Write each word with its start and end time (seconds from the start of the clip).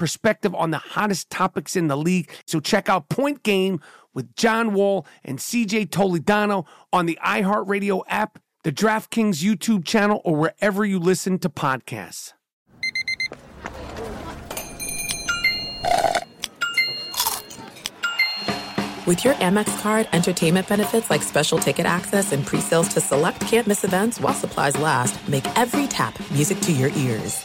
perspective 0.00 0.54
on 0.54 0.70
the 0.70 0.78
hottest 0.78 1.28
topics 1.28 1.76
in 1.76 1.88
the 1.88 1.96
league. 1.96 2.30
So 2.46 2.58
check 2.58 2.88
out 2.88 3.10
Point 3.10 3.42
Game 3.42 3.80
with 4.14 4.34
John 4.34 4.72
Wall 4.72 5.06
and 5.22 5.38
CJ 5.38 5.90
Toledano 5.90 6.66
on 6.90 7.04
the 7.04 7.18
iHeartRadio 7.22 8.02
app, 8.08 8.38
the 8.64 8.72
DraftKings 8.72 9.44
YouTube 9.44 9.84
channel, 9.84 10.22
or 10.24 10.36
wherever 10.36 10.86
you 10.86 10.98
listen 10.98 11.38
to 11.40 11.50
podcasts. 11.50 12.32
With 19.06 19.24
your 19.24 19.34
Amex 19.34 19.82
card, 19.82 20.08
entertainment 20.14 20.66
benefits 20.66 21.10
like 21.10 21.22
special 21.22 21.58
ticket 21.58 21.84
access 21.84 22.32
and 22.32 22.46
pre-sales 22.46 22.88
to 22.94 23.02
select 23.02 23.40
campus 23.40 23.84
events 23.84 24.18
while 24.18 24.32
supplies 24.32 24.78
last, 24.78 25.28
make 25.28 25.44
every 25.58 25.86
tap 25.86 26.18
music 26.30 26.58
to 26.60 26.72
your 26.72 26.90
ears. 26.96 27.44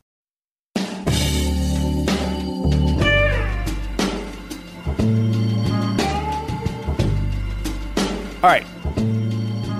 All 8.43 8.49
right. 8.49 8.65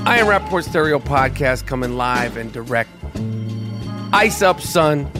I 0.05 0.19
am 0.19 0.27
Rapaport 0.27 0.69
Stereo 0.69 0.99
Podcast 0.99 1.65
coming 1.65 1.97
live 1.97 2.37
and 2.37 2.53
direct. 2.53 2.91
Ice 4.13 4.43
up, 4.43 4.61
son. 4.61 5.11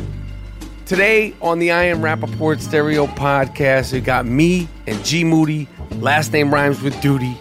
Today 0.86 1.34
on 1.42 1.58
the 1.58 1.72
I 1.72 1.86
Am 1.86 2.02
Rapaport 2.02 2.60
Stereo 2.60 3.08
Podcast, 3.08 3.94
we 3.94 4.00
got 4.00 4.28
me 4.28 4.68
and 4.86 5.04
G 5.04 5.24
Moody. 5.24 5.68
Last 5.94 6.34
name 6.34 6.54
rhymes 6.54 6.84
with 6.84 7.02
duty. 7.02 7.36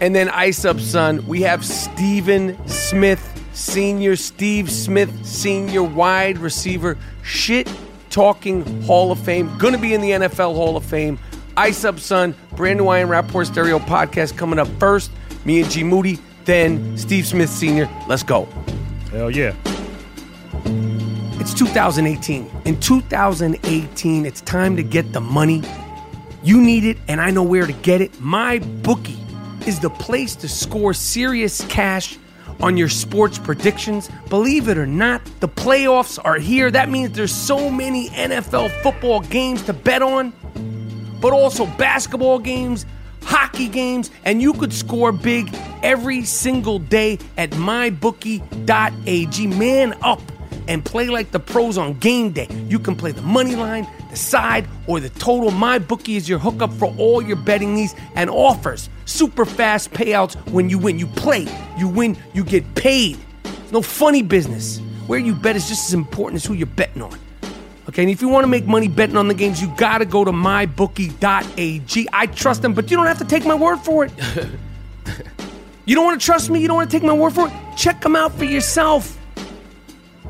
And 0.00 0.14
then 0.14 0.28
Ice 0.28 0.64
Up 0.64 0.78
Son, 0.78 1.26
we 1.26 1.42
have 1.42 1.64
Stephen 1.64 2.56
Smith 2.68 3.28
Senior, 3.54 4.14
Steve 4.14 4.70
Smith 4.70 5.26
Senior, 5.26 5.82
wide 5.82 6.38
receiver, 6.38 6.96
shit 7.24 7.68
talking 8.08 8.82
Hall 8.82 9.10
of 9.10 9.18
Fame, 9.18 9.50
gonna 9.58 9.78
be 9.78 9.94
in 9.94 10.00
the 10.00 10.10
NFL 10.10 10.54
Hall 10.54 10.76
of 10.76 10.84
Fame. 10.84 11.18
Ice 11.56 11.84
Up 11.84 11.98
Son, 11.98 12.34
brand 12.56 12.78
new 12.78 12.88
I 12.88 12.98
Am 12.98 13.08
Rapaport 13.08 13.46
Stereo 13.46 13.78
Podcast 13.78 14.36
coming 14.36 14.58
up 14.58 14.68
first. 14.78 15.10
Me 15.44 15.60
and 15.60 15.70
G 15.70 15.82
Moody, 15.82 16.18
then 16.44 16.96
Steve 16.96 17.26
Smith 17.26 17.50
Senior. 17.50 17.88
Let's 18.08 18.22
go. 18.22 18.48
Hell 19.10 19.30
yeah. 19.30 19.54
It's 21.40 21.52
2018. 21.54 22.50
In 22.64 22.80
2018, 22.80 24.26
it's 24.26 24.40
time 24.42 24.76
to 24.76 24.82
get 24.82 25.12
the 25.12 25.20
money. 25.20 25.62
You 26.42 26.60
need 26.60 26.84
it, 26.84 26.98
and 27.08 27.20
I 27.20 27.30
know 27.30 27.42
where 27.42 27.66
to 27.66 27.72
get 27.72 28.00
it. 28.00 28.18
My 28.20 28.58
bookie 28.58 29.18
is 29.66 29.80
the 29.80 29.90
place 29.90 30.34
to 30.36 30.48
score 30.48 30.94
serious 30.94 31.64
cash 31.66 32.18
on 32.60 32.76
your 32.76 32.88
sports 32.88 33.38
predictions. 33.38 34.08
Believe 34.28 34.68
it 34.68 34.78
or 34.78 34.86
not, 34.86 35.20
the 35.40 35.48
playoffs 35.48 36.18
are 36.24 36.36
here. 36.38 36.70
That 36.70 36.88
means 36.88 37.12
there's 37.16 37.34
so 37.34 37.68
many 37.70 38.08
NFL 38.10 38.70
football 38.82 39.20
games 39.20 39.62
to 39.62 39.72
bet 39.72 40.02
on, 40.02 40.32
but 41.22 41.32
also 41.32 41.64
basketball 41.64 42.38
games, 42.38 42.84
hockey 43.22 43.68
games, 43.68 44.10
and 44.24 44.42
you 44.42 44.52
could 44.52 44.74
score 44.74 45.12
big 45.12 45.48
every 45.82 46.24
single 46.24 46.78
day 46.78 47.18
at 47.38 47.50
mybookie.ag. 47.52 49.46
Man 49.46 49.94
up 50.02 50.20
and 50.68 50.84
play 50.84 51.08
like 51.08 51.30
the 51.30 51.40
pros 51.40 51.78
on 51.78 51.94
game 51.94 52.32
day. 52.32 52.48
You 52.68 52.78
can 52.78 52.96
play 52.96 53.12
the 53.12 53.22
money 53.22 53.56
line, 53.56 53.86
the 54.10 54.16
side, 54.16 54.68
or 54.86 55.00
the 55.00 55.08
total. 55.10 55.50
MyBookie 55.50 56.16
is 56.16 56.28
your 56.28 56.38
hookup 56.38 56.72
for 56.74 56.94
all 56.98 57.22
your 57.22 57.36
betting 57.36 57.74
needs 57.74 57.94
and 58.14 58.28
offers 58.28 58.88
super 59.04 59.44
fast 59.44 59.92
payouts 59.92 60.34
when 60.50 60.68
you 60.68 60.78
win. 60.78 60.98
You 60.98 61.06
play, 61.06 61.46
you 61.78 61.88
win, 61.88 62.16
you 62.34 62.44
get 62.44 62.74
paid. 62.74 63.18
No 63.70 63.82
funny 63.82 64.22
business. 64.22 64.80
Where 65.06 65.18
you 65.18 65.34
bet 65.34 65.56
is 65.56 65.68
just 65.68 65.88
as 65.88 65.94
important 65.94 66.36
as 66.36 66.46
who 66.46 66.54
you're 66.54 66.66
betting 66.66 67.02
on. 67.02 67.18
Okay, 67.92 68.04
and 68.04 68.10
if 68.10 68.22
you 68.22 68.28
want 68.30 68.44
to 68.44 68.48
make 68.48 68.64
money 68.64 68.88
betting 68.88 69.18
on 69.18 69.28
the 69.28 69.34
games, 69.34 69.60
you 69.60 69.68
got 69.76 69.98
to 69.98 70.06
go 70.06 70.24
to 70.24 70.32
mybookie.ag. 70.32 72.08
I 72.10 72.26
trust 72.26 72.62
them, 72.62 72.72
but 72.72 72.90
you 72.90 72.96
don't 72.96 73.04
have 73.06 73.18
to 73.18 73.24
take 73.26 73.44
my 73.44 73.54
word 73.54 73.80
for 73.80 74.06
it. 74.06 74.12
you 75.84 75.94
don't 75.94 76.06
want 76.06 76.18
to 76.18 76.24
trust 76.24 76.48
me? 76.48 76.62
You 76.62 76.68
don't 76.68 76.78
want 76.78 76.90
to 76.90 76.96
take 76.98 77.06
my 77.06 77.12
word 77.12 77.34
for 77.34 77.48
it? 77.48 77.52
Check 77.76 78.00
them 78.00 78.16
out 78.16 78.32
for 78.32 78.46
yourself. 78.46 79.18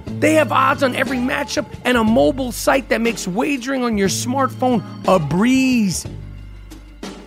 They 0.06 0.34
have 0.34 0.50
odds 0.50 0.82
on 0.82 0.96
every 0.96 1.18
matchup 1.18 1.66
and 1.84 1.96
a 1.96 2.02
mobile 2.02 2.50
site 2.50 2.88
that 2.88 3.00
makes 3.00 3.28
wagering 3.28 3.84
on 3.84 3.96
your 3.96 4.08
smartphone 4.08 4.82
a 5.06 5.20
breeze. 5.20 6.04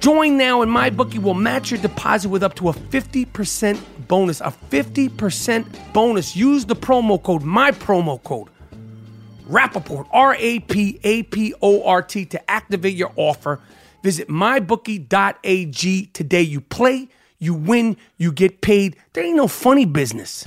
Join 0.01 0.35
now 0.35 0.63
and 0.63 0.69
MyBookie 0.69 1.19
will 1.19 1.33
match 1.33 1.71
your 1.71 1.79
deposit 1.79 2.27
with 2.27 2.43
up 2.43 2.55
to 2.55 2.67
a 2.67 2.73
50% 2.73 3.79
bonus. 4.09 4.41
A 4.41 4.53
50% 4.69 5.93
bonus. 5.93 6.35
Use 6.35 6.65
the 6.65 6.75
promo 6.75 7.23
code, 7.23 7.43
my 7.43 7.71
promo 7.71 8.21
code, 8.21 8.49
Rapaport, 9.47 10.07
R 10.11 10.35
A 10.39 10.59
P 10.59 10.99
A 11.03 11.23
P 11.23 11.53
O 11.61 11.83
R 11.83 12.01
T, 12.01 12.25
to 12.25 12.51
activate 12.51 12.95
your 12.95 13.11
offer. 13.15 13.59
Visit 14.03 14.27
mybookie.ag 14.27 16.05
today. 16.07 16.41
You 16.41 16.61
play, 16.61 17.09
you 17.39 17.53
win, 17.53 17.97
you 18.17 18.31
get 18.31 18.61
paid. 18.61 18.95
There 19.13 19.23
ain't 19.23 19.35
no 19.35 19.47
funny 19.47 19.85
business. 19.85 20.43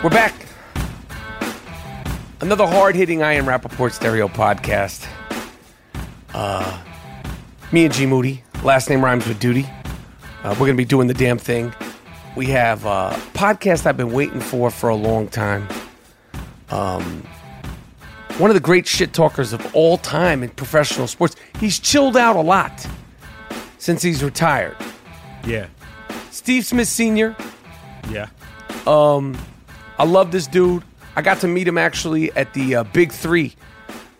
We're 0.00 0.10
back. 0.10 0.34
Another 2.40 2.68
hard 2.68 2.94
hitting 2.94 3.24
I 3.24 3.32
Am 3.32 3.46
Rapaport 3.46 3.92
Stereo 3.92 4.28
podcast. 4.28 5.08
Uh, 6.32 6.78
me 7.72 7.84
and 7.84 7.92
G 7.94 8.06
Moody, 8.06 8.42
last 8.62 8.88
name 8.88 9.04
rhymes 9.04 9.26
with 9.26 9.38
duty. 9.38 9.66
Uh, 10.42 10.50
we're 10.52 10.66
going 10.66 10.72
to 10.72 10.76
be 10.76 10.84
doing 10.84 11.06
the 11.08 11.14
damn 11.14 11.38
thing. 11.38 11.72
We 12.36 12.46
have 12.46 12.84
a 12.84 13.10
podcast 13.34 13.86
I've 13.86 13.96
been 13.96 14.12
waiting 14.12 14.40
for 14.40 14.70
for 14.70 14.88
a 14.88 14.94
long 14.94 15.28
time. 15.28 15.66
Um, 16.70 17.22
one 18.38 18.50
of 18.50 18.54
the 18.54 18.60
great 18.60 18.86
shit 18.86 19.12
talkers 19.12 19.52
of 19.52 19.74
all 19.74 19.98
time 19.98 20.42
in 20.42 20.50
professional 20.50 21.06
sports. 21.08 21.34
He's 21.58 21.78
chilled 21.78 22.16
out 22.16 22.36
a 22.36 22.40
lot 22.40 22.86
since 23.78 24.02
he's 24.02 24.22
retired. 24.22 24.76
Yeah. 25.44 25.66
Steve 26.30 26.64
Smith 26.64 26.88
Sr., 26.88 27.34
Yeah. 28.10 28.28
I 28.86 30.04
love 30.04 30.30
this 30.30 30.46
dude. 30.46 30.84
I 31.16 31.22
got 31.22 31.40
to 31.40 31.48
meet 31.48 31.66
him 31.66 31.76
actually 31.76 32.30
at 32.32 32.54
the 32.54 32.76
uh, 32.76 32.84
Big 32.84 33.10
Three 33.12 33.56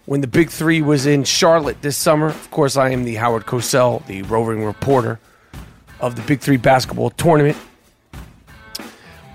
when 0.08 0.22
the 0.22 0.26
Big 0.26 0.48
Three 0.48 0.80
was 0.80 1.04
in 1.04 1.22
Charlotte 1.24 1.82
this 1.82 1.96
summer. 1.96 2.28
Of 2.28 2.50
course, 2.50 2.78
I 2.78 2.88
am 2.90 3.04
the 3.04 3.16
Howard 3.16 3.44
Cosell, 3.44 4.06
the 4.06 4.22
roving 4.22 4.64
reporter 4.64 5.20
of 6.00 6.16
the 6.16 6.22
Big 6.22 6.40
Three 6.40 6.56
basketball 6.56 7.10
tournament. 7.10 7.58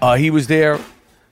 Uh, 0.02 0.16
he 0.16 0.30
was 0.32 0.48
there. 0.48 0.80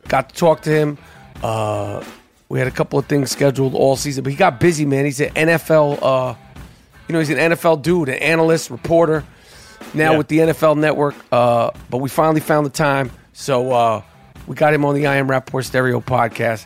got 0.08 0.30
to 0.30 0.36
talk 0.36 0.62
to 0.62 0.70
him. 0.70 0.98
Uh, 1.44 2.04
we 2.50 2.60
had 2.60 2.68
a 2.68 2.72
couple 2.72 3.00
of 3.00 3.06
things 3.08 3.32
scheduled 3.32 3.74
all 3.74 3.96
season, 3.96 4.24
but 4.24 4.30
he 4.32 4.38
got 4.38 4.60
busy, 4.60 4.86
man. 4.86 5.06
He's 5.06 5.20
an 5.20 5.30
NFL, 5.34 6.00
uh, 6.02 6.36
you 7.08 7.14
know, 7.14 7.20
he's 7.20 7.30
an 7.30 7.38
NFL 7.38 7.82
dude, 7.82 8.10
an 8.10 8.16
analyst, 8.16 8.70
reporter. 8.70 9.24
Now 9.96 10.12
Yeah. 10.12 10.18
with 10.20 10.28
the 10.28 10.40
NFL 10.40 10.76
Network, 10.78 11.16
uh, 11.32 11.72
but 11.90 11.98
we 11.98 12.08
finally 12.10 12.40
found 12.40 12.66
the 12.68 12.70
time, 12.72 13.10
so 13.34 13.72
uh, 13.72 14.02
we 14.48 14.56
got 14.56 14.74
him 14.74 14.86
on 14.86 14.94
the 14.96 15.08
I 15.08 15.16
Am 15.16 15.28
Rapaport 15.28 15.66
Stereo 15.66 16.00
podcast. 16.00 16.66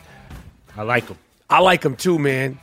I 0.76 0.82
like 0.82 1.08
him. 1.08 1.16
I 1.48 1.60
like 1.60 1.82
him 1.82 1.96
too, 1.96 2.18
man. 2.18 2.58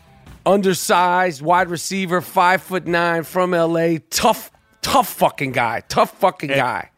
Undersized, 0.46 1.42
wide 1.42 1.70
receiver, 1.70 2.20
five 2.22 2.62
foot 2.62 2.86
nine 2.86 3.24
from 3.24 3.52
LA. 3.52 3.98
Tough, 4.10 4.52
tough 4.82 5.08
fucking 5.14 5.52
guy. 5.54 5.82
Tough 5.88 6.18
fucking 6.20 6.52
And- 6.52 6.60
guy. 6.60 6.90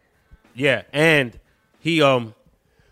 Yeah, 0.56 0.84
and 0.94 1.38
he 1.80 2.02
um 2.02 2.34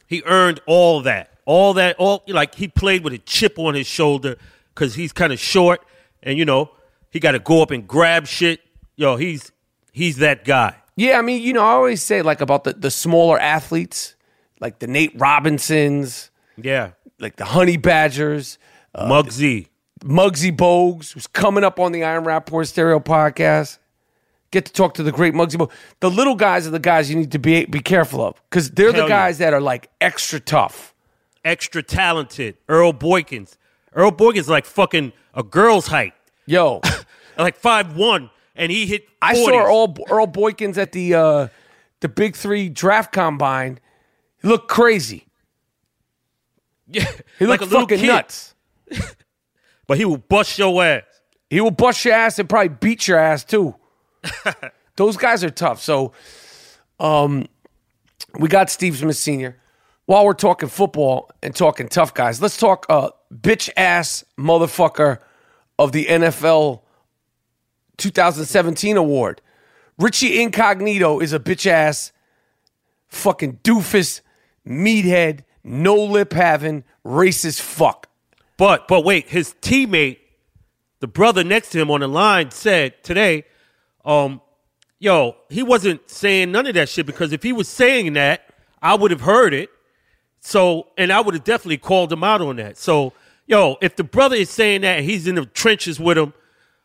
he 0.05 0.21
earned 0.25 0.59
all 0.65 1.01
that, 1.03 1.31
all 1.45 1.73
that, 1.75 1.95
all 1.97 2.23
like 2.27 2.55
he 2.55 2.67
played 2.67 3.03
with 3.03 3.13
a 3.13 3.17
chip 3.19 3.57
on 3.57 3.73
his 3.73 3.87
shoulder 3.87 4.35
because 4.75 4.95
he's 4.95 5.13
kind 5.13 5.31
of 5.33 5.39
short, 5.39 5.81
and 6.21 6.37
you 6.37 6.43
know 6.45 6.71
he 7.09 7.19
got 7.19 7.31
to 7.31 7.39
go 7.39 7.61
up 7.61 7.71
and 7.71 7.87
grab 7.87 8.27
shit. 8.27 8.59
Yo, 8.95 9.15
he's 9.15 9.51
he's 9.93 10.17
that 10.17 10.43
guy. 10.45 10.75
Yeah, 10.95 11.17
I 11.17 11.21
mean, 11.23 11.41
you 11.41 11.53
know, 11.53 11.61
I 11.63 11.71
always 11.71 12.03
say 12.03 12.21
like 12.21 12.41
about 12.41 12.65
the, 12.65 12.73
the 12.73 12.91
smaller 12.91 13.39
athletes, 13.39 14.13
like 14.59 14.77
the 14.79 14.85
Nate 14.87 15.13
Robinsons, 15.19 16.29
Yeah, 16.61 16.91
like 17.19 17.37
the 17.37 17.45
Honey 17.45 17.77
Badgers, 17.77 18.59
Muggsy. 18.95 19.67
Muggsy 20.03 20.55
Bogues, 20.55 21.13
who's 21.13 21.27
coming 21.27 21.63
up 21.63 21.79
on 21.79 21.91
the 21.91 22.03
Iron 22.03 22.25
Rapaport 22.25 22.67
Stereo 22.67 22.99
podcast. 22.99 23.77
Get 24.51 24.65
to 24.65 24.73
talk 24.73 24.93
to 24.95 25.03
the 25.03 25.11
great 25.11 25.33
Muggsy 25.33 25.55
Bogues. 25.55 25.71
The 25.99 26.11
little 26.11 26.35
guys 26.35 26.67
are 26.67 26.71
the 26.71 26.79
guys 26.79 27.09
you 27.09 27.15
need 27.15 27.31
to 27.31 27.39
be 27.39 27.65
be 27.65 27.79
careful 27.79 28.23
of 28.23 28.41
because 28.49 28.69
they're 28.71 28.91
the 28.91 28.99
Hell 28.99 29.09
yeah. 29.09 29.15
guys 29.25 29.37
that 29.39 29.53
are 29.53 29.61
like 29.61 29.89
extra 30.01 30.39
tough. 30.39 30.93
extra 31.43 31.81
talented. 31.81 32.57
Earl 32.69 32.93
Boykins. 32.93 33.57
Earl 33.93 34.11
Boykins 34.11 34.47
like 34.47 34.65
fucking 34.65 35.13
a 35.33 35.43
girl's 35.43 35.87
height, 35.87 36.13
Yo, 36.45 36.81
like 37.37 37.55
five 37.55 37.95
one, 37.95 38.29
and 38.55 38.71
he 38.71 38.85
hit. 38.85 39.07
40s. 39.07 39.11
I 39.21 39.33
saw 39.35 39.49
Earl, 39.65 39.95
Earl 40.09 40.27
Boykins 40.27 40.77
at 40.77 40.91
the 40.91 41.13
uh, 41.15 41.47
the 42.01 42.09
Big 42.09 42.35
Three 42.35 42.69
draft 42.69 43.11
combine. 43.13 43.79
He 44.41 44.47
looked 44.47 44.67
crazy. 44.67 45.25
yeah, 46.87 47.05
He 47.39 47.45
looked 47.45 47.61
like 47.61 47.61
a 47.61 47.63
little 47.65 47.81
fucking 47.81 47.99
kid, 47.99 48.07
nuts. 48.07 48.53
but 49.87 49.97
he 49.97 50.05
will 50.05 50.17
bust 50.17 50.57
your 50.57 50.83
ass. 50.83 51.03
He 51.49 51.61
will 51.61 51.71
bust 51.71 52.03
your 52.05 52.13
ass 52.13 52.39
and 52.39 52.49
probably 52.49 52.69
beat 52.69 53.07
your 53.07 53.17
ass 53.19 53.43
too. 53.43 53.75
Those 54.95 55.17
guys 55.17 55.43
are 55.43 55.49
tough. 55.49 55.81
So, 55.81 56.13
um, 56.99 57.47
we 58.39 58.47
got 58.47 58.69
Steve 58.69 58.97
Smith 58.97 59.17
Senior. 59.17 59.57
While 60.05 60.25
we're 60.25 60.33
talking 60.33 60.69
football 60.69 61.31
and 61.41 61.55
talking 61.55 61.87
tough 61.87 62.13
guys, 62.13 62.41
let's 62.41 62.57
talk 62.57 62.85
uh, 62.89 63.11
bitch 63.33 63.69
ass 63.77 64.23
motherfucker 64.37 65.19
of 65.79 65.91
the 65.91 66.05
NFL 66.05 66.81
2017 67.97 68.97
award. 68.97 69.41
Richie 69.97 70.41
Incognito 70.41 71.19
is 71.19 71.33
a 71.33 71.39
bitch 71.39 71.67
ass 71.67 72.11
fucking 73.07 73.59
doofus, 73.63 74.21
meathead, 74.67 75.41
no 75.63 75.95
lip 75.95 76.33
having, 76.33 76.83
racist 77.05 77.61
fuck. 77.61 78.09
But 78.57 78.87
but 78.87 79.03
wait, 79.03 79.29
his 79.29 79.55
teammate, 79.61 80.19
the 80.99 81.07
brother 81.07 81.43
next 81.43 81.69
to 81.71 81.79
him 81.79 81.91
on 81.91 82.01
the 82.01 82.07
line, 82.07 82.51
said 82.51 83.03
today, 83.03 83.45
um, 84.05 84.41
yo, 84.99 85.35
he 85.49 85.63
wasn't 85.63 86.09
saying 86.09 86.51
none 86.51 86.65
of 86.67 86.75
that 86.75 86.89
shit 86.89 87.05
because 87.05 87.33
if 87.33 87.43
he 87.43 87.51
was 87.51 87.67
saying 87.67 88.13
that, 88.13 88.53
I 88.81 88.95
would 88.95 89.11
have 89.11 89.21
heard 89.21 89.53
it. 89.53 89.69
So 90.39 90.87
and 90.97 91.11
I 91.11 91.21
would 91.21 91.33
have 91.33 91.43
definitely 91.43 91.77
called 91.77 92.11
him 92.11 92.23
out 92.23 92.41
on 92.41 92.57
that. 92.57 92.77
So 92.77 93.13
yo, 93.47 93.77
if 93.81 93.95
the 93.95 94.03
brother 94.03 94.35
is 94.35 94.49
saying 94.49 94.81
that 94.81 95.01
he's 95.01 95.27
in 95.27 95.35
the 95.35 95.45
trenches 95.45 95.99
with 95.99 96.17
him, 96.17 96.33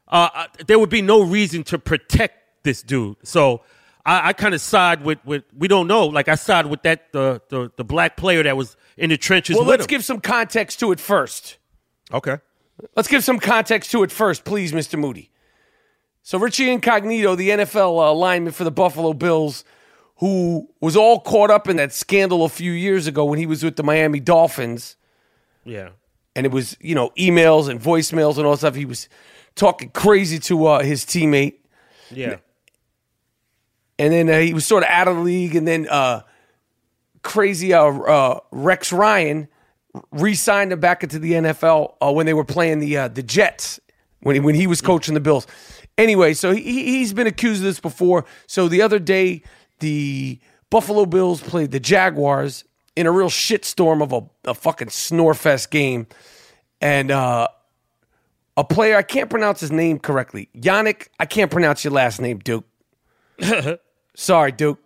uh, 0.09 0.47
there 0.67 0.79
would 0.79 0.91
be 0.91 1.03
no 1.03 1.23
reason 1.23 1.65
to 1.65 1.79
protect 1.79 2.63
this 2.63 2.83
dude. 2.83 3.17
So 3.25 3.63
I, 4.07 4.29
I 4.29 4.33
kind 4.33 4.55
of 4.55 4.61
side 4.61 5.05
with 5.05 5.19
with 5.25 5.45
we 5.57 5.69
don't 5.69 5.87
know. 5.87 6.07
Like 6.07 6.29
I 6.29 6.35
side 6.35 6.67
with 6.67 6.83
that 6.83 7.13
the 7.13 7.43
the, 7.51 7.71
the 7.77 7.85
black 7.85 8.17
player 8.17 8.43
that 8.43 8.57
was 8.57 8.77
in 8.99 9.11
the 9.11 9.17
trenches. 9.17 9.57
Well, 9.57 9.65
let's 9.65 9.85
him. 9.85 9.89
give 9.89 10.05
some 10.05 10.21
context 10.21 10.81
to 10.81 10.93
it 10.93 11.01
first. 11.01 11.59
okay. 12.13 12.39
Let's 12.95 13.09
give 13.09 13.25
some 13.25 13.41
context 13.41 13.91
to 13.91 14.05
it 14.05 14.13
first, 14.13 14.45
please, 14.45 14.73
Mr. 14.73 14.97
Moody. 14.99 15.31
So, 16.23 16.39
Richie 16.39 16.71
Incognito, 16.71 17.35
the 17.35 17.49
NFL 17.51 17.99
uh, 17.99 18.13
lineman 18.15 18.53
for 18.53 18.63
the 18.63 18.71
Buffalo 18.71 19.13
Bills, 19.15 19.65
who 20.19 20.69
was 20.81 20.97
all 20.97 21.19
caught 21.21 21.51
up 21.51 21.69
in 21.69 21.77
that 21.79 21.93
scandal 21.93 22.45
a 22.45 22.49
few 22.49 22.71
years 22.71 23.09
ago 23.09 23.25
when 23.25 23.39
he 23.41 23.47
was 23.47 23.65
with 23.65 23.75
the 23.75 23.83
Miami 23.83 24.21
Dolphins, 24.21 24.97
Yeah. 25.65 25.89
and 26.37 26.47
it 26.47 26.53
was, 26.53 26.77
you 26.81 26.95
know, 26.95 27.11
emails 27.19 27.69
and 27.69 27.81
voicemails 27.81 28.37
and 28.37 28.47
all 28.47 28.53
that 28.53 28.59
stuff. 28.59 28.75
He 28.77 28.85
was 28.85 29.09
talking 29.57 29.91
crazy 29.91 30.39
to 30.41 30.67
uh, 30.67 30.83
his 30.85 31.05
teammate, 31.05 31.55
Yeah. 32.13 32.37
and 33.99 34.13
then 34.13 34.29
uh, 34.31 34.39
he 34.39 34.55
was 34.55 34.65
sort 34.65 34.85
of 34.85 34.89
out 34.89 35.09
of 35.09 35.17
the 35.17 35.23
league, 35.23 35.57
and 35.57 35.67
then 35.67 35.89
uh, 35.89 36.23
crazy 37.29 37.75
uh, 37.75 37.85
uh, 37.85 38.41
Rex 38.51 38.91
Ryan 38.91 39.49
re-signed 40.13 40.73
him 40.73 40.81
back 40.81 41.03
into 41.03 41.19
the 41.19 41.33
NFL 41.33 41.95
uh, 42.01 42.11
when 42.11 42.25
they 42.25 42.33
were 42.33 42.45
playing 42.45 42.79
the 42.81 42.97
uh, 42.97 43.09
the 43.09 43.23
Jets 43.23 43.79
when 44.21 44.35
he, 44.35 44.41
when 44.41 44.55
he 44.55 44.67
was 44.67 44.81
coaching 44.81 45.15
the 45.15 45.21
Bills. 45.21 45.47
Anyway, 45.99 46.33
so 46.33 46.53
he, 46.53 46.63
he's 46.63 47.13
been 47.13 47.27
accused 47.27 47.61
of 47.61 47.65
this 47.65 47.81
before. 47.81 48.25
So 48.47 48.67
the 48.67 48.81
other 48.81 48.99
day, 48.99 49.43
the 49.81 50.41
Buffalo 50.71 51.05
Bills 51.05 51.43
played 51.43 51.71
the 51.71 51.81
Jaguars 51.81 52.65
in 52.97 53.07
a 53.07 53.13
real 53.13 53.29
shitstorm 53.29 54.03
of 54.03 54.13
a, 54.13 54.51
a 54.51 54.55
fucking 54.55 54.89
snorefest 54.89 55.71
game, 55.71 56.07
and 56.81 57.11
uh, 57.11 57.49
a 58.57 58.65
player 58.65 58.97
I 58.97 59.03
can't 59.03 59.29
pronounce 59.29 59.61
his 59.61 59.71
name 59.71 59.99
correctly, 59.99 60.49
Yannick. 60.57 61.09
I 61.21 61.27
can't 61.27 61.51
pronounce 61.51 61.85
your 61.85 61.93
last 61.93 62.23
name, 62.23 62.39
Duke. 62.39 62.65
Sorry, 64.17 64.51
Duke. 64.51 64.81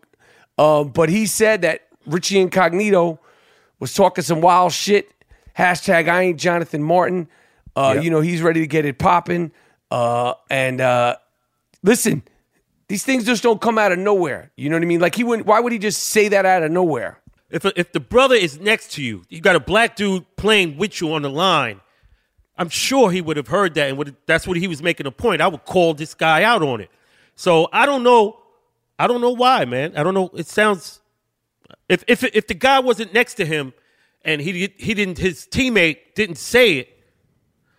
Um, 0.58 0.88
but 0.88 1.08
he 1.08 1.26
said 1.26 1.62
that 1.62 1.82
Richie 2.06 2.40
Incognito 2.40 3.18
was 3.78 3.94
talking 3.94 4.22
some 4.24 4.40
wild 4.40 4.72
shit. 4.72 5.10
Hashtag 5.56 6.08
I 6.08 6.22
ain't 6.22 6.40
Jonathan 6.40 6.82
Martin. 6.82 7.28
Uh, 7.76 7.98
You 8.00 8.10
know, 8.10 8.20
he's 8.20 8.42
ready 8.42 8.60
to 8.60 8.66
get 8.66 8.84
it 8.84 8.98
popping. 8.98 9.52
Uh, 9.90 10.34
and 10.50 10.80
uh, 10.80 11.16
listen, 11.82 12.22
these 12.88 13.04
things 13.04 13.24
just 13.24 13.42
don't 13.42 13.60
come 13.60 13.78
out 13.78 13.92
of 13.92 13.98
nowhere. 13.98 14.50
You 14.56 14.70
know 14.70 14.76
what 14.76 14.82
I 14.82 14.86
mean? 14.86 15.00
Like 15.00 15.14
he 15.14 15.24
wouldn't. 15.24 15.46
Why 15.46 15.60
would 15.60 15.72
he 15.72 15.78
just 15.78 16.02
say 16.04 16.28
that 16.28 16.46
out 16.46 16.62
of 16.62 16.70
nowhere? 16.70 17.18
If 17.50 17.66
if 17.76 17.92
the 17.92 18.00
brother 18.00 18.34
is 18.34 18.58
next 18.58 18.92
to 18.92 19.02
you, 19.02 19.24
you 19.28 19.40
got 19.42 19.56
a 19.56 19.60
black 19.60 19.94
dude 19.96 20.24
playing 20.36 20.78
with 20.78 21.00
you 21.00 21.12
on 21.12 21.20
the 21.22 21.30
line. 21.30 21.80
I'm 22.56 22.70
sure 22.70 23.10
he 23.10 23.20
would 23.20 23.36
have 23.36 23.48
heard 23.48 23.74
that, 23.74 23.88
and 23.90 23.98
would 23.98 24.16
that's 24.26 24.46
what 24.46 24.56
he 24.56 24.66
was 24.68 24.82
making 24.82 25.06
a 25.06 25.10
point. 25.10 25.42
I 25.42 25.48
would 25.48 25.64
call 25.66 25.92
this 25.92 26.14
guy 26.14 26.44
out 26.44 26.62
on 26.62 26.80
it. 26.80 26.90
So 27.34 27.68
I 27.72 27.84
don't 27.84 28.02
know. 28.02 28.38
I 28.98 29.06
don't 29.06 29.20
know 29.20 29.32
why, 29.32 29.66
man. 29.66 29.94
I 29.96 30.02
don't 30.02 30.14
know. 30.14 30.30
It 30.34 30.46
sounds 30.46 31.00
if 31.88 32.04
if 32.06 32.24
if 32.24 32.46
the 32.46 32.54
guy 32.54 32.80
wasn't 32.80 33.12
next 33.12 33.34
to 33.34 33.44
him, 33.44 33.72
and 34.24 34.40
he 34.40 34.72
he 34.76 34.94
didn't 34.94 35.18
his 35.18 35.46
teammate 35.50 35.98
didn't 36.14 36.36
say 36.36 36.74
it, 36.78 36.98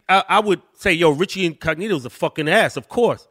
I, 0.08 0.24
I 0.28 0.40
would 0.40 0.62
say, 0.78 0.94
yo, 0.94 1.12
Richie 1.12 1.46
Incognito's 1.46 2.06
a 2.06 2.10
fucking 2.10 2.50
ass, 2.50 2.78
of 2.78 2.90
course. 2.90 3.28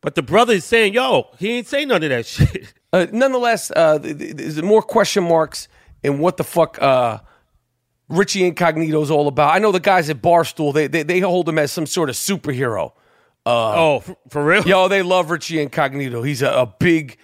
But 0.00 0.16
the 0.16 0.22
brother 0.22 0.54
is 0.54 0.64
saying, 0.64 0.94
yo, 0.94 1.28
he 1.38 1.52
ain't 1.52 1.68
say 1.68 1.84
none 1.84 2.02
of 2.02 2.10
that 2.10 2.26
shit. 2.26 2.74
Uh, 2.92 3.06
nonetheless, 3.12 3.70
uh, 3.74 3.98
th- 3.98 4.18
th- 4.18 4.34
there's 4.34 4.62
more 4.62 4.82
question 4.82 5.24
marks 5.24 5.68
in 6.02 6.18
what 6.18 6.36
the 6.36 6.44
fuck 6.44 6.80
uh, 6.82 7.20
Richie 8.08 8.44
Incognito's 8.44 9.10
all 9.10 9.28
about. 9.28 9.54
I 9.54 9.58
know 9.58 9.72
the 9.72 9.80
guys 9.80 10.10
at 10.10 10.20
Barstool 10.20 10.74
they 10.74 10.88
they, 10.88 11.02
they 11.02 11.20
hold 11.20 11.48
him 11.48 11.58
as 11.58 11.72
some 11.72 11.86
sort 11.86 12.10
of 12.10 12.16
superhero. 12.16 12.92
oh, 13.46 14.00
for, 14.00 14.16
for 14.28 14.44
real? 14.44 14.62
Yo, 14.64 14.88
they 14.88 15.02
love 15.02 15.30
Richie 15.30 15.60
Incognito. 15.62 16.22
He's 16.22 16.42
a, 16.42 16.50
a 16.50 16.66
big, 16.66 17.16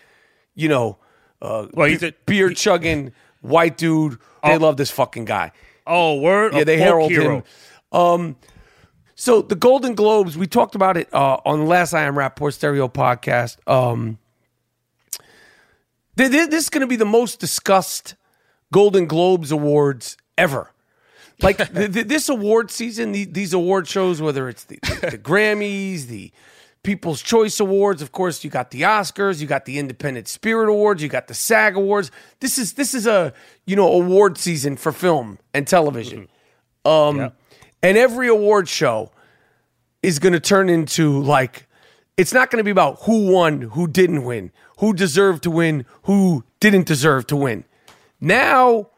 you 0.54 0.68
know, 0.68 0.98
uh, 1.42 1.66
Well, 1.72 1.88
he's 1.88 2.02
a- 2.02 2.14
beer 2.26 2.50
chugging 2.50 3.12
white 3.40 3.76
dude. 3.76 4.18
They 4.44 4.58
love 4.58 4.76
this 4.76 4.90
fucking 4.90 5.24
guy. 5.26 5.52
Oh, 5.86 6.20
word. 6.20 6.54
Yeah, 6.54 6.64
they 6.64 6.78
herald 6.78 7.10
hero. 7.10 7.36
him. 7.38 7.98
Um, 7.98 8.36
so 9.14 9.42
the 9.42 9.54
Golden 9.56 9.94
Globes, 9.94 10.36
we 10.36 10.46
talked 10.46 10.74
about 10.74 10.96
it 10.96 11.12
uh, 11.12 11.38
on 11.44 11.60
the 11.60 11.64
last 11.64 11.92
I 11.94 12.02
Am 12.04 12.14
Rapaport 12.14 12.52
Stereo 12.54 12.88
podcast. 12.88 13.56
Um, 13.68 14.18
th- 16.16 16.30
th- 16.30 16.50
this 16.50 16.64
is 16.64 16.70
going 16.70 16.82
to 16.82 16.86
be 16.86 16.96
the 16.96 17.04
most 17.04 17.40
discussed 17.40 18.14
Golden 18.72 19.06
Globes 19.06 19.50
awards 19.50 20.16
ever. 20.36 20.72
Like 21.40 21.56
th- 21.74 21.92
th- 21.92 22.06
this 22.06 22.28
award 22.28 22.70
season, 22.70 23.12
the- 23.12 23.24
these 23.24 23.52
award 23.52 23.88
shows, 23.88 24.20
whether 24.20 24.48
it's 24.48 24.64
the, 24.64 24.78
the 24.82 25.18
Grammys, 25.18 26.06
the 26.06 26.32
People's 26.88 27.20
Choice 27.20 27.60
Awards, 27.60 28.00
of 28.00 28.12
course, 28.12 28.42
you 28.42 28.48
got 28.48 28.70
the 28.70 28.80
Oscars, 28.80 29.42
you 29.42 29.46
got 29.46 29.66
the 29.66 29.78
Independent 29.78 30.26
Spirit 30.26 30.70
Awards, 30.70 31.02
you 31.02 31.10
got 31.10 31.28
the 31.28 31.34
SAG 31.34 31.76
Awards. 31.76 32.10
This 32.40 32.56
is 32.56 32.72
this 32.72 32.94
is 32.94 33.06
a 33.06 33.34
you 33.66 33.76
know 33.76 33.92
award 33.92 34.38
season 34.38 34.74
for 34.74 34.90
film 34.90 35.38
and 35.52 35.66
television. 35.66 36.28
Um, 36.86 37.30
and 37.82 37.98
every 37.98 38.26
award 38.28 38.70
show 38.70 39.12
is 40.02 40.18
going 40.18 40.32
to 40.32 40.40
turn 40.40 40.70
into 40.70 41.20
like 41.20 41.66
it's 42.16 42.32
not 42.32 42.50
going 42.50 42.56
to 42.56 42.64
be 42.64 42.70
about 42.70 43.02
who 43.02 43.30
won, 43.30 43.60
who 43.60 43.86
didn't 43.86 44.24
win, 44.24 44.50
who 44.78 44.94
deserved 44.94 45.42
to 45.42 45.50
win, 45.50 45.84
who 46.04 46.42
didn't 46.58 46.86
deserve 46.86 47.26
to 47.26 47.36
win. 47.36 47.64
Now 48.18 48.88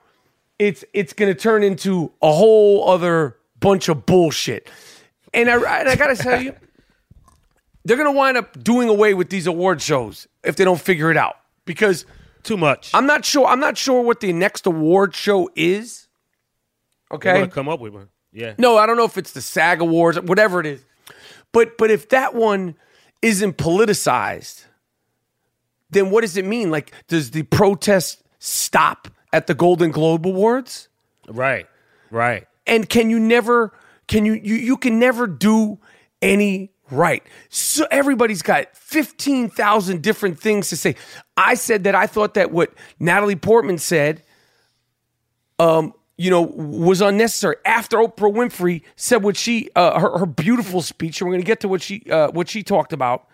it's 0.61 0.85
it's 0.93 1.13
going 1.13 1.35
to 1.35 1.41
turn 1.41 1.65
into 1.65 2.13
a 2.23 2.31
whole 2.31 2.89
other 2.89 3.37
bunch 3.59 3.89
of 3.89 4.07
bullshit. 4.07 4.71
And 5.35 5.51
I, 5.51 5.81
and 5.81 5.89
I 5.89 5.97
got 5.97 6.17
to 6.17 6.17
tell 6.17 6.41
you, 6.41 6.55
they're 7.85 7.97
going 7.97 8.13
to 8.13 8.17
wind 8.17 8.37
up 8.37 8.63
doing 8.63 8.89
away 8.89 9.15
with 9.15 9.31
these 9.31 9.47
award 9.47 9.81
shows 9.83 10.27
if 10.45 10.57
they 10.57 10.65
don't 10.65 10.81
figure 10.81 11.11
it 11.11 11.17
out 11.17 11.37
because 11.65 12.05
Too 12.43 12.57
much. 12.57 12.91
I'm 12.95 13.07
not 13.07 13.25
sure. 13.25 13.47
I'm 13.47 13.61
not 13.61 13.77
sure 13.77 14.03
what 14.03 14.21
the 14.21 14.33
next 14.33 14.67
award 14.67 15.15
show 15.15 15.51
is. 15.55 16.09
I'm 17.11 17.17
Okay. 17.17 17.35
gonna 17.35 17.49
come 17.49 17.69
up 17.69 17.81
with 17.81 17.93
one. 17.93 18.09
Yeah. 18.33 18.55
No, 18.59 18.79
I 18.79 18.87
don't 18.87 18.97
know 18.97 19.05
if 19.05 19.19
it's 19.19 19.33
the 19.33 19.43
SAG 19.43 19.81
Awards, 19.81 20.19
whatever 20.21 20.61
it 20.61 20.67
is. 20.67 20.85
But 21.53 21.77
but 21.77 21.91
if 21.91 22.09
that 22.11 22.35
one 22.35 22.77
isn't 23.21 23.57
politicized, 23.59 24.65
then 25.91 26.11
what 26.11 26.21
does 26.23 26.37
it 26.37 26.45
mean? 26.45 26.71
Like, 26.71 26.93
does 27.09 27.33
the 27.33 27.43
protest 27.43 28.23
stop 28.39 29.09
at 29.33 29.47
the 29.47 29.55
Golden 29.55 29.91
Globe 29.91 30.27
Awards? 30.27 30.89
Right. 31.29 31.67
Right. 32.11 32.47
And 32.67 32.89
can 32.89 33.11
you 33.11 33.19
never 33.19 33.73
can 34.07 34.25
you 34.25 34.35
you 34.35 34.55
you 34.55 34.77
can 34.77 34.99
never 34.99 35.27
do 35.27 35.79
any 36.23 36.71
right. 36.91 37.23
So 37.49 37.87
everybody's 37.91 38.43
got 38.43 38.77
15,000 38.77 40.03
different 40.03 40.39
things 40.41 40.69
to 40.71 40.77
say. 40.77 40.97
I 41.37 41.55
said 41.55 41.85
that 41.85 41.95
I 41.95 42.07
thought 42.07 42.35
that 42.35 42.51
what 42.51 42.73
Natalie 42.99 43.37
Portman 43.37 43.79
said 43.79 44.23
um 45.59 45.93
you 46.17 46.31
know 46.31 46.43
was 46.43 47.01
unnecessary 47.01 47.57
after 47.65 47.99
Oprah 47.99 48.33
Winfrey 48.33 48.83
said 48.97 49.23
what 49.23 49.37
she 49.37 49.69
uh, 49.77 49.99
her, 49.99 50.19
her 50.19 50.27
beautiful 50.27 50.83
speech 50.83 51.21
and 51.21 51.29
we're 51.29 51.35
going 51.35 51.43
to 51.43 51.47
get 51.47 51.61
to 51.61 51.69
what 51.69 51.83
she 51.83 52.03
uh, 52.11 52.31
what 52.31 52.49
she 52.49 52.63
talked 52.63 52.93
about 52.93 53.27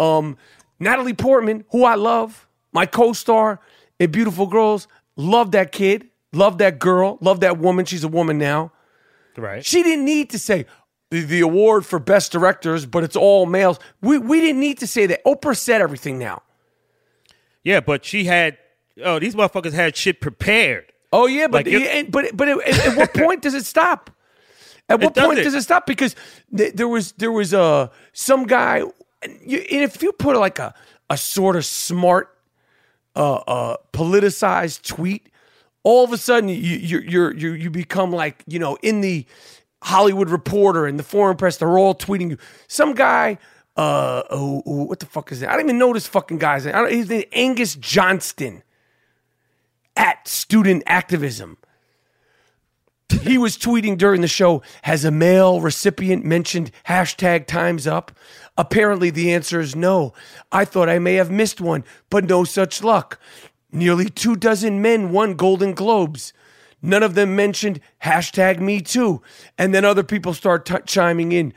um 0.00 0.36
Natalie 0.80 1.14
Portman 1.14 1.64
who 1.70 1.84
I 1.84 1.94
love 1.94 2.46
my 2.72 2.86
co-star 2.86 3.60
in 3.98 4.10
Beautiful 4.10 4.46
Girls 4.46 4.88
love 5.16 5.52
that 5.52 5.72
kid 5.72 6.08
love 6.32 6.58
that 6.58 6.78
girl 6.78 7.18
love 7.20 7.40
that 7.40 7.58
woman 7.58 7.84
she's 7.84 8.04
a 8.04 8.08
woman 8.08 8.38
now 8.38 8.72
Right. 9.36 9.64
she 9.64 9.82
didn't 9.84 10.04
need 10.04 10.30
to 10.30 10.38
say 10.38 10.66
the, 11.10 11.22
the 11.22 11.40
award 11.40 11.86
for 11.86 11.98
best 11.98 12.32
directors, 12.32 12.84
but 12.86 13.02
it's 13.04 13.16
all 13.16 13.46
males. 13.46 13.78
We 14.02 14.18
we 14.18 14.40
didn't 14.40 14.60
need 14.60 14.78
to 14.78 14.86
say 14.86 15.06
that. 15.06 15.24
Oprah 15.24 15.56
said 15.56 15.80
everything 15.80 16.18
now. 16.18 16.42
Yeah, 17.64 17.80
but 17.80 18.04
she 18.04 18.24
had. 18.24 18.58
Oh, 19.02 19.18
these 19.18 19.34
motherfuckers 19.34 19.72
had 19.72 19.96
shit 19.96 20.20
prepared. 20.20 20.92
Oh 21.12 21.26
yeah, 21.26 21.46
but 21.46 21.66
Like, 21.66 21.74
and- 21.74 22.10
but 22.12 22.36
but 22.36 22.48
at, 22.48 22.86
at 22.88 22.96
what 22.96 23.14
point 23.14 23.42
does 23.42 23.54
it 23.54 23.64
stop? 23.64 24.10
At 24.90 25.00
what 25.00 25.14
point 25.14 25.36
doesn't. 25.38 25.58
it 25.58 25.62
stop? 25.62 25.86
Because 25.86 26.16
th- 26.56 26.72
there 26.74 26.88
was 26.88 27.12
there 27.12 27.30
was 27.32 27.52
uh, 27.52 27.88
some 28.12 28.44
guy, 28.46 28.82
and, 29.22 29.38
you, 29.44 29.58
and 29.58 29.82
if 29.82 30.02
you 30.02 30.12
put 30.12 30.36
like 30.36 30.58
a 30.58 30.74
a 31.10 31.16
sort 31.16 31.56
of 31.56 31.64
smart, 31.64 32.34
uh, 33.16 33.34
uh, 33.36 33.76
politicized 33.92 34.82
tweet, 34.82 35.28
all 35.82 36.04
of 36.04 36.12
a 36.12 36.18
sudden 36.18 36.48
you 36.48 36.56
you 36.56 36.98
you 37.00 37.30
you 37.32 37.52
you 37.52 37.70
become 37.70 38.12
like 38.12 38.42
you 38.46 38.58
know 38.58 38.76
in 38.82 39.00
the 39.02 39.26
Hollywood 39.82 40.30
Reporter 40.30 40.86
and 40.86 40.98
the 40.98 41.02
Foreign 41.04 41.36
Press. 41.36 41.56
They're 41.56 41.78
all 41.78 41.94
tweeting 41.94 42.30
you. 42.30 42.38
Some 42.66 42.94
guy. 42.94 43.38
Uh, 43.76 44.24
oh, 44.30 44.62
oh, 44.66 44.84
what 44.84 44.98
the 44.98 45.06
fuck 45.06 45.30
is 45.30 45.40
that? 45.40 45.50
I 45.50 45.52
don't 45.52 45.66
even 45.66 45.78
know 45.78 45.92
this 45.92 46.06
fucking 46.08 46.38
guy's 46.38 46.66
name. 46.66 46.74
I 46.74 46.80
don't, 46.80 46.92
his 46.92 47.08
name 47.08 47.24
Angus 47.32 47.76
Johnston 47.76 48.64
at 49.96 50.26
student 50.26 50.82
activism. 50.86 51.58
he 53.22 53.38
was 53.38 53.56
tweeting 53.56 53.96
during 53.96 54.20
the 54.20 54.28
show 54.28 54.62
Has 54.82 55.04
a 55.04 55.12
male 55.12 55.60
recipient 55.60 56.24
mentioned 56.24 56.72
hashtag 56.88 57.46
times 57.46 57.86
up? 57.86 58.10
Apparently, 58.56 59.10
the 59.10 59.32
answer 59.32 59.60
is 59.60 59.76
no. 59.76 60.12
I 60.50 60.64
thought 60.64 60.88
I 60.88 60.98
may 60.98 61.14
have 61.14 61.30
missed 61.30 61.60
one, 61.60 61.84
but 62.10 62.24
no 62.24 62.42
such 62.42 62.82
luck. 62.82 63.20
Nearly 63.70 64.08
two 64.08 64.34
dozen 64.34 64.82
men 64.82 65.12
won 65.12 65.34
Golden 65.34 65.72
Globes. 65.72 66.32
None 66.82 67.02
of 67.02 67.14
them 67.14 67.34
mentioned 67.34 67.80
hashtag 68.04 68.60
me 68.60 68.80
too. 68.80 69.20
And 69.58 69.74
then 69.74 69.84
other 69.84 70.02
people 70.04 70.32
start 70.34 70.64
t- 70.66 70.74
chiming 70.86 71.32
in. 71.32 71.52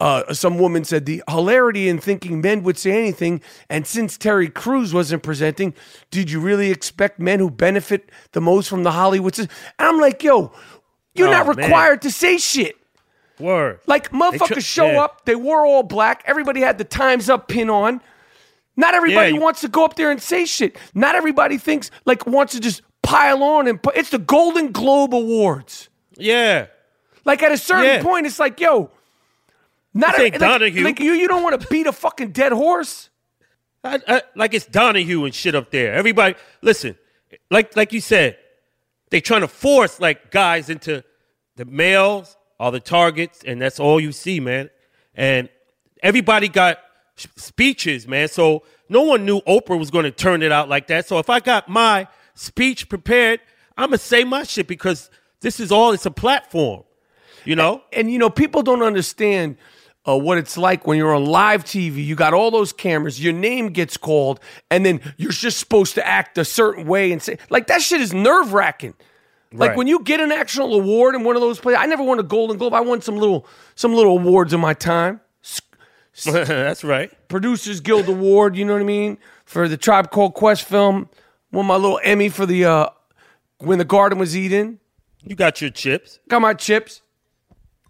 Uh, 0.00 0.34
some 0.34 0.58
woman 0.58 0.84
said 0.84 1.06
the 1.06 1.22
hilarity 1.28 1.88
in 1.88 1.98
thinking 1.98 2.40
men 2.40 2.62
would 2.64 2.76
say 2.76 2.90
anything. 2.90 3.40
And 3.70 3.86
since 3.86 4.18
Terry 4.18 4.48
Crews 4.48 4.92
wasn't 4.92 5.22
presenting, 5.22 5.72
did 6.10 6.30
you 6.30 6.40
really 6.40 6.70
expect 6.70 7.20
men 7.20 7.38
who 7.38 7.50
benefit 7.50 8.10
the 8.32 8.40
most 8.40 8.68
from 8.68 8.82
the 8.82 8.90
Hollywood 8.92 9.34
system? 9.34 9.54
And 9.78 9.88
I'm 9.88 10.00
like, 10.00 10.22
yo, 10.22 10.52
you're 11.14 11.28
Oh, 11.28 11.30
not 11.30 11.46
man. 11.46 11.56
required 11.56 12.02
to 12.02 12.10
say 12.10 12.38
shit. 12.38 12.76
Word. 13.38 13.80
Like 13.86 14.10
motherfuckers 14.10 14.54
tr- 14.54 14.60
show 14.60 14.90
yeah. 14.92 15.02
up, 15.04 15.24
they 15.26 15.36
wore 15.36 15.64
all 15.64 15.82
black. 15.84 16.22
Everybody 16.26 16.60
had 16.60 16.78
the 16.78 16.84
Times 16.84 17.28
Up 17.30 17.48
pin 17.48 17.70
on. 17.70 18.00
Not 18.76 18.94
everybody 18.94 19.30
Yeah, 19.30 19.36
you- 19.36 19.40
wants 19.42 19.60
to 19.60 19.68
go 19.68 19.84
up 19.84 19.94
there 19.96 20.10
and 20.10 20.20
say 20.20 20.44
shit. 20.44 20.76
Not 20.94 21.14
everybody 21.14 21.56
thinks 21.58 21.90
like 22.04 22.26
wants 22.26 22.52
to 22.54 22.60
just 22.60 22.82
pile 23.04 23.42
on 23.42 23.68
and 23.68 23.80
put. 23.82 23.96
It's 23.96 24.10
the 24.10 24.18
Golden 24.18 24.72
Globe 24.72 25.14
Awards. 25.14 25.88
Yeah. 26.16 26.66
Like 27.24 27.42
at 27.42 27.52
a 27.52 27.58
certain 27.58 27.84
Yeah. 27.84 28.02
point, 28.02 28.26
it's 28.26 28.38
like, 28.38 28.58
yo, 28.60 28.90
not 29.92 30.18
a, 30.18 30.22
like, 30.24 30.38
Donahue. 30.38 30.82
like 30.84 31.00
you. 31.00 31.12
You 31.12 31.28
don't 31.28 31.42
want 31.42 31.60
to 31.60 31.68
beat 31.68 31.86
a 31.86 31.92
fucking 31.92 32.32
dead 32.32 32.52
horse. 32.52 33.10
I, 33.82 34.00
I, 34.08 34.22
like 34.34 34.54
it's 34.54 34.66
Donahue 34.66 35.24
and 35.24 35.34
shit 35.34 35.54
up 35.54 35.70
there. 35.70 35.92
Everybody, 35.94 36.34
listen, 36.62 36.96
like 37.50 37.76
like 37.76 37.92
you 37.92 38.00
said, 38.00 38.38
they 39.10 39.20
trying 39.20 39.42
to 39.42 39.48
force 39.48 40.00
like 40.00 40.30
guys 40.30 40.68
into 40.70 41.04
the 41.56 41.64
males 41.64 42.36
are 42.58 42.72
the 42.72 42.80
targets, 42.80 43.42
and 43.46 43.60
that's 43.60 43.78
all 43.78 44.00
you 44.00 44.10
see, 44.12 44.40
man. 44.40 44.70
And 45.14 45.48
everybody 46.02 46.48
got 46.48 46.78
speeches, 47.36 48.08
man. 48.08 48.28
So 48.28 48.64
no 48.88 49.02
one 49.02 49.24
knew 49.24 49.40
Oprah 49.42 49.78
was 49.78 49.90
going 49.90 50.04
to 50.04 50.10
turn 50.10 50.42
it 50.42 50.50
out 50.50 50.68
like 50.68 50.88
that. 50.88 51.06
So 51.06 51.18
if 51.18 51.30
I 51.30 51.40
got 51.40 51.68
my 51.68 52.08
speech 52.34 52.88
prepared, 52.88 53.40
I'm 53.76 53.88
gonna 53.88 53.98
say 53.98 54.24
my 54.24 54.42
shit 54.44 54.66
because 54.66 55.10
this 55.40 55.60
is 55.60 55.70
all. 55.72 55.92
It's 55.92 56.06
a 56.06 56.10
platform, 56.10 56.84
you 57.44 57.56
know. 57.56 57.82
and 57.92 58.10
you 58.10 58.18
know 58.18 58.30
people 58.30 58.62
don't 58.62 58.82
understand 58.82 59.56
uh, 60.06 60.16
what 60.16 60.38
it's 60.38 60.56
like 60.58 60.86
when 60.86 60.98
you're 60.98 61.14
on 61.14 61.24
live 61.26 61.64
TV. 61.64 62.04
You 62.04 62.14
got 62.14 62.34
all 62.34 62.50
those 62.50 62.72
cameras, 62.72 63.22
your 63.22 63.32
name 63.32 63.68
gets 63.68 63.96
called, 63.96 64.40
and 64.70 64.84
then 64.84 65.00
you're 65.16 65.32
just 65.32 65.58
supposed 65.58 65.94
to 65.94 66.06
act 66.06 66.38
a 66.38 66.44
certain 66.44 66.86
way 66.86 67.10
and 67.12 67.22
say 67.22 67.38
like 67.50 67.66
that 67.68 67.82
shit 67.82 68.00
is 68.00 68.12
nerve 68.12 68.52
wracking. 68.52 68.94
Like 69.52 69.68
Right. 69.70 69.78
when 69.78 69.86
you 69.86 70.00
get 70.02 70.18
an 70.18 70.32
actual 70.32 70.74
award 70.74 71.14
in 71.14 71.22
one 71.22 71.36
of 71.36 71.40
those 71.42 71.60
places, 71.60 71.78
I 71.80 71.86
never 71.86 72.02
won 72.02 72.18
a 72.18 72.24
Golden 72.24 72.58
Globe. 72.58 72.74
I 72.74 72.80
won 72.80 73.00
some 73.00 73.16
little 73.16 73.46
some 73.76 73.94
little 73.94 74.18
awards 74.18 74.52
in 74.52 74.60
my 74.60 74.74
time. 74.74 75.20
that's 76.24 76.84
right. 76.84 77.10
Producers 77.28 77.80
Guild 77.80 78.08
Award, 78.08 78.56
you 78.56 78.64
know 78.64 78.72
what 78.72 78.82
I 78.82 78.84
mean, 78.84 79.18
for 79.44 79.66
the 79.68 79.76
Tribe 79.76 80.10
Called 80.10 80.34
Quest 80.34 80.64
film. 80.64 81.08
Won 81.54 81.66
my 81.66 81.76
little 81.76 82.00
Emmy 82.02 82.28
for 82.28 82.46
the 82.46 82.64
uh, 82.64 82.88
when 83.58 83.78
the 83.78 83.84
Garden 83.84 84.18
was 84.18 84.36
Eden. 84.36 84.80
You 85.22 85.36
got 85.36 85.60
your 85.60 85.70
chips. 85.70 86.18
got 86.28 86.40
my 86.42 86.52
chips. 86.54 87.00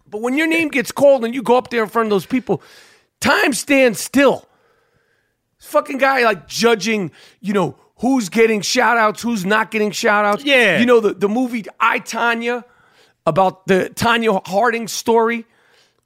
But 0.07 0.21
when 0.21 0.37
your 0.37 0.47
name 0.47 0.69
gets 0.69 0.91
called 0.91 1.25
and 1.25 1.33
you 1.33 1.41
go 1.43 1.57
up 1.57 1.69
there 1.69 1.83
in 1.83 1.89
front 1.89 2.05
of 2.07 2.09
those 2.11 2.25
people, 2.25 2.61
time 3.19 3.51
stands 3.53 3.99
still. 3.99 4.47
This 5.59 5.67
fucking 5.67 5.97
guy 5.97 6.23
like 6.23 6.47
judging, 6.47 7.11
you 7.41 7.53
know, 7.53 7.75
who's 7.97 8.29
getting 8.29 8.61
shout 8.61 8.97
outs, 8.97 9.21
who's 9.21 9.45
not 9.45 9.71
getting 9.71 9.91
shout 9.91 10.23
outs. 10.25 10.43
Yeah. 10.45 10.77
You 10.79 10.85
know, 10.85 10.99
the, 10.99 11.13
the 11.13 11.27
movie 11.27 11.65
I, 11.79 11.99
Tonya, 11.99 12.63
about 13.25 13.65
the 13.67 13.91
Tonya 13.95 14.45
Harding 14.47 14.87
story, 14.87 15.39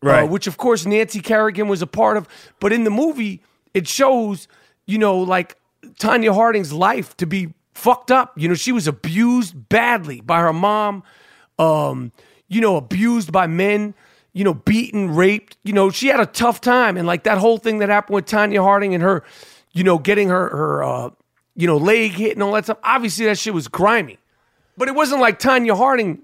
uh, 0.01 0.07
Right. 0.07 0.29
which 0.29 0.47
of 0.47 0.55
course 0.57 0.85
Nancy 0.85 1.19
Kerrigan 1.19 1.67
was 1.67 1.81
a 1.81 1.87
part 1.87 2.15
of. 2.15 2.27
But 2.61 2.71
in 2.71 2.85
the 2.85 2.89
movie, 2.89 3.43
it 3.73 3.87
shows, 3.87 4.47
you 4.87 4.97
know, 4.97 5.17
like 5.19 5.57
Tonya 5.99 6.33
Harding's 6.33 6.73
life 6.73 7.15
to 7.17 7.25
be 7.25 7.53
fucked 7.73 8.11
up. 8.11 8.33
You 8.37 8.47
know, 8.47 8.55
she 8.55 8.71
was 8.71 8.87
abused 8.87 9.69
badly 9.69 10.21
by 10.21 10.39
her 10.39 10.53
mom, 10.53 11.03
um, 11.57 12.11
you 12.47 12.61
know, 12.61 12.75
abused 12.75 13.31
by 13.31 13.47
men, 13.47 13.93
you 14.33 14.43
know, 14.43 14.53
beaten, 14.53 15.15
raped. 15.15 15.57
You 15.63 15.73
know, 15.73 15.89
she 15.89 16.07
had 16.07 16.19
a 16.19 16.25
tough 16.25 16.61
time. 16.61 16.97
And 16.97 17.07
like 17.07 17.23
that 17.23 17.37
whole 17.37 17.57
thing 17.57 17.79
that 17.79 17.89
happened 17.89 18.15
with 18.15 18.25
Tonya 18.25 18.61
Harding 18.61 18.93
and 18.93 19.03
her, 19.03 19.23
you 19.71 19.83
know, 19.83 19.97
getting 19.97 20.29
her, 20.29 20.49
her, 20.49 20.83
uh, 20.83 21.09
you 21.55 21.67
know, 21.67 21.77
leg 21.77 22.11
hit 22.11 22.33
and 22.33 22.43
all 22.43 22.53
that 22.53 22.65
stuff. 22.65 22.77
Obviously, 22.83 23.25
that 23.25 23.37
shit 23.37 23.53
was 23.53 23.67
grimy. 23.67 24.17
But 24.77 24.87
it 24.87 24.95
wasn't 24.95 25.21
like 25.21 25.39
Tonya 25.39 25.75
Harding 25.75 26.21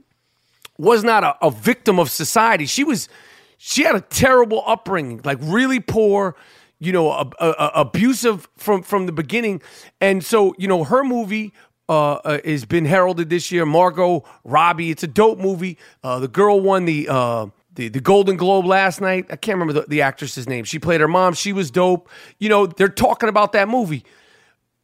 was 0.77 1.03
not 1.03 1.23
a, 1.23 1.37
a 1.45 1.51
victim 1.51 1.99
of 1.99 2.09
society. 2.09 2.65
She 2.65 2.83
was, 2.83 3.09
she 3.57 3.83
had 3.83 3.95
a 3.95 4.01
terrible 4.01 4.63
upbringing, 4.65 5.21
like 5.23 5.37
really 5.41 5.79
poor, 5.79 6.35
you 6.79 6.91
know, 6.91 7.11
a, 7.11 7.29
a- 7.39 7.55
a- 7.57 7.71
abusive 7.81 8.47
from 8.57 8.83
from 8.83 9.05
the 9.05 9.11
beginning. 9.11 9.61
And 10.01 10.23
so, 10.23 10.53
you 10.57 10.67
know, 10.67 10.83
her 10.83 11.03
movie 11.03 11.53
uh, 11.87 12.13
uh, 12.15 12.39
has 12.43 12.65
been 12.65 12.85
heralded 12.85 13.29
this 13.29 13.51
year. 13.51 13.65
Margot 13.65 14.23
Robbie. 14.43 14.89
It's 14.91 15.03
a 15.03 15.07
dope 15.07 15.39
movie. 15.39 15.77
Uh, 16.03 16.19
the 16.19 16.27
girl 16.27 16.59
won 16.59 16.85
the. 16.85 17.07
Uh, 17.09 17.47
the, 17.75 17.89
the 17.89 17.99
Golden 17.99 18.37
Globe 18.37 18.65
last 18.65 19.01
night. 19.01 19.25
I 19.29 19.35
can't 19.35 19.59
remember 19.59 19.81
the, 19.81 19.85
the 19.89 20.01
actress's 20.01 20.47
name. 20.47 20.63
She 20.63 20.79
played 20.79 21.01
her 21.01 21.09
mom. 21.09 21.33
She 21.33 21.51
was 21.51 21.69
dope. 21.69 22.09
You 22.39 22.47
know, 22.47 22.67
they're 22.67 22.87
talking 22.87 23.27
about 23.27 23.51
that 23.51 23.67
movie. 23.67 24.05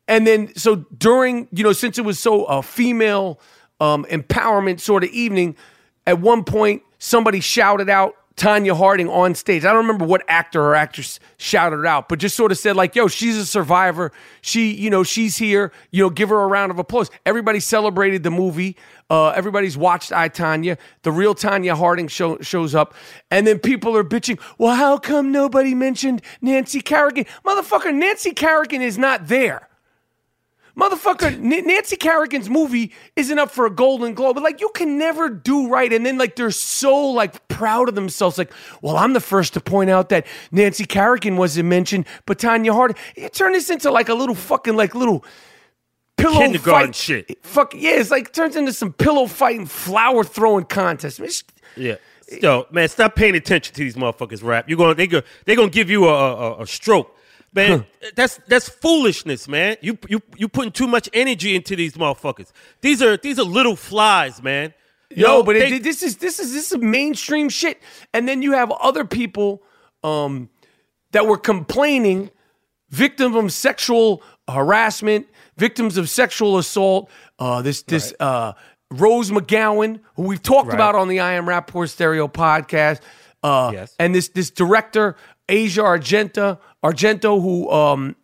And 0.10 0.28
then, 0.28 0.54
so 0.56 0.76
during, 0.98 1.48
you 1.54 1.64
know, 1.64 1.72
since 1.72 1.98
it 1.98 2.02
was 2.02 2.20
so 2.20 2.44
a 2.44 2.62
female 2.62 3.40
um, 3.80 4.04
empowerment 4.10 4.82
sort 4.82 5.06
of 5.06 5.10
evening, 5.12 5.56
at 6.06 6.20
one 6.20 6.44
point 6.44 6.84
somebody 7.00 7.40
shouted 7.40 7.90
out 7.90 8.14
Tonya 8.38 8.76
Harding 8.76 9.10
on 9.10 9.36
stage. 9.36 9.66
I 9.66 9.70
don't 9.70 9.86
remember 9.86 10.06
what 10.06 10.24
actor 10.28 10.62
or 10.62 10.76
actress 10.76 11.20
shouted 11.38 11.86
out, 11.86 12.10
but 12.10 12.20
just 12.20 12.36
sort 12.36 12.52
of 12.52 12.58
said 12.58 12.76
like, 12.76 12.96
"Yo, 12.96 13.08
she's 13.08 13.38
a 13.38 13.46
survivor. 13.46 14.12
She, 14.42 14.74
you 14.74 14.90
know, 14.90 15.04
she's 15.04 15.38
here. 15.38 15.72
You 15.92 16.04
know, 16.04 16.10
give 16.10 16.30
her 16.30 16.40
a 16.40 16.48
round 16.48 16.72
of 16.72 16.80
applause." 16.80 17.12
Everybody 17.26 17.60
celebrated 17.60 18.24
the 18.24 18.32
movie. 18.32 18.78
Uh, 19.10 19.30
everybody's 19.30 19.78
watched 19.78 20.14
I 20.14 20.30
Tonya. 20.30 20.78
The 21.04 21.12
real 21.12 21.36
Tonya 21.36 21.76
Harding 21.76 22.08
show, 22.08 22.38
shows 22.40 22.74
up, 22.74 22.94
and 23.30 23.46
then 23.46 23.60
people 23.60 23.96
are 23.98 24.04
bitching. 24.04 24.40
Well, 24.58 24.76
how 24.76 24.98
come 24.98 25.32
nobody 25.32 25.76
mentioned 25.76 26.22
Nancy 26.42 26.82
Kerrigan? 26.82 27.26
Motherfucker, 27.46 27.94
Nancy 27.94 28.32
Kerrigan 28.32 28.82
is 28.82 28.98
not 28.98 29.28
there. 29.28 29.68
Motherfucker, 30.78 31.34
N- 31.34 31.68
Nancy 31.68 31.96
Kerrigan's 31.96 32.50
movie 32.50 32.92
isn't 33.16 33.38
up 33.38 33.52
for 33.52 33.66
a 33.66 33.70
Golden 33.70 34.14
Globe. 34.14 34.36
But 34.36 34.44
like, 34.44 34.62
you 34.62 34.70
can 34.74 34.98
never 34.98 35.30
do 35.30 35.68
right. 35.68 35.92
And 35.92 36.06
then 36.06 36.18
like, 36.18 36.36
they're 36.36 36.52
so 36.52 36.96
like 37.08 37.48
proud 37.48 37.90
of 37.90 37.96
themselves. 37.96 38.38
Like, 38.38 38.52
well, 38.82 38.98
I'm 38.98 39.14
the 39.14 39.20
first 39.20 39.54
to 39.54 39.62
point 39.62 39.90
out 39.90 40.10
that 40.10 40.26
Nancy 40.52 40.86
Kerrigan 40.86 41.36
wasn't 41.38 41.68
mentioned, 41.70 42.06
but 42.26 42.40
Tonya 42.40 42.72
Harding. 42.74 42.98
You 43.16 43.30
turn 43.30 43.52
this 43.54 43.70
into 43.70 43.92
like 43.92 44.10
a 44.10 44.14
little 44.14 44.36
fucking 44.36 44.76
like 44.76 44.96
little 44.96 45.26
pillow 46.18 46.40
Kindergarten 46.40 46.88
fight. 46.90 46.96
shit. 46.96 47.46
Fuck 47.46 47.74
yeah, 47.74 47.92
it's 48.00 48.12
like 48.12 48.32
turns 48.34 48.56
into 48.56 48.74
some 48.74 48.94
pillow 48.94 49.26
fighting, 49.28 49.66
flower 49.66 50.24
throwing 50.24 50.66
contest. 50.66 51.20
I 51.20 51.24
mean, 51.24 51.30
it's- 51.30 51.44
Yeah. 51.76 51.96
Yo, 52.42 52.66
man, 52.72 52.88
stop 52.88 53.16
paying 53.16 53.36
attention 53.36 53.76
to 53.76 53.82
these 53.82 53.96
motherfuckers 53.96 54.42
rap. 54.42 54.70
You're 54.70 54.78
gonna 54.78 54.96
they 54.96 55.06
go 55.08 55.22
they 55.46 55.54
gonna 55.56 55.70
give 55.70 55.90
you 55.90 56.08
a, 56.08 56.36
a, 56.60 56.62
a 56.62 56.68
stroke. 56.68 57.14
Man, 57.54 57.86
that's 58.16 58.40
that's 58.48 58.70
foolishness, 58.70 59.48
man. 59.48 59.76
You 59.82 59.98
you 60.08 60.22
you 60.38 60.48
putting 60.48 60.72
too 60.72 60.88
much 60.88 61.10
energy 61.14 61.56
into 61.56 61.76
these 61.76 61.94
motherfuckers. 61.94 62.52
These 62.82 63.02
are 63.02 63.18
these 63.18 63.38
are 63.40 63.44
little 63.44 63.76
flies, 63.76 64.42
man. 64.42 64.74
You 65.10 65.24
know, 65.24 65.44
but 65.44 65.54
they- 65.54 65.74
it, 65.74 65.84
this 65.84 66.02
is 66.04 66.18
this 66.18 66.40
is 66.40 66.54
this 66.54 66.72
is 66.72 66.78
mainstream 66.78 67.50
shit. 67.50 67.82
And 68.14 68.28
then 68.28 68.42
you 68.42 68.54
have 68.54 68.72
other 68.72 69.04
people 69.04 69.62
um, 70.04 70.50
that 71.12 71.28
were 71.28 71.38
complaining, 71.38 72.30
victims 72.90 73.36
of 73.36 73.52
sexual 73.52 74.24
harassment, 74.50 75.28
victims 75.58 75.98
of 75.98 76.10
sexual 76.10 76.58
assault. 76.58 77.10
Uh, 77.38 77.62
this 77.62 77.82
this 77.84 78.14
uh, 78.22 78.54
Rose 78.92 79.30
McGowan, 79.32 80.00
who 80.16 80.24
we've 80.24 80.42
talked 80.42 80.70
Right. 80.70 80.76
about 80.76 80.96
on 80.96 81.10
the 81.10 81.20
I 81.20 81.34
Am 81.34 81.46
Rapaport 81.46 81.90
Stereo 81.90 82.30
podcast. 82.30 83.02
Uh, 83.44 83.72
Yes. 83.74 83.94
And 84.00 84.16
this 84.16 84.30
this 84.30 84.50
director 84.50 85.18
Asia 85.50 85.82
Argento, 85.82 86.60
Argento, 86.84 87.42
who 87.42 87.70
um, 87.72 88.16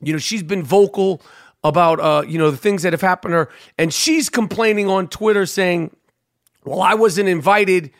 you 0.00 0.12
know, 0.12 0.18
she's 0.18 0.42
been 0.42 0.62
vocal 0.62 1.20
about 1.62 2.00
uh, 2.00 2.22
you 2.26 2.38
know, 2.38 2.50
the 2.50 2.56
things 2.56 2.82
that 2.82 2.92
have 2.92 3.00
happened 3.00 3.32
to 3.32 3.36
her, 3.36 3.50
and 3.78 3.92
she's 3.92 4.28
complaining 4.28 4.88
on 4.88 5.08
Twitter 5.08 5.46
saying, 5.46 5.94
Well, 6.64 6.80
I 6.80 6.94
wasn't 6.94 7.28
invited 7.28 7.90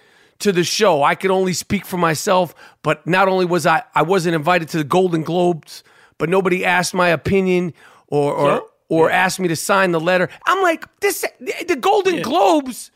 to 0.41 0.53
the 0.53 0.65
show. 0.65 1.03
I 1.03 1.15
could 1.15 1.31
only 1.31 1.53
speak 1.53 1.87
for 1.87 1.97
myself, 1.97 2.55
but 2.83 3.07
not 3.07 3.29
only 3.29 3.47
was 3.47 3.67
I 3.67 3.83
I 3.95 4.03
wasn't 4.03 4.35
invited 4.35 4.69
to 4.71 4.79
the 4.79 4.85
Golden 4.85 5.23
Globes, 5.23 5.83
but 6.19 6.29
nobody 6.29 6.65
asked 6.65 6.95
my 6.95 7.09
opinion 7.09 7.73
or 8.09 8.33
or 8.35 8.57
So? 8.57 8.71
or 8.89 9.11
asked 9.11 9.41
me 9.41 9.49
to 9.49 9.57
sign 9.57 9.93
the 9.93 10.01
letter. 10.01 10.29
I'm 10.47 10.63
like, 10.63 10.85
this 11.01 11.25
the 11.41 11.77
Golden 11.77 12.23
Globes. 12.23 12.91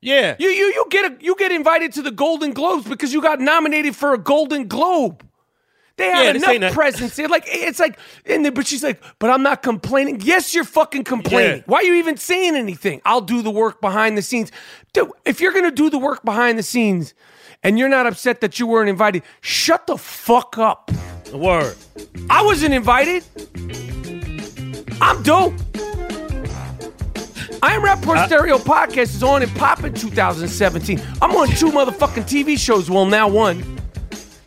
yeah. 0.00 0.36
You 0.38 0.48
you 0.48 0.66
you 0.66 0.86
get 0.90 1.12
a, 1.12 1.24
you 1.24 1.34
get 1.36 1.52
invited 1.52 1.92
to 1.94 2.02
the 2.02 2.10
Golden 2.10 2.52
Globes 2.52 2.86
because 2.86 3.12
you 3.12 3.22
got 3.22 3.40
nominated 3.40 3.96
for 3.96 4.12
a 4.12 4.18
Golden 4.18 4.68
Globe. 4.68 5.24
They 5.98 6.06
Yeah, 6.06 6.22
have 6.22 6.36
ain't 6.36 6.46
enough 6.56 6.72
presence. 6.72 7.16
They're 7.16 7.28
like 7.28 7.44
it's 7.46 7.78
like, 7.78 7.98
and 8.24 8.44
then, 8.44 8.54
but 8.54 8.66
she's 8.66 8.82
like, 8.82 9.02
but 9.18 9.28
I'm 9.30 9.42
not 9.42 9.62
complaining. 9.62 10.20
Yes, 10.22 10.54
you're 10.54 10.64
fucking 10.64 11.04
complaining. 11.04 11.58
Yeah. 11.58 11.62
Why 11.66 11.78
are 11.80 11.82
you 11.82 11.94
even 11.94 12.16
saying 12.16 12.56
anything? 12.56 13.02
I'll 13.04 13.20
do 13.20 13.42
the 13.42 13.50
work 13.50 13.80
behind 13.80 14.16
the 14.16 14.22
scenes. 14.22 14.50
Dude, 14.92 15.10
if 15.26 15.40
you're 15.40 15.52
gonna 15.52 15.70
do 15.72 15.90
the 15.90 15.98
work 15.98 16.24
behind 16.24 16.56
the 16.58 16.62
scenes, 16.62 17.14
and 17.64 17.78
you're 17.78 17.88
not 17.88 18.06
upset 18.06 18.40
that 18.42 18.58
you 18.60 18.66
weren't 18.68 18.88
invited, 18.88 19.24
shut 19.40 19.86
the 19.88 19.98
fuck 19.98 20.56
up. 20.56 20.90
Word. 21.32 21.76
I 22.30 22.42
wasn't 22.42 22.72
invited. 22.74 23.24
I'm 25.00 25.22
dope. 25.24 25.54
I 27.60 27.74
Am 27.74 27.82
Rapaport 27.82 28.16
Uh, 28.18 28.26
Stereo 28.26 28.58
podcast 28.58 29.14
is 29.16 29.22
on 29.24 29.42
and 29.42 29.52
popping 29.56 29.92
2017. 29.92 31.00
I'm 31.20 31.34
on 31.34 31.48
two 31.48 31.70
motherfucking 31.72 32.22
TV 32.24 32.56
shows. 32.56 32.88
Well, 32.88 33.04
now 33.04 33.26
one. 33.28 33.77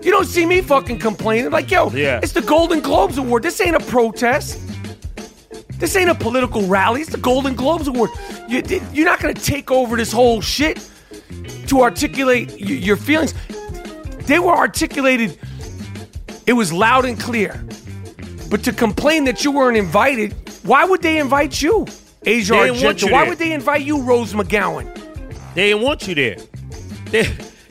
You 0.02 0.12
don't 0.12 0.26
see 0.26 0.46
me 0.46 0.62
fucking 0.62 1.00
complaining. 1.00 1.52
Like, 1.52 1.70
yo, 1.70 1.90
Yeah. 1.92 2.20
it's 2.24 2.34
the 2.34 2.42
Golden 2.42 2.80
Globes 2.82 3.18
Award. 3.18 3.44
This 3.44 3.60
ain't 3.62 3.76
a 3.76 3.80
protest. 3.80 4.60
This 5.78 5.96
ain't 5.96 6.10
a 6.10 6.16
political 6.16 6.64
rally. 6.68 7.02
It's 7.02 7.12
the 7.12 7.18
Golden 7.18 7.56
Globes 7.56 7.88
Award. 7.88 8.10
You, 8.48 8.62
you're 8.94 9.06
not 9.06 9.20
going 9.20 9.34
to 9.34 9.42
take 9.42 9.72
over 9.72 9.98
this 9.98 10.12
whole 10.12 10.42
shit 10.42 10.88
to 11.68 11.82
articulate 11.82 12.60
your 12.60 12.98
feelings. 12.98 13.34
They 14.26 14.40
were 14.40 14.56
articulated, 14.56 15.38
it 16.46 16.54
was 16.54 16.72
loud 16.72 17.06
and 17.06 17.20
clear. 17.20 17.64
But 18.50 18.64
to 18.66 18.74
complain 18.74 19.24
that 19.26 19.44
you 19.44 19.52
weren't 19.52 19.78
invited, 19.78 20.34
why 20.64 20.84
would 20.86 21.02
they 21.02 21.18
invite 21.18 21.62
you, 21.62 21.88
Asia 22.26 22.54
They 22.54 22.68
didn't 22.72 22.84
want 22.84 22.98
Argento? 22.98 23.12
Why 23.12 23.22
there. 23.22 23.30
would 23.30 23.38
they 23.40 23.54
invite 23.54 23.82
you, 23.82 24.02
Rose 24.02 24.34
McGowan? 24.34 24.94
They 25.56 25.70
didn't 25.70 25.84
want 25.84 26.08
you 26.08 26.16
there. 26.16 26.38
They, 27.06 27.24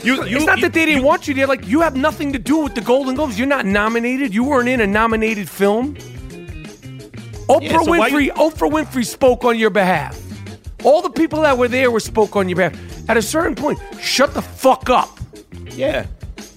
you, 0.02 0.24
you, 0.24 0.36
it's 0.38 0.46
not 0.46 0.58
you- 0.58 0.62
that 0.62 0.72
they 0.72 0.86
didn't 0.86 1.04
want 1.04 1.28
you 1.28 1.34
there. 1.34 1.46
Like 1.46 1.66
you 1.66 1.80
have 1.80 1.96
nothing 1.96 2.32
to 2.32 2.38
do 2.38 2.58
with 2.58 2.74
the 2.74 2.80
Golden 2.80 3.14
Globes. 3.14 3.38
You're 3.38 3.48
not 3.48 3.66
nominated. 3.66 4.34
You 4.34 4.44
weren't 4.44 4.68
in 4.68 4.80
a 4.80 4.86
nominated 4.86 5.48
film. 5.48 5.94
Oprah 7.48 7.62
Yeah, 7.62 7.78
so 7.82 7.90
Winfrey. 7.92 8.24
you- 8.26 8.32
Oprah 8.34 8.70
Winfrey 8.70 9.04
spoke 9.04 9.44
on 9.44 9.58
your 9.58 9.70
behalf. 9.70 10.18
All 10.84 11.02
the 11.02 11.10
people 11.10 11.42
that 11.42 11.58
were 11.58 11.68
there 11.68 11.90
were 11.90 12.00
spoke 12.00 12.36
on 12.36 12.48
your 12.48 12.56
behalf. 12.56 12.74
At 13.08 13.16
a 13.16 13.22
certain 13.22 13.54
point, 13.54 13.78
shut 14.00 14.34
the 14.34 14.42
fuck 14.42 14.88
up. 14.88 15.18
Yeah. 15.64 16.06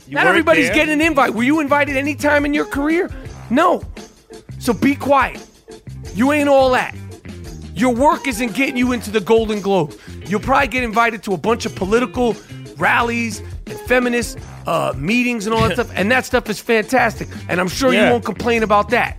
You 0.08 0.16
Not 0.16 0.28
everybody's 0.28 0.68
there. 0.68 0.76
getting 0.76 0.94
an 0.94 1.02
invite. 1.02 1.34
Were 1.34 1.44
you 1.44 1.60
invited 1.60 1.98
any 1.98 2.16
time 2.16 2.46
in 2.46 2.54
your 2.54 2.66
career? 2.66 3.10
No. 3.50 3.82
So 4.60 4.72
be 4.74 4.96
quiet. 4.96 5.46
You 6.14 6.32
ain't 6.32 6.48
all 6.48 6.70
that. 6.72 6.96
Your 7.74 7.94
work 7.96 8.28
isn't 8.28 8.54
getting 8.54 8.78
you 8.78 8.92
into 8.92 9.10
the 9.10 9.20
Golden 9.20 9.60
Globe. 9.62 9.96
You'll 10.28 10.40
probably 10.42 10.68
get 10.68 10.84
invited 10.84 11.24
to 11.24 11.34
a 11.34 11.38
bunch 11.38 11.66
of 11.66 11.74
political 11.76 12.36
rallies 12.78 13.40
and 13.68 13.80
feminist 13.82 14.38
uh, 14.68 14.94
meetings 14.96 15.46
and 15.46 15.56
all 15.56 15.62
that 15.68 15.74
stuff, 15.80 15.92
and 15.96 16.12
that 16.12 16.26
stuff 16.26 16.50
is 16.50 16.60
fantastic. 16.60 17.28
And 17.50 17.60
I'm 17.60 17.68
sure 17.70 17.94
you 17.94 18.02
won't 18.02 18.26
complain 18.26 18.64
about 18.64 18.90
that. 18.90 19.18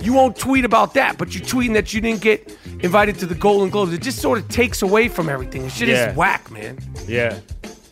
You 0.00 0.14
won't 0.14 0.34
tweet 0.36 0.64
about 0.64 0.94
that, 0.94 1.18
but 1.18 1.34
you're 1.34 1.44
tweeting 1.44 1.74
that 1.74 1.92
you 1.92 2.00
didn't 2.00 2.22
get 2.22 2.56
invited 2.80 3.18
to 3.18 3.26
the 3.26 3.34
Golden 3.34 3.68
Globes. 3.68 3.92
It 3.92 4.00
just 4.00 4.18
sort 4.20 4.38
of 4.38 4.48
takes 4.48 4.80
away 4.80 5.08
from 5.08 5.28
everything. 5.28 5.62
The 5.64 5.70
shit 5.70 5.88
Yeah. 5.88 6.10
is 6.10 6.16
whack, 6.16 6.50
man. 6.50 6.78
Yeah. 7.06 7.38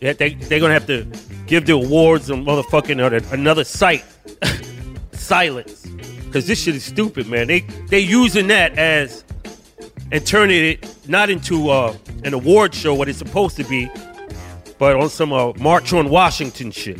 Yeah, 0.01 0.12
they 0.14 0.35
they're 0.35 0.61
gonna 0.61 0.72
have 0.74 0.87
to 0.87 1.07
give 1.46 1.66
the 1.66 1.72
awards 1.74 2.31
on 2.31 2.44
motherfucking 2.44 3.05
on 3.05 3.12
another 3.33 3.64
site. 3.64 4.05
Silence. 5.12 5.87
Cause 6.33 6.46
this 6.46 6.62
shit 6.62 6.77
is 6.77 6.85
stupid, 6.85 7.27
man. 7.27 7.46
They 7.46 7.61
they 7.88 8.01
using 8.01 8.46
that 8.48 8.79
as 8.79 9.24
and 10.12 10.24
turning 10.27 10.64
it 10.64 11.09
not 11.09 11.31
into 11.31 11.70
uh, 11.70 11.94
an 12.24 12.33
award 12.35 12.74
show 12.74 12.94
what 12.94 13.09
it's 13.09 13.18
supposed 13.18 13.57
to 13.57 13.64
be, 13.64 13.90
but 14.79 14.97
on 14.97 15.09
some 15.09 15.33
uh, 15.33 15.53
March 15.55 15.93
on 15.93 16.09
Washington 16.11 16.71
shit. 16.71 16.99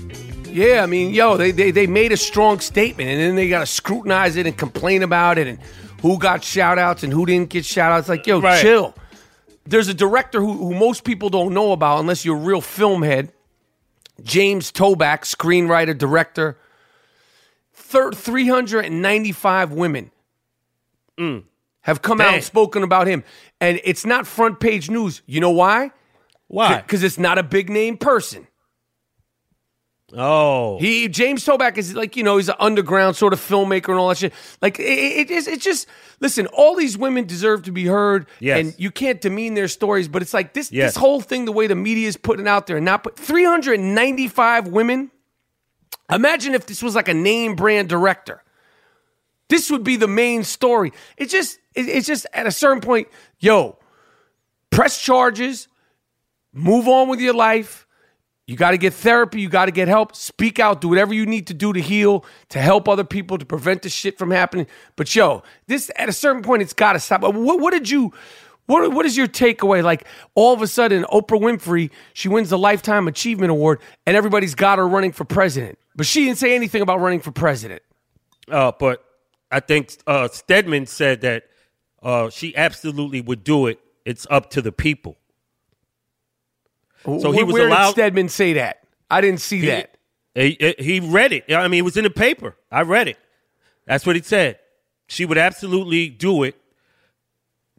Yeah, 0.49 0.83
I 0.83 0.87
mean, 0.87 1.13
yo, 1.13 1.37
they, 1.37 1.51
they, 1.51 1.71
they 1.71 1.87
made 1.87 2.11
a 2.13 2.17
strong 2.17 2.59
statement 2.61 3.09
and 3.11 3.21
then 3.21 3.37
they 3.37 3.49
got 3.49 3.61
to 3.61 3.67
scrutinize 3.67 4.37
it 4.37 4.47
and 4.47 4.57
complain 4.57 5.03
about 5.03 5.39
it 5.39 5.47
and 5.47 5.59
who 6.01 6.19
got 6.19 6.43
shout 6.43 6.79
outs 6.79 7.03
and 7.03 7.13
who 7.13 7.27
didn't 7.27 7.51
get 7.51 7.65
shout 7.65 7.93
outs. 7.93 8.09
Like, 8.09 8.27
yo, 8.27 8.41
Right. 8.41 8.61
chill. 8.63 8.95
There's 9.67 9.89
a 9.89 9.95
director 9.95 10.41
who, 10.41 10.55
who 10.55 10.75
most 10.75 11.05
people 11.05 11.29
don't 11.29 11.53
know 11.53 11.73
about 11.73 12.01
unless 12.01 12.25
you're 12.25 12.37
a 12.37 12.41
real 12.41 12.61
film 12.63 13.03
head 13.03 13.33
James 14.23 14.73
Toback, 14.73 15.21
screenwriter, 15.21 15.97
director. 15.97 16.59
Thir- 17.75 18.13
395 18.13 19.73
women 19.73 20.11
have 21.83 22.03
come 22.03 22.21
out 22.21 22.35
and 22.35 22.43
spoken 22.45 22.83
about 22.83 23.07
him. 23.07 23.23
And 23.61 23.81
it's 23.85 24.05
not 24.05 24.27
front 24.27 24.61
page 24.61 24.91
news. 24.91 25.23
You 25.27 25.41
know 25.41 25.51
why? 25.51 25.91
Why? 26.49 26.81
Because 26.81 27.03
it's 27.03 27.19
not 27.19 27.39
a 27.39 27.43
big 27.43 27.71
name 27.71 27.97
person. 27.97 28.47
Oh, 30.17 30.79
He 30.79 31.07
James 31.09 31.45
Toback 31.45 31.77
is 31.77 31.95
like 31.95 32.17
you 32.17 32.23
know 32.23 32.39
he's 32.39 32.49
an 32.49 32.55
underground 32.59 33.15
sort 33.17 33.35
of 33.35 33.41
filmmaker 33.41 33.91
and 33.91 33.99
all 33.99 34.09
that 34.09 34.17
shit. 34.17 34.33
Like 34.63 34.81
it, 34.81 34.85
it, 34.85 35.31
it's 35.31 35.47
it's 35.47 35.63
just 35.63 35.87
listen. 36.21 36.47
All 36.47 36.75
these 36.75 36.97
women 36.97 37.27
deserve 37.27 37.65
to 37.65 37.73
be 37.73 37.85
heard, 37.85 38.27
Yes. 38.41 38.59
and 38.59 38.75
you 38.79 38.91
can't 38.91 39.21
demean 39.21 39.53
their 39.53 39.69
stories. 39.69 40.09
But 40.09 40.23
it's 40.23 40.33
like 40.33 40.55
this 40.55 40.73
Yes. 40.73 40.95
this 40.95 40.97
whole 40.97 41.21
thing, 41.21 41.45
the 41.45 41.53
way 41.53 41.67
the 41.67 41.75
media 41.75 42.09
is 42.09 42.17
putting 42.17 42.49
out 42.49 42.67
there, 42.67 42.79
and 42.79 42.87
not 42.87 43.03
put 43.03 43.19
395 43.19 44.69
women. 44.69 45.11
Imagine 46.11 46.55
if 46.55 46.65
this 46.65 46.83
was 46.83 46.95
like 46.95 47.09
a 47.09 47.15
name 47.15 47.55
brand 47.55 47.91
director. 47.91 48.43
This 49.51 49.71
would 49.71 49.85
be 49.85 49.97
the 49.97 50.09
main 50.09 50.43
story. 50.43 50.95
It 51.19 51.27
just 51.29 51.59
it, 51.75 51.87
it's 51.87 52.07
just 52.07 52.27
at 52.33 52.47
a 52.47 52.51
certain 52.51 52.81
point, 52.81 53.09
yo, 53.41 53.77
press 54.71 54.99
charges, 55.03 55.69
move 56.59 56.89
on 56.89 57.09
with 57.09 57.21
your 57.21 57.35
life. 57.35 57.87
You 58.47 58.57
got 58.57 58.71
to 58.71 58.79
get 58.79 58.95
therapy. 58.95 59.43
You 59.43 59.49
got 59.51 59.67
to 59.67 59.71
get 59.71 59.89
help. 59.89 60.17
Speak 60.17 60.59
out. 60.59 60.81
Do 60.81 60.89
whatever 60.89 61.13
you 61.13 61.27
need 61.27 61.47
to 61.49 61.55
do 61.55 61.73
to 61.73 61.81
heal, 61.81 62.25
to 62.49 62.59
help 62.59 62.89
other 62.89 63.05
people, 63.05 63.37
to 63.37 63.45
prevent 63.45 63.83
this 63.83 63.93
shit 63.93 64.17
from 64.17 64.31
happening. 64.31 64.67
But 64.97 65.15
yo, 65.15 65.43
this 65.67 65.91
at 65.97 66.09
a 66.09 66.13
certain 66.13 66.43
point, 66.43 66.63
it's 66.63 66.73
got 66.73 66.95
to 66.95 67.01
stop. 67.01 67.21
What, 67.21 67.61
what 67.61 67.73
did 67.73 67.91
you? 67.91 68.13
What 68.65 68.93
what 68.93 69.07
is 69.07 69.17
your 69.17 69.29
takeaway? 69.29 69.83
Like 69.83 70.07
all 70.35 70.53
of 70.53 70.61
a 70.61 70.67
sudden, 70.67 71.05
Oprah 71.05 71.41
Winfrey 71.41 71.91
she 72.13 72.29
wins 72.29 72.51
the 72.51 72.59
Lifetime 72.59 73.09
Achievement 73.09 73.51
Award, 73.51 73.81
and 74.07 74.15
everybody's 74.17 74.55
got 74.55 74.79
her 74.79 74.87
running 74.87 75.13
for 75.13 75.25
president, 75.25 75.79
but 75.97 76.05
she 76.05 76.27
didn't 76.27 76.39
say 76.39 76.55
anything 76.55 76.83
about 76.83 77.01
running 77.01 77.21
for 77.21 77.33
president. 77.33 77.83
Uh, 78.51 78.73
but 78.79 79.03
I 79.51 79.61
think 79.61 79.97
uh, 80.07 80.29
Stedman 80.29 80.87
said 80.87 81.23
that 81.23 81.45
uh, 82.03 82.29
she 82.29 82.55
absolutely 82.57 83.23
would 83.23 83.43
do 83.43 83.67
it. 83.67 83.81
It's 84.05 84.27
up 84.31 84.51
to 84.51 84.63
the 84.63 84.73
people. 84.73 85.17
So 87.05 87.33
he 87.33 87.43
was 87.43 87.53
where 87.55 87.69
allowed. 87.69 87.95
Did 87.95 88.03
Stedman 88.03 88.29
say 88.29 88.55
that? 88.55 88.85
I 89.11 89.21
didn't 89.21 89.41
see 89.41 89.67
that. 89.67 89.97
He, 90.35 90.75
he 90.79 91.01
read 91.01 91.33
it. 91.33 91.53
I 91.53 91.67
mean, 91.69 91.81
it 91.81 91.85
was 91.85 91.97
in 91.97 92.05
the 92.05 92.11
paper. 92.11 92.55
I 92.71 92.83
read 92.83 93.09
it. 93.09 93.19
That's 93.87 94.07
what 94.07 94.15
he 94.15 94.23
said. 94.23 94.59
She 95.09 95.25
would 95.25 95.39
absolutely 95.39 96.11
do 96.11 96.43
it, 96.43 96.55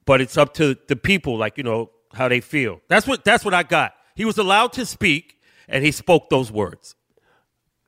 but 0.06 0.20
it's 0.20 0.36
up 0.38 0.56
to 0.56 0.76
the 0.88 0.96
people, 0.96 1.38
like 1.38 1.58
you 1.58 1.64
know 1.64 1.92
how 2.14 2.28
they 2.28 2.42
feel. 2.42 2.82
That's 2.88 3.06
what 3.06 3.24
that's 3.24 3.46
what 3.46 3.54
I 3.54 3.64
got. 3.64 3.94
He 4.16 4.26
was 4.26 4.38
allowed 4.38 4.74
to 4.74 4.86
speak, 4.86 5.40
and 5.68 5.86
he 5.86 5.92
spoke 5.92 6.30
those 6.30 6.52
words. 6.52 6.96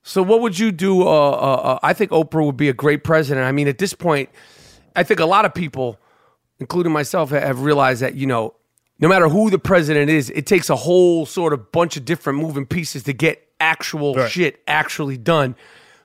So 0.03 0.21
what 0.21 0.41
would 0.41 0.57
you 0.57 0.71
do? 0.71 1.01
Uh, 1.01 1.05
uh, 1.05 1.61
uh, 1.63 1.79
I 1.83 1.93
think 1.93 2.11
Oprah 2.11 2.45
would 2.45 2.57
be 2.57 2.69
a 2.69 2.73
great 2.73 3.03
president. 3.03 3.45
I 3.45 3.51
mean, 3.51 3.67
at 3.67 3.79
this 3.79 3.93
point, 3.93 4.29
I 4.95 5.03
think 5.03 5.19
a 5.19 5.25
lot 5.25 5.45
of 5.45 5.53
people, 5.53 5.99
including 6.59 6.91
myself, 6.91 7.31
have 7.31 7.61
realized 7.61 8.01
that 8.01 8.15
you 8.15 8.27
know, 8.27 8.53
no 9.01 9.07
matter 9.07 9.27
who 9.27 9.49
the 9.49 9.59
president 9.59 10.09
is, 10.09 10.29
it 10.29 10.45
takes 10.45 10.69
a 10.69 10.75
whole 10.75 11.25
sort 11.25 11.53
of 11.53 11.71
bunch 11.71 11.97
of 11.97 12.05
different 12.05 12.39
moving 12.39 12.65
pieces 12.65 13.03
to 13.03 13.13
get 13.13 13.45
actual 13.59 14.13
Right. 14.15 14.31
shit 14.31 14.61
actually 14.67 15.17
done. 15.17 15.55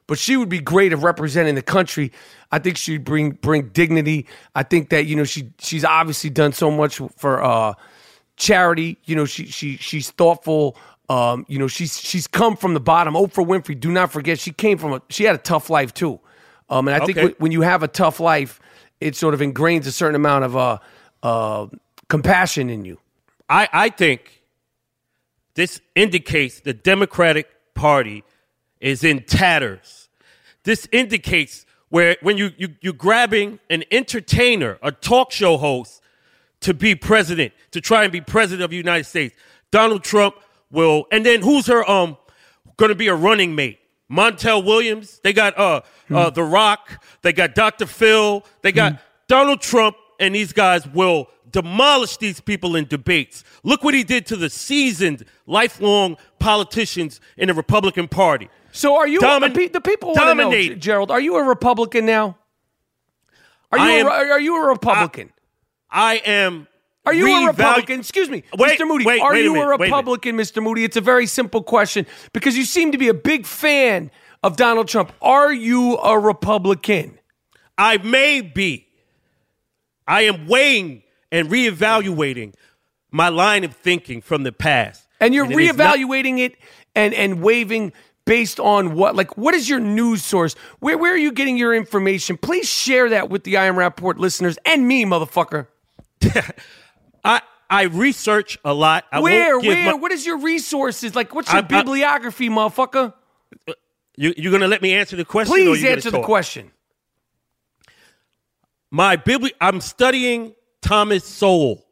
But 0.09 0.18
she 0.18 0.37
would 0.37 0.48
be 0.48 0.61
great 0.61 0.92
at 0.92 0.98
representing 0.98 1.56
the 1.56 1.62
country. 1.62 2.12
I 2.52 2.59
think 2.61 2.76
she'd 2.76 3.04
bring 3.04 3.32
bring 3.32 3.68
dignity. 3.70 4.26
I 4.54 4.62
think 4.62 4.90
that 4.90 5.06
you 5.06 5.16
know 5.16 5.24
she 5.24 5.50
she's 5.59 5.85
obviously 5.85 6.30
done 6.30 6.52
so 6.52 6.70
much 6.70 7.00
for 7.16 7.42
uh, 7.42 7.74
charity. 8.37 8.98
You 9.04 9.16
know 9.16 9.24
she 9.24 9.46
she 9.46 9.76
she's 9.76 10.11
thoughtful. 10.11 10.76
Um, 11.09 11.44
you 11.48 11.59
know 11.59 11.66
she's 11.68 11.98
she's 12.00 12.26
come 12.26 12.56
from 12.56 12.74
the 12.74 12.80
bottom. 12.80 13.14
Oprah 13.14 13.46
Winfrey, 13.46 13.78
do 13.78 13.90
not 13.92 14.11
forget, 14.12 14.38
she 14.38 14.52
came 14.52 14.78
from 14.78 14.92
a 14.92 15.02
she 15.09 15.24
had 15.24 15.35
a 15.35 15.38
tough 15.38 15.70
life 15.70 15.92
too. 15.94 16.20
Um, 16.68 16.88
and 16.88 16.94
I 17.00 17.04
think 17.06 17.18
Okay. 17.18 17.26
when- 17.26 17.35
when 17.38 17.52
you 17.52 17.61
have 17.62 17.82
a 17.85 17.88
tough 17.88 18.18
life, 18.18 18.61
it 19.00 19.14
sort 19.14 19.35
of 19.35 19.40
ingrains 19.40 19.87
a 19.87 19.92
certain 19.92 20.16
amount 20.16 20.44
of 20.44 20.56
uh, 20.56 20.78
uh, 21.22 21.66
compassion 22.09 22.71
in 22.71 22.85
you. 22.85 22.99
I, 23.49 23.69
I 23.73 23.88
think 23.90 24.42
this 25.55 25.81
indicates 25.95 26.61
the 26.61 26.75
Democratic 26.75 27.49
Party 27.75 28.25
is 28.81 29.05
in 29.05 29.23
tatters. 29.23 30.09
This 30.64 30.88
indicates 30.92 31.64
where 31.88 32.16
when 32.21 32.37
you, 32.37 32.51
you 32.57 32.69
you're 32.81 32.92
grabbing 32.92 33.59
an 33.71 33.85
entertainer, 33.90 34.79
a 34.83 34.90
talk 34.90 35.31
show 35.31 35.57
host, 35.57 36.03
to 36.61 36.75
be 36.75 36.95
president, 36.95 37.53
to 37.71 37.81
try 37.81 38.03
and 38.03 38.12
be 38.12 38.21
president 38.21 38.64
of 38.64 38.71
the 38.71 38.77
United 38.77 39.05
States. 39.05 39.37
Donald 39.71 40.03
Trump 40.03 40.35
will, 40.71 41.07
and 41.12 41.25
then 41.25 41.40
who's 41.42 41.66
her 41.66 41.88
um 41.88 42.16
going 42.77 42.88
to 42.88 42.95
be 42.97 43.09
a 43.09 43.14
running 43.14 43.55
mate? 43.55 43.79
Montel 44.11 44.64
Williams. 44.64 45.21
They 45.23 45.33
got 45.33 45.57
uh 45.59 45.83
uh 46.11 46.31
The 46.31 46.42
Rock. 46.42 47.05
They 47.23 47.33
got 47.33 47.55
Dr. 47.55 47.87
Phil. 47.87 48.45
They 48.62 48.73
got 48.73 49.01
Donald 49.29 49.61
Trump, 49.61 49.97
and 50.18 50.35
these 50.35 50.52
guys 50.52 50.87
will 50.87 51.29
demolish 51.50 52.16
these 52.16 52.40
people 52.40 52.76
in 52.76 52.87
debates. 52.87 53.44
Look 53.62 53.85
what 53.85 53.94
he 53.94 54.05
did 54.05 54.26
to 54.26 54.37
the 54.37 54.50
seasoned, 54.50 55.24
lifelong 55.46 56.16
politicians 56.38 57.20
in 57.37 57.48
the 57.48 57.55
Republican 57.55 58.09
Party. 58.09 58.48
So 58.72 58.96
are 58.96 59.09
you 59.09 59.20
Domin- 59.20 59.55
the 59.55 59.68
the 59.68 59.81
people 59.81 60.14
to 60.14 60.35
know. 60.35 60.74
Gerald? 60.74 61.11
Are 61.11 61.20
you 61.20 61.37
a 61.37 61.42
Republican 61.44 62.05
now? 62.05 62.37
Are 63.72 63.79
you 63.79 63.85
I 63.85 63.90
a, 63.92 64.00
am- 64.00 64.07
are 64.07 64.40
you 64.40 64.62
a 64.62 64.68
Republican? 64.68 65.33
I 65.90 66.16
am. 66.24 66.68
Are 67.05 67.14
you 67.14 67.44
a 67.44 67.46
Republican? 67.46 68.00
Excuse 68.00 68.29
me, 68.29 68.42
Wait, 68.59 68.79
Mr. 68.79 68.87
Moody. 68.87 69.05
wait, 69.05 69.20
are 69.20 69.33
wait 69.33 69.44
you 69.44 69.50
a, 69.50 69.55
minute, 69.55 69.68
a. 69.68 69.79
Republican, 69.79 70.37
Mr. 70.37 70.61
Moody? 70.61 70.83
It's 70.83 70.96
a 70.96 71.00
very 71.00 71.26
simple 71.26 71.62
question 71.62 72.05
because 72.33 72.57
you 72.57 72.64
seem 72.64 72.90
to 72.92 72.98
be 72.98 73.07
a 73.09 73.14
big 73.14 73.46
fan 73.46 74.11
of 74.42 74.57
Donald 74.57 74.88
Trump. 74.88 75.12
Are 75.22 75.52
you 75.52 75.96
a 75.98 76.18
Republican? 76.18 77.18
I 77.79 77.98
may 77.98 78.40
be. 78.40 78.86
I 80.07 80.23
am 80.23 80.47
weighing 80.47 81.03
and 81.33 81.49
reevaluating 81.49 82.55
my 83.11 83.29
line 83.29 83.64
of 83.64 83.75
thinking 83.75 84.21
from 84.23 84.42
the 84.42 84.53
past. 84.53 85.07
And 85.21 85.35
you're 85.35 85.51
it 85.51 85.59
is 85.59 85.77
not- 85.77 85.97
reevaluating 85.97 86.38
it 86.38 86.57
and 86.95 87.14
and 87.14 87.42
waving 87.42 87.92
based 88.27 88.59
on 88.61 88.95
what? 88.95 89.14
Like, 89.16 89.37
what 89.38 89.55
is 89.55 89.69
your 89.69 89.81
news 89.81 90.23
source? 90.25 90.55
Where 90.81 90.99
where 90.99 91.12
are 91.14 91.19
you 91.19 91.33
getting 91.33 91.57
your 91.57 91.75
information? 91.75 92.37
Please 92.37 92.69
share 92.69 93.09
that 93.11 93.31
with 93.31 93.45
the 93.45 93.57
I 93.57 93.64
Am 93.66 93.77
Rapaport 93.77 94.19
listeners 94.19 94.59
and 94.66 94.87
me, 94.87 95.05
motherfucker. 95.05 95.69
I 97.25 97.40
I 97.69 97.83
research 97.85 98.59
a 98.64 98.73
lot. 98.75 99.05
I 99.11 99.21
where 99.21 99.59
where? 99.59 99.87
my- 99.87 99.95
what 99.95 100.12
is 100.12 100.25
your 100.27 100.38
resources? 100.38 101.14
Like, 101.14 101.35
what's 101.35 101.49
your 101.53 101.57
I- 101.62 101.64
I- 101.64 101.69
bibliography, 101.83 102.49
motherfucker? 102.49 103.12
you, 104.16 104.35
you're 104.37 104.53
gonna 104.53 104.69
let 104.69 104.83
me 104.83 104.92
answer 104.95 105.16
the 105.16 105.25
question? 105.25 105.55
Please 105.55 105.85
answer 105.85 106.11
the 106.11 106.23
question. 106.23 106.71
My 108.90 109.16
bibli- 109.16 109.53
I'm 109.61 109.81
studying 109.81 110.55
Thomas 110.81 111.25
Sowell, 111.25 111.85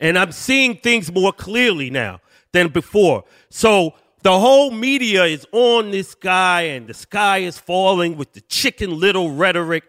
and 0.00 0.18
I'm 0.18 0.32
seeing 0.32 0.76
things 0.76 1.12
more 1.12 1.32
clearly 1.32 1.90
now 1.90 2.20
than 2.52 2.68
before. 2.68 3.24
So 3.50 3.94
the 4.22 4.38
whole 4.38 4.70
media 4.70 5.24
is 5.24 5.46
on 5.52 5.90
this 5.90 6.14
guy, 6.14 6.62
and 6.62 6.86
the 6.86 6.94
sky 6.94 7.38
is 7.38 7.58
falling 7.58 8.16
with 8.16 8.32
the 8.32 8.40
chicken 8.42 8.98
little 8.98 9.30
rhetoric. 9.32 9.84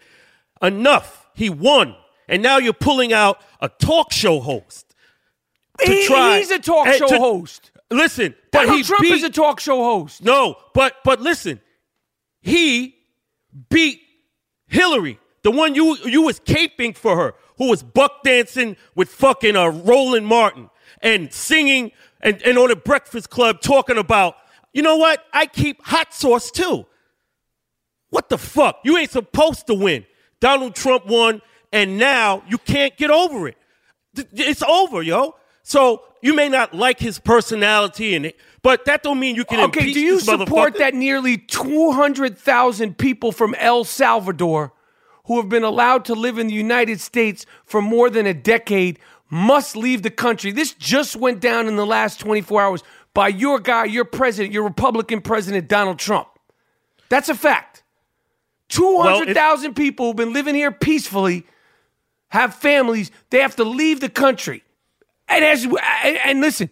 Enough. 0.61 1.27
He 1.33 1.49
won, 1.49 1.95
and 2.29 2.41
now 2.41 2.57
you're 2.57 2.73
pulling 2.73 3.11
out 3.13 3.41
a 3.61 3.67
talk 3.69 4.11
show 4.13 4.39
host 4.39 4.93
to 5.79 5.85
He- 5.91 6.05
try. 6.07 6.37
he's 6.39 6.49
a 6.51 6.59
talk 6.59 6.87
show 6.93 7.07
to- 7.07 7.17
host. 7.17 7.71
Listen, 7.91 8.33
but 8.51 8.61
Donald 8.63 8.77
he 8.77 8.83
Trump 8.83 9.01
beat, 9.03 9.13
is 9.13 9.23
a 9.23 9.29
talk 9.29 9.59
show 9.59 9.83
host. 9.83 10.23
no, 10.23 10.55
but 10.73 10.95
but 11.03 11.21
listen, 11.21 11.61
he 12.41 12.95
beat 13.69 14.01
Hillary, 14.67 15.19
the 15.45 15.51
one 15.51 15.75
you 15.75 15.95
you 16.05 16.23
was 16.23 16.39
caping 16.39 16.97
for 16.97 17.15
her, 17.15 17.35
who 17.59 17.69
was 17.69 17.83
buck 17.83 18.23
dancing 18.23 18.75
with 18.95 19.09
fucking 19.09 19.55
uh, 19.55 19.67
Roland 19.67 20.25
Martin 20.25 20.71
and 21.03 21.31
singing 21.31 21.91
and, 22.21 22.41
and 22.41 22.57
on 22.57 22.69
the 22.69 22.75
Breakfast 22.75 23.29
Club 23.29 23.61
talking 23.61 23.99
about, 23.99 24.37
you 24.73 24.81
know 24.81 24.97
what? 24.97 25.23
I 25.31 25.45
keep 25.45 25.83
hot 25.83 26.15
sauce 26.15 26.49
too. 26.49 26.87
What 28.09 28.29
the 28.29 28.39
fuck? 28.39 28.79
You 28.83 28.97
ain't 28.97 29.11
supposed 29.11 29.67
to 29.67 29.75
win. 29.75 30.07
Donald 30.39 30.73
Trump 30.73 31.05
won, 31.05 31.43
and 31.71 31.99
now 31.99 32.41
you 32.49 32.57
can't 32.57 32.97
get 32.97 33.11
over 33.11 33.47
it. 33.47 33.57
It's 34.33 34.63
over, 34.63 35.03
yo. 35.03 35.35
So 35.61 36.01
you 36.23 36.33
may 36.33 36.49
not 36.49 36.73
like 36.73 36.99
his 36.99 37.19
personality, 37.19 38.15
and 38.15 38.25
it, 38.25 38.39
but 38.63 38.85
that 38.85 39.03
don't 39.03 39.19
mean 39.19 39.35
you 39.35 39.45
can 39.45 39.59
Okay, 39.65 39.93
do 39.93 39.99
you 39.99 40.19
support 40.19 40.79
that 40.79 40.95
nearly 40.95 41.37
200,000 41.37 42.97
people 42.97 43.31
from 43.31 43.53
El 43.59 43.83
Salvador 43.83 44.73
who 45.25 45.37
have 45.39 45.49
been 45.49 45.63
allowed 45.63 46.05
to 46.05 46.15
live 46.15 46.37
in 46.37 46.47
the 46.47 46.53
United 46.53 46.99
States 47.01 47.45
for 47.65 47.81
more 47.81 48.09
than 48.09 48.25
a 48.25 48.33
decade 48.33 48.99
must 49.29 49.75
leave 49.75 50.01
the 50.03 50.09
country? 50.11 50.51
This 50.51 50.73
just 50.73 51.15
went 51.15 51.39
down 51.39 51.67
in 51.67 51.75
the 51.75 51.85
last 51.85 52.19
24 52.19 52.61
hours 52.61 52.83
by 53.13 53.27
your 53.29 53.59
guy, 53.59 53.85
your 53.85 54.05
president, 54.05 54.53
your 54.53 54.63
Republican 54.63 55.21
president, 55.21 55.67
Donald 55.67 55.99
Trump. 55.99 56.27
That's 57.09 57.29
a 57.29 57.35
fact. 57.35 57.83
200,000 58.69 59.75
people 59.75 60.07
who've 60.07 60.15
been 60.15 60.33
living 60.33 60.55
here 60.55 60.71
peacefully 60.71 61.45
have 62.29 62.55
families, 62.55 63.11
they 63.29 63.39
have 63.39 63.55
to 63.55 63.63
leave 63.63 63.99
the 63.99 64.09
country. 64.09 64.63
And 65.27 65.45
as 65.45 65.63
and, 65.63 66.17
and 66.25 66.41
listen, 66.41 66.69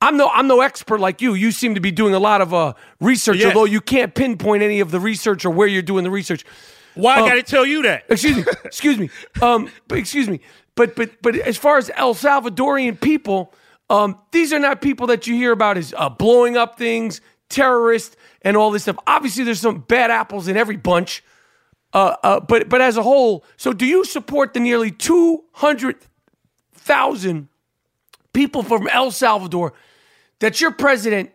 I'm 0.00 0.16
no 0.16 0.28
I'm 0.28 0.46
no 0.46 0.60
expert 0.60 1.00
like 1.00 1.20
you. 1.20 1.34
You 1.34 1.50
seem 1.52 1.74
to 1.74 1.80
be 1.80 1.90
doing 1.90 2.14
a 2.14 2.18
lot 2.18 2.40
of 2.40 2.54
uh, 2.54 2.74
research, 3.00 3.38
Yes. 3.38 3.46
although 3.46 3.64
you 3.64 3.80
can't 3.80 4.14
pinpoint 4.14 4.62
any 4.62 4.80
of 4.80 4.90
the 4.90 5.00
research 5.00 5.44
or 5.44 5.50
where 5.50 5.66
you're 5.66 5.82
doing 5.82 6.04
the 6.04 6.10
research. 6.10 6.44
Why 6.96 7.20
Uh, 7.20 7.24
I 7.24 7.28
got 7.28 7.34
to 7.34 7.42
tell 7.42 7.64
you 7.64 7.82
that? 7.82 8.04
Excuse 8.08 8.36
me, 8.38 8.44
excuse 8.64 8.98
me, 8.98 9.10
um, 9.40 9.70
but 9.88 9.98
excuse 9.98 10.28
me, 10.28 10.40
but 10.74 10.96
but 10.96 11.10
but 11.22 11.36
as 11.36 11.56
far 11.56 11.78
as 11.78 11.90
El 11.94 12.14
Salvadorian 12.14 13.00
people, 13.00 13.52
um, 13.88 14.18
these 14.32 14.52
are 14.52 14.58
not 14.58 14.80
people 14.80 15.06
that 15.06 15.26
you 15.26 15.36
hear 15.36 15.52
about 15.52 15.76
as 15.76 15.94
uh, 15.96 16.08
blowing 16.08 16.56
up 16.56 16.76
things, 16.76 17.20
terrorists, 17.48 18.16
and 18.42 18.56
all 18.56 18.70
this 18.70 18.82
stuff. 18.82 18.98
Obviously, 19.06 19.44
there's 19.44 19.60
some 19.60 19.80
bad 19.80 20.10
apples 20.10 20.48
in 20.48 20.56
every 20.56 20.76
bunch. 20.76 21.22
Uh, 21.92 22.16
uh, 22.22 22.40
but 22.40 22.68
but 22.68 22.80
as 22.80 22.96
a 22.96 23.02
whole, 23.02 23.44
so 23.56 23.72
do 23.72 23.86
you 23.86 24.04
support 24.04 24.52
the 24.54 24.60
nearly 24.60 24.90
two 24.90 25.44
hundred 25.52 25.96
thousand 26.74 27.48
people 28.32 28.62
from 28.62 28.88
El 28.88 29.10
Salvador 29.10 29.72
that 30.40 30.60
your 30.60 30.72
president, 30.72 31.30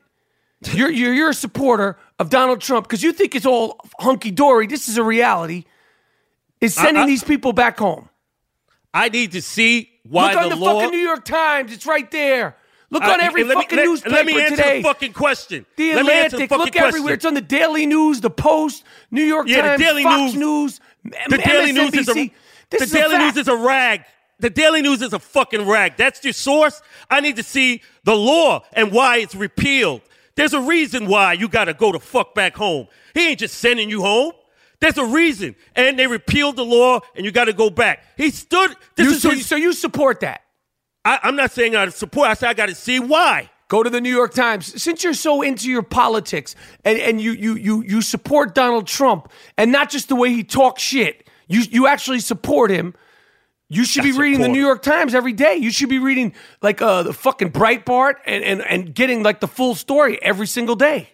you're 0.73 0.91
you're, 0.91 1.13
you're 1.13 1.29
a 1.29 1.33
supporter 1.33 1.97
of 2.21 2.29
Donald 2.29 2.61
Trump 2.61 2.87
because 2.87 3.01
you 3.03 3.11
think 3.11 3.35
it's 3.35 3.45
all 3.45 3.79
hunky 3.99 4.31
dory. 4.31 4.67
This 4.67 4.87
is 4.87 4.97
a 4.97 5.03
reality. 5.03 5.65
Is 6.61 6.75
sending 6.75 7.03
I- 7.03 7.07
these 7.07 7.23
people 7.23 7.51
back 7.53 7.79
home. 7.79 8.07
I 8.93 9.09
need 9.09 9.31
to 9.31 9.41
see 9.41 9.89
why 10.03 10.33
Look 10.33 10.41
on 10.43 10.49
the, 10.49 10.55
the, 10.55 10.61
law. 10.61 10.79
fucking 10.81 10.91
New 10.91 11.03
York 11.03 11.25
Times. 11.25 11.71
It's 11.73 11.85
right 11.85 12.09
there. 12.11 12.55
Look 12.91 13.03
Uh, 13.03 13.11
on 13.11 13.21
every 13.21 13.41
and 13.41 13.49
let 13.49 13.57
me- 13.57 13.63
fucking 13.63 13.77
let- 13.77 13.85
newspaper 13.85 14.15
Let 14.15 14.25
me 14.25 14.39
answer 14.41 14.55
today. 14.57 14.77
the 14.81 14.83
fucking 14.83 15.13
question. 15.13 15.65
the 15.77 15.95
Let 15.95 16.05
me 16.05 16.11
answer 16.11 16.35
Atlantic. 16.35 16.49
fucking 16.49 16.65
Look 16.65 16.75
everywhere. 16.75 17.13
It's 17.15 17.25
on 17.25 17.33
the 17.33 17.41
Daily 17.41 17.85
News, 17.85 18.21
the 18.21 18.29
Post, 18.29 18.83
New 19.09 19.23
York 19.23 19.47
Yeah, 19.47 19.61
the 19.61 19.67
Times, 19.69 19.81
Daily 19.81 20.03
Fox 20.03 20.33
News- 20.33 20.35
News, 20.35 20.79
The 21.29 21.37
Daily 21.39 21.71
News 21.71 21.93
is 21.95 22.07
a 22.09 22.11
MSNBC. 22.11 22.33
This 22.69 22.79
the 22.79 22.85
is 22.85 22.91
Daily 22.91 23.15
fact. 23.15 23.35
News 23.35 23.41
is 23.41 23.47
a 23.47 23.55
rag. 23.55 24.03
the 24.39 24.49
Daily 24.49 24.81
News 24.81 25.01
is 25.01 25.13
a 25.13 25.19
fucking 25.19 25.67
rag. 25.67 25.93
That's 25.97 26.23
your 26.23 26.33
source. 26.33 26.81
I 27.09 27.19
need 27.21 27.35
to 27.37 27.43
see 27.43 27.81
the 28.03 28.15
law 28.15 28.63
and 28.73 28.91
why 28.91 29.17
it's 29.17 29.35
repealed. 29.35 30.01
There's 30.41 30.53
a 30.55 30.61
reason 30.61 31.05
why 31.05 31.33
you 31.33 31.47
got 31.47 31.65
to 31.65 31.75
go 31.75 31.91
to 31.91 31.99
fuck 31.99 32.33
back 32.33 32.55
home. 32.55 32.87
He 33.13 33.27
ain't 33.27 33.37
just 33.37 33.59
sending 33.59 33.91
you 33.91 34.01
home. 34.01 34.31
There's 34.79 34.97
a 34.97 35.05
reason. 35.05 35.55
And 35.75 35.99
they 35.99 36.07
repealed 36.07 36.55
the 36.55 36.65
law 36.65 37.01
and 37.15 37.23
you 37.23 37.31
got 37.31 37.45
to 37.45 37.53
go 37.53 37.69
back. 37.69 38.03
He 38.17 38.31
stood. 38.31 38.75
This 38.95 39.05
You, 39.05 39.11
is 39.11 39.21
so, 39.21 39.29
his, 39.29 39.45
so 39.45 39.55
you 39.55 39.71
support 39.71 40.21
that? 40.21 40.41
I, 41.05 41.19
I'm 41.21 41.35
not 41.35 41.51
saying 41.51 41.75
I 41.75 41.87
support. 41.89 42.27
I 42.27 42.33
said 42.33 42.49
I 42.49 42.55
got 42.55 42.69
to 42.69 42.73
see 42.73 42.99
why. 42.99 43.51
Go 43.67 43.83
to 43.83 43.89
the 43.91 44.01
New 44.01 44.09
York 44.09 44.33
Times. 44.33 44.81
Since 44.81 45.03
you're 45.03 45.13
so 45.13 45.43
into 45.43 45.69
your 45.69 45.83
politics 45.83 46.55
and, 46.83 46.97
and 46.97 47.21
you, 47.21 47.33
you 47.33 47.53
you 47.53 47.83
you 47.83 48.01
support 48.01 48.55
Donald 48.55 48.87
Trump 48.87 49.31
and 49.59 49.71
not 49.71 49.91
just 49.91 50.09
the 50.09 50.15
way 50.15 50.33
he 50.33 50.43
talks 50.43 50.81
shit, 50.81 51.29
you 51.49 51.61
you 51.69 51.85
actually 51.85 52.19
support 52.19 52.71
him. 52.71 52.95
You 53.73 53.85
should 53.85 54.01
I 54.03 54.11
be 54.11 54.17
reading 54.17 54.41
the 54.41 54.49
New. 54.49 54.59
York 54.59 54.81
Times 54.81 55.15
every 55.15 55.31
day. 55.31 55.55
You 55.55 55.71
should 55.71 55.87
be 55.89 55.99
reading 55.99 56.33
like 56.61 56.81
uh, 56.81 57.03
the 57.03 57.13
fucking 57.13 57.51
Breitbart 57.51 58.15
and, 58.25 58.43
and 58.43 58.61
and 58.61 58.93
getting 58.93 59.23
like 59.23 59.39
the 59.39 59.47
full 59.47 59.75
story 59.75 60.21
every 60.21 60.45
single 60.47 60.75
day. 60.75 61.09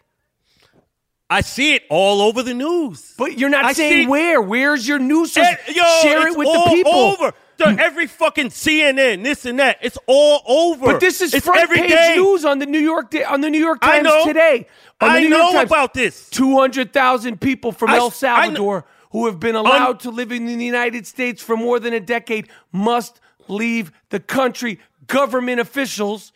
I 1.29 1.41
see 1.41 1.75
it 1.75 1.83
all 1.89 2.21
over 2.21 2.41
the 2.41 2.53
news. 2.53 3.13
But 3.17 3.37
you're 3.37 3.49
not 3.49 3.65
I 3.65 3.73
saying 3.73 4.07
where. 4.09 4.41
Where's 4.41 4.87
your 4.87 4.97
news 4.97 5.33
source? 5.33 5.45
Eh, 5.45 5.55
yo, 5.73 5.83
Share 6.01 6.27
it 6.29 6.37
with 6.37 6.47
the 6.47 6.63
people. 6.69 6.91
over. 6.93 7.33
The- 7.57 7.65
every 7.79 8.07
fucking 8.07 8.47
CNN, 8.49 9.23
this 9.23 9.45
and 9.45 9.59
that. 9.59 9.77
It's 9.81 9.97
all 10.07 10.41
over. 10.47 10.85
But 10.85 10.99
this 11.01 11.21
is 11.21 11.33
it's 11.33 11.45
front 11.45 11.59
every 11.59 11.77
page 11.79 11.89
day. 11.89 12.15
news 12.15 12.45
on 12.45 12.59
the 12.59 12.65
New 12.65 12.79
York 12.79 13.13
on 13.29 13.41
the 13.41 13.49
New 13.49 13.59
York 13.59 13.79
I 13.81 13.97
Times 13.97 14.03
know. 14.05 14.25
today. 14.25 14.67
On 15.01 15.09
I 15.09 15.23
know 15.23 15.51
Times, 15.51 15.69
about 15.69 15.93
this. 15.93 16.29
Two 16.29 16.57
hundred 16.57 16.93
thousand 16.93 17.41
people 17.41 17.71
from 17.71 17.89
I- 17.89 17.97
El 17.97 18.07
I 18.07 18.09
Salvador 18.09 18.85
who 19.11 19.25
have 19.25 19.39
been 19.39 19.55
allowed 19.55 19.99
to 20.01 20.11
live 20.11 20.31
in 20.31 20.45
the 20.45 20.53
United 20.53 21.07
States 21.07 21.41
for 21.41 21.55
more 21.55 21.79
than 21.79 21.93
a 21.93 21.99
decade 21.99 22.47
must 22.71 23.19
leave 23.47 23.91
the 24.09 24.19
country. 24.19 24.79
Government 25.07 25.59
officials 25.59 26.33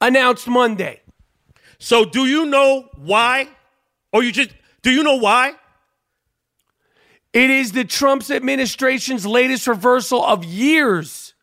announced 0.00 0.46
Monday. 0.46 1.00
So 1.78 2.04
do 2.04 2.26
you 2.26 2.46
know 2.46 2.88
why? 2.96 3.48
Or 4.12 4.22
you 4.22 4.32
just 4.32 4.50
do 4.82 4.90
you 4.90 5.02
know 5.02 5.16
why? 5.16 5.54
It 7.32 7.50
is 7.50 7.72
the 7.72 7.84
Trump's 7.84 8.30
administration's 8.30 9.26
latest 9.26 9.66
reversal 9.66 10.24
of 10.24 10.44
years 10.44 11.34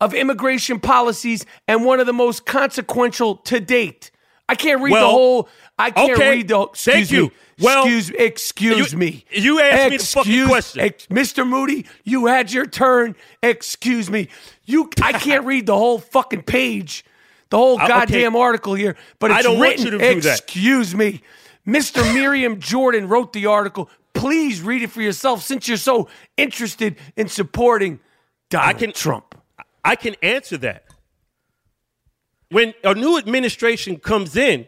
of 0.00 0.14
immigration 0.14 0.80
policies 0.80 1.44
and 1.66 1.84
one 1.84 2.00
of 2.00 2.06
the 2.06 2.12
most 2.12 2.46
consequential 2.46 3.36
to 3.36 3.60
date. 3.60 4.10
I 4.48 4.54
can't 4.54 4.80
read 4.80 4.94
the 4.94 5.00
whole. 5.06 5.48
I 5.78 5.90
can't 5.90 6.12
okay, 6.12 6.30
read 6.30 6.48
the. 6.48 6.60
Excuse 6.62 7.10
thank 7.10 7.22
me. 7.30 7.30
Well, 7.60 7.84
excuse 7.86 8.10
excuse 8.10 8.92
you- 8.92 8.98
me. 8.98 9.24
you 9.32 9.60
asked 9.60 9.90
me 9.90 9.96
the 9.98 10.04
fucking 10.04 10.46
question. 10.46 10.80
ex- 10.80 11.06
Mr. 11.08 11.46
Moody, 11.46 11.86
you 12.04 12.26
had 12.26 12.52
your 12.52 12.64
turn. 12.66 13.14
Excuse 13.42 14.08
me. 14.10 14.28
You. 14.64 14.88
I 15.02 15.12
can't 15.18 15.44
read 15.44 15.66
the 15.66 15.76
whole 15.76 15.98
fucking 15.98 16.42
page, 16.42 17.04
the 17.50 17.56
whole 17.58 17.78
Uh, 17.78 17.84
okay. 17.84 17.88
goddamn 17.88 18.36
article 18.36 18.74
here. 18.74 18.96
But 19.18 19.32
I 19.32 19.38
it's 19.38 19.46
don't 19.46 19.58
want 19.58 19.78
you 19.80 19.90
to 19.90 19.98
do 19.98 20.20
that. 20.22 20.38
Excuse 20.40 20.94
me. 20.94 21.20
Mr. 21.66 22.02
Miriam 22.14 22.58
Jordan 22.60 23.08
wrote 23.08 23.32
the 23.32 23.46
article. 23.46 23.90
Please 24.14 24.62
read 24.62 24.82
it 24.82 24.90
for 24.90 25.02
yourself 25.02 25.42
since 25.42 25.68
you're 25.68 25.76
so 25.76 26.08
interested 26.36 26.96
in 27.16 27.28
supporting 27.28 28.00
Donald 28.50 28.78
can- 28.78 28.92
Trump. 28.92 29.34
I 29.84 29.94
can 29.96 30.16
answer 30.22 30.56
that. 30.58 30.84
When 32.50 32.74
a 32.82 32.94
new 32.94 33.18
administration 33.18 33.98
comes 33.98 34.36
in, 34.36 34.66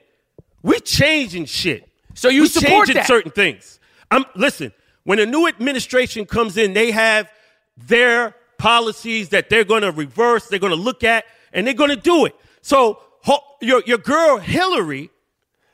we're 0.62 0.80
changing 0.80 1.46
shit. 1.46 1.88
So 2.14 2.28
you 2.28 2.42
we 2.42 2.48
support 2.48 2.86
changing 2.86 2.94
that? 2.96 3.06
certain 3.06 3.30
things. 3.32 3.78
I'm 4.10 4.24
listen. 4.34 4.72
When 5.04 5.18
a 5.18 5.26
new 5.26 5.46
administration 5.48 6.26
comes 6.26 6.56
in, 6.56 6.74
they 6.74 6.90
have 6.90 7.30
their 7.76 8.34
policies 8.58 9.30
that 9.30 9.48
they're 9.48 9.64
going 9.64 9.82
to 9.82 9.92
reverse. 9.92 10.46
They're 10.48 10.58
going 10.58 10.76
to 10.76 10.82
look 10.82 11.02
at, 11.04 11.24
and 11.52 11.66
they're 11.66 11.74
going 11.74 11.90
to 11.90 11.96
do 11.96 12.26
it. 12.26 12.36
So 12.60 13.00
ho- 13.22 13.42
your 13.62 13.82
your 13.86 13.98
girl 13.98 14.36
Hillary, 14.38 15.10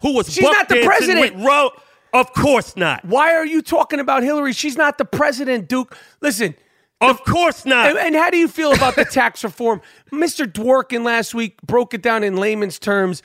who 0.02 0.14
was 0.14 0.32
She's 0.32 0.44
not 0.44 0.68
the 0.68 0.84
president. 0.84 1.44
Ro- 1.44 1.70
of 2.12 2.32
course 2.32 2.76
not. 2.76 3.04
Why 3.04 3.34
are 3.34 3.44
you 3.44 3.60
talking 3.60 3.98
about 4.00 4.22
Hillary? 4.22 4.52
She's 4.52 4.76
not 4.76 4.96
the 4.96 5.04
president, 5.04 5.68
Duke. 5.68 5.96
Listen, 6.20 6.54
Of 7.00 7.22
course 7.24 7.64
not. 7.66 7.90
And, 7.90 7.98
and 7.98 8.14
how 8.14 8.30
do 8.30 8.38
you 8.38 8.48
feel 8.48 8.72
about 8.72 8.94
the 8.96 9.04
tax 9.04 9.44
reform? 9.44 9.82
Mr. 10.12 10.50
Dworkin 10.50 11.04
last 11.04 11.34
week 11.34 11.60
broke 11.62 11.92
it 11.94 12.02
down 12.02 12.24
in 12.24 12.36
layman's 12.36 12.78
terms. 12.78 13.22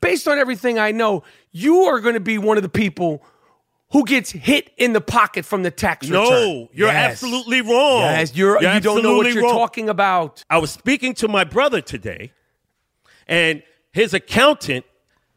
Based 0.00 0.28
on 0.28 0.38
everything 0.38 0.78
I 0.78 0.92
know, 0.92 1.24
you 1.50 1.82
are 1.84 1.98
going 2.00 2.14
to 2.14 2.20
be 2.20 2.38
one 2.38 2.56
of 2.56 2.62
the 2.62 2.68
people 2.68 3.22
who 3.90 4.04
gets 4.04 4.30
hit 4.30 4.70
in 4.76 4.92
the 4.92 5.00
pocket 5.00 5.44
from 5.44 5.64
the 5.64 5.70
tax 5.72 6.08
return. 6.08 6.22
no, 6.24 6.68
you're 6.72 6.86
Yes. 6.86 7.10
absolutely 7.12 7.60
wrong. 7.60 8.02
Yes, 8.02 8.36
you're, 8.36 8.62
You're 8.62 8.74
you 8.74 8.80
don't 8.80 9.02
know 9.02 9.16
what 9.16 9.32
you're 9.32 9.42
wrong. 9.42 9.52
talking 9.54 9.88
about. 9.88 10.44
I 10.48 10.58
was 10.58 10.70
speaking 10.70 11.12
to 11.14 11.26
my 11.26 11.42
brother 11.42 11.80
today, 11.80 12.32
and 13.26 13.64
his 13.90 14.14
accountant 14.14 14.84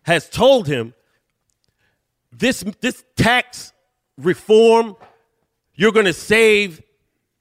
has 0.04 0.30
told 0.30 0.68
him 0.68 0.94
this 2.32 2.64
this 2.82 3.04
tax 3.16 3.74
reform, 4.20 4.96
you're 5.74 5.92
going 5.92 6.06
to 6.06 6.14
save 6.14 6.82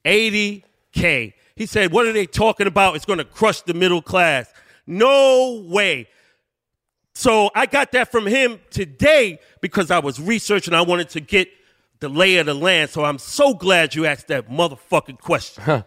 80k. 0.05 1.33
He 1.55 1.65
said, 1.65 1.91
"What 1.91 2.05
are 2.05 2.13
they 2.13 2.25
talking 2.25 2.67
about? 2.67 2.95
It's 2.95 3.05
going 3.05 3.19
to 3.19 3.25
crush 3.25 3.61
the 3.61 3.73
middle 3.73 4.01
class." 4.01 4.51
No 4.85 5.63
way. 5.67 6.07
So 7.13 7.51
I 7.55 7.67
got 7.67 7.91
that 7.91 8.11
from 8.11 8.25
him 8.25 8.59
today 8.71 9.39
because 9.61 9.91
I 9.91 9.99
was 9.99 10.19
researching. 10.19 10.73
I 10.73 10.81
wanted 10.81 11.09
to 11.09 11.19
get 11.19 11.47
the 11.99 12.09
lay 12.09 12.37
of 12.37 12.47
the 12.47 12.53
land. 12.53 12.89
So 12.89 13.05
I'm 13.05 13.19
so 13.19 13.53
glad 13.53 13.95
you 13.95 14.05
asked 14.05 14.27
that 14.27 14.49
motherfucking 14.49 15.19
question. 15.19 15.83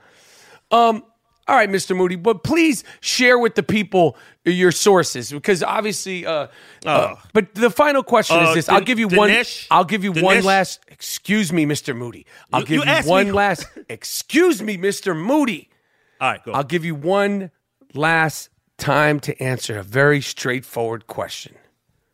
Um, 0.71 1.05
All 1.49 1.55
right, 1.55 1.71
Mr. 1.71 1.97
Moody, 1.97 2.17
but 2.17 2.43
please 2.43 2.83
share 3.01 3.39
with 3.39 3.55
the 3.55 3.63
people 3.63 4.17
your 4.45 4.73
sources 4.73 5.31
because 5.31 5.63
obviously. 5.63 6.27
Uh, 6.27 6.49
uh, 6.85 7.15
but 7.33 7.55
the 7.55 7.71
final 7.71 8.03
question 8.03 8.37
Uh, 8.39 8.49
is 8.49 8.55
this: 8.57 8.67
Din- 8.67 8.75
I'll 8.75 8.81
give 8.81 8.99
you 8.99 9.07
one. 9.09 9.33
I'll 9.71 9.85
give 9.85 10.03
you 10.03 10.13
one 10.13 10.43
last. 10.43 10.81
Excuse 10.89 11.53
me, 11.53 11.65
Mr. 11.65 11.95
Moody. 11.97 12.27
I'll 12.53 12.61
You- 12.61 12.67
give 12.67 12.75
you 12.79 12.83
you, 12.85 12.89
asked 12.91 13.07
me- 13.07 13.13
one 13.13 13.33
last. 13.33 13.67
Excuse 13.89 14.61
me, 14.61 14.77
Mr. 14.77 15.17
Moody. 15.17 15.69
All 16.21 16.31
right, 16.33 16.45
go. 16.45 16.51
I'll 16.53 16.65
give 16.65 16.85
you 16.85 16.95
one 16.97 17.53
last 17.95 18.49
time 18.77 19.21
to 19.21 19.41
answer 19.43 19.79
a 19.79 19.83
very 19.83 20.21
straightforward 20.21 21.07
question. 21.07 21.55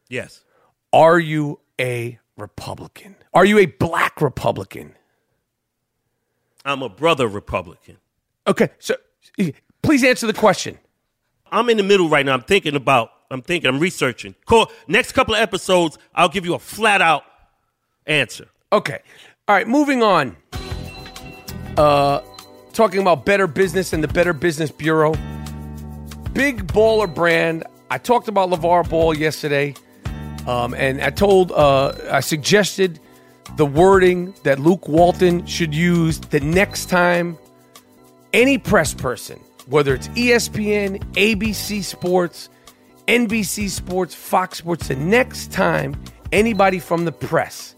yes. 0.09 0.45
Are 0.93 1.19
you 1.19 1.59
a 1.81 2.19
Republican? 2.37 3.17
Are 3.33 3.47
you 3.47 3.59
a 3.59 3.65
black 3.65 4.21
Republican? 4.21 4.95
I'm 6.67 6.83
a 6.83 6.89
brother 6.91 7.27
Republican. 7.27 7.97
Okay, 8.47 8.69
so 8.79 8.95
please 9.83 10.05
answer 10.05 10.27
the 10.27 10.33
question. 10.33 10.79
I'm 11.51 11.69
in 11.69 11.77
the 11.77 11.83
middle 11.83 12.09
right 12.09 12.25
now. 12.25 12.33
I'm 12.33 12.43
thinking 12.43 12.77
about, 12.77 13.11
I'm 13.31 13.43
thinking, 13.43 13.69
I'm 13.69 13.79
researching. 13.79 14.35
Cool. 14.47 14.71
Next 14.89 15.13
couple 15.13 15.35
of 15.35 15.41
episodes, 15.41 15.99
I'll 16.15 16.29
give 16.29 16.47
you 16.47 16.55
a 16.55 16.59
flat 16.59 17.03
out 17.03 17.25
answer. 18.07 18.49
Okay. 18.73 19.01
All 19.49 19.55
right, 19.57 19.69
moving 19.69 20.03
on. 20.03 20.37
Uh 21.77 22.21
talking 22.73 23.01
about 23.03 23.27
Better 23.27 23.47
Business 23.47 23.93
and 23.93 24.03
the 24.03 24.09
Better 24.09 24.33
Business 24.33 24.71
Bureau. 24.71 25.13
Big 26.33 26.67
baller 26.69 27.13
brand. 27.13 27.65
I 27.91 27.99
talked 27.99 28.29
about 28.29 28.49
LaVar 28.49 28.89
Ball 28.89 29.15
yesterday. 29.15 29.75
Um, 30.47 30.73
and 30.75 31.03
I 31.03 31.11
told 31.11 31.53
uh 31.53 31.93
I 32.11 32.21
suggested 32.21 32.99
the 33.57 33.67
wording 33.67 34.35
that 34.45 34.59
Luke 34.59 34.89
Walton 34.89 35.45
should 35.47 35.75
use 35.75 36.19
the 36.19 36.41
next 36.41 36.87
time 36.89 37.37
any 38.33 38.59
press 38.59 38.95
person, 38.95 39.39
whether 39.67 39.95
it's 39.95 40.09
ESPN, 40.09 41.03
ABC 41.13 41.83
Sports, 41.83 42.49
NBC 43.09 43.69
Sports, 43.69 44.15
Fox 44.15 44.59
Sports, 44.59 44.89
the 44.89 44.97
next 44.97 45.53
time 45.53 45.95
anybody 46.31 46.79
from 46.79 47.05
the 47.05 47.13
press 47.13 47.75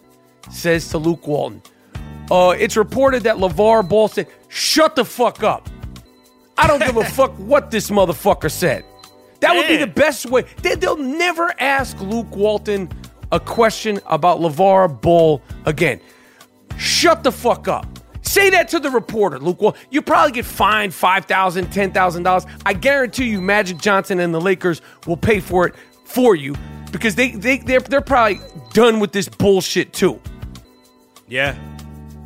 says 0.51 0.89
to 0.91 0.99
Luke 0.99 1.27
Walton, 1.27 1.63
uh, 2.31 2.55
it's 2.59 2.77
reported 2.77 3.25
that 3.25 3.37
LaVar 3.37 3.89
Ball 3.89 4.09
said, 4.09 4.29
shut 4.49 4.97
the 4.97 5.05
fuck 5.05 5.43
up. 5.43 5.69
I 6.57 6.67
don't 6.67 6.81
give 6.81 6.97
a 6.97 7.05
fuck 7.11 7.33
what 7.33 7.71
this 7.71 7.91
motherfucker 7.91 8.51
said. 8.51 8.85
That 9.41 9.57
would 9.57 9.69
be 9.69 9.77
the 9.77 9.87
best 9.87 10.27
way. 10.27 10.45
They, 10.63 10.75
they'll 10.75 10.97
never 10.97 11.53
ask 11.61 12.01
Luke 12.01 12.35
Walton 12.35 12.89
a 13.31 13.41
question 13.41 14.01
about 14.07 14.39
LaVar 14.39 15.01
Ball 15.03 15.43
again. 15.67 16.01
Shut 16.79 17.25
the 17.25 17.33
fuck 17.33 17.69
up. 17.69 17.87
Say 18.25 18.51
that 18.51 18.69
to 18.71 18.81
the 18.81 18.91
reporter, 18.91 19.39
Luke. 19.39 19.61
Well, 19.63 19.77
you 19.91 20.03
probably 20.03 20.33
get 20.33 20.45
fined 20.45 20.93
$5,000, 20.93 21.67
$10,000. 21.67 22.51
I 22.67 22.73
guarantee 22.73 23.27
you 23.27 23.41
Magic 23.41 23.79
Johnson 23.79 24.19
and 24.19 24.35
the 24.35 24.41
Lakers 24.41 24.81
will 25.07 25.17
pay 25.17 25.41
for 25.41 25.67
it 25.69 25.75
for 26.05 26.35
you 26.35 26.55
because 26.91 27.15
they, 27.15 27.31
they, 27.33 27.59
they're, 27.59 27.81
they're 27.81 28.01
probably 28.01 28.41
done 28.73 28.99
with 28.99 29.13
this 29.13 29.29
bullshit 29.29 29.93
too. 29.93 30.21
Yeah. 31.29 31.55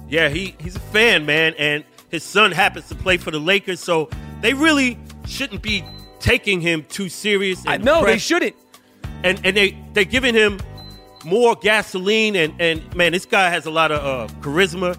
Yeah, 0.09 0.29
he, 0.31 0.55
he's 0.59 0.77
a 0.77 0.81
fan, 0.81 1.27
man, 1.27 1.55
and 1.59 1.85
his 2.11 2.23
son 2.25 2.53
happens 2.53 2.89
to 2.89 2.95
play 2.95 3.19
for 3.19 3.31
the 3.31 3.39
Lakers, 3.39 3.81
so 3.81 4.09
they 4.41 4.55
really 4.55 4.99
shouldn't 5.27 5.61
be 5.63 5.85
taking 6.21 6.61
him 6.61 6.85
too 6.89 7.09
serious. 7.11 7.63
I 7.67 7.77
know 7.77 8.05
they 8.07 8.17
shouldn't. 8.19 8.57
and 9.23 9.39
and 9.45 9.55
they 9.57 9.77
they're 9.93 10.05
giving 10.05 10.35
him 10.35 10.59
more 11.25 11.55
gasoline 11.57 12.35
and 12.37 12.55
and 12.61 12.95
man 12.97 13.13
this 13.13 13.27
guy 13.27 13.51
has 13.51 13.67
a 13.67 13.71
lot 13.71 13.93
of 13.93 14.31
uh, 14.31 14.33
charisma 14.41 14.99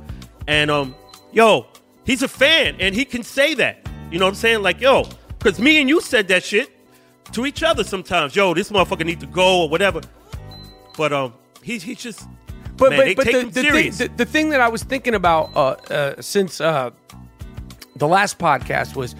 and 0.49 0.69
um 0.69 0.93
yo 1.31 1.65
he's 2.03 2.23
a 2.23 2.27
fan 2.27 2.75
and 2.79 2.93
he 2.93 3.05
can 3.05 3.23
say 3.23 3.53
that 3.53 3.87
You 4.11 4.17
know 4.17 4.25
what 4.25 4.31
I'm 4.31 4.35
saying? 4.35 4.61
Like, 4.63 4.81
yo, 4.81 5.05
because 5.37 5.59
me 5.59 5.79
and 5.79 5.87
you 5.87 6.01
said 6.01 6.27
that 6.29 6.43
shit 6.43 6.71
to 7.33 7.45
each 7.45 7.61
other 7.61 7.83
sometimes. 7.83 8.35
Yo, 8.35 8.53
this 8.53 8.71
motherfucker 8.71 9.05
need 9.05 9.19
to 9.19 9.27
go 9.27 9.63
or 9.63 9.69
whatever. 9.69 10.01
But 10.97 11.13
um, 11.13 11.33
he's 11.61 11.83
he's 11.83 12.01
just. 12.01 12.27
But 12.77 12.91
man, 12.91 12.99
but, 12.99 13.05
they 13.05 13.15
but 13.15 13.23
take 13.25 13.33
the, 13.33 13.39
him 13.41 13.51
the, 13.51 13.61
thing, 13.61 13.91
the, 13.91 14.07
the 14.17 14.25
thing 14.25 14.49
that 14.49 14.61
I 14.61 14.69
was 14.69 14.83
thinking 14.83 15.13
about 15.13 15.55
uh, 15.55 15.59
uh, 15.93 16.21
since 16.21 16.61
uh, 16.61 16.91
the 17.97 18.07
last 18.07 18.39
podcast 18.39 18.95
was, 18.95 19.15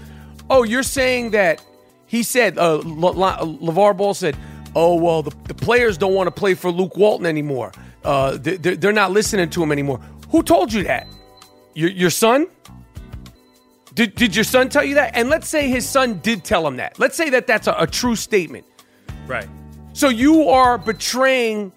oh, 0.50 0.64
you're 0.64 0.82
saying 0.82 1.32
that 1.32 1.62
he 2.06 2.24
said 2.24 2.58
uh, 2.58 2.76
Le- 2.86 3.12
Le- 3.12 3.58
LaVar 3.62 3.98
Ball 3.98 4.14
said, 4.14 4.38
oh 4.76 4.96
well, 4.96 5.22
the, 5.22 5.36
the 5.50 5.54
players 5.54 5.98
don't 5.98 6.14
want 6.14 6.28
to 6.28 6.32
play 6.32 6.54
for 6.54 6.72
Luke 6.72 6.96
Walton 6.96 7.26
anymore. 7.26 7.74
Uh, 8.06 8.38
they, 8.38 8.56
they're, 8.56 8.78
they're 8.78 8.94
not 8.94 9.12
listening 9.12 9.50
to 9.50 9.62
him 9.62 9.74
anymore. 9.74 10.00
Who 10.30 10.42
told 10.42 10.72
you 10.72 10.84
that? 10.84 11.06
Your 11.74 11.90
your 11.90 12.10
son? 12.10 12.48
Did, 13.96 14.16
did 14.16 14.34
your 14.36 14.46
son 14.46 14.70
tell 14.70 14.84
you 14.84 14.96
that? 14.96 15.12
And 15.16 15.30
let's 15.30 15.50
say 15.50 15.68
his 15.68 15.88
son 15.88 16.20
did 16.20 16.46
tell 16.46 16.66
him 16.66 16.78
that. 16.78 17.00
Let's 17.00 17.18
say 17.18 17.30
that 17.32 17.48
that's 17.48 17.68
a, 17.68 17.76
a 17.78 17.88
true 17.88 18.16
statement. 18.16 18.66
right. 19.28 19.48
So 19.94 20.08
you 20.08 20.48
are 20.48 20.78
betraying 20.78 21.74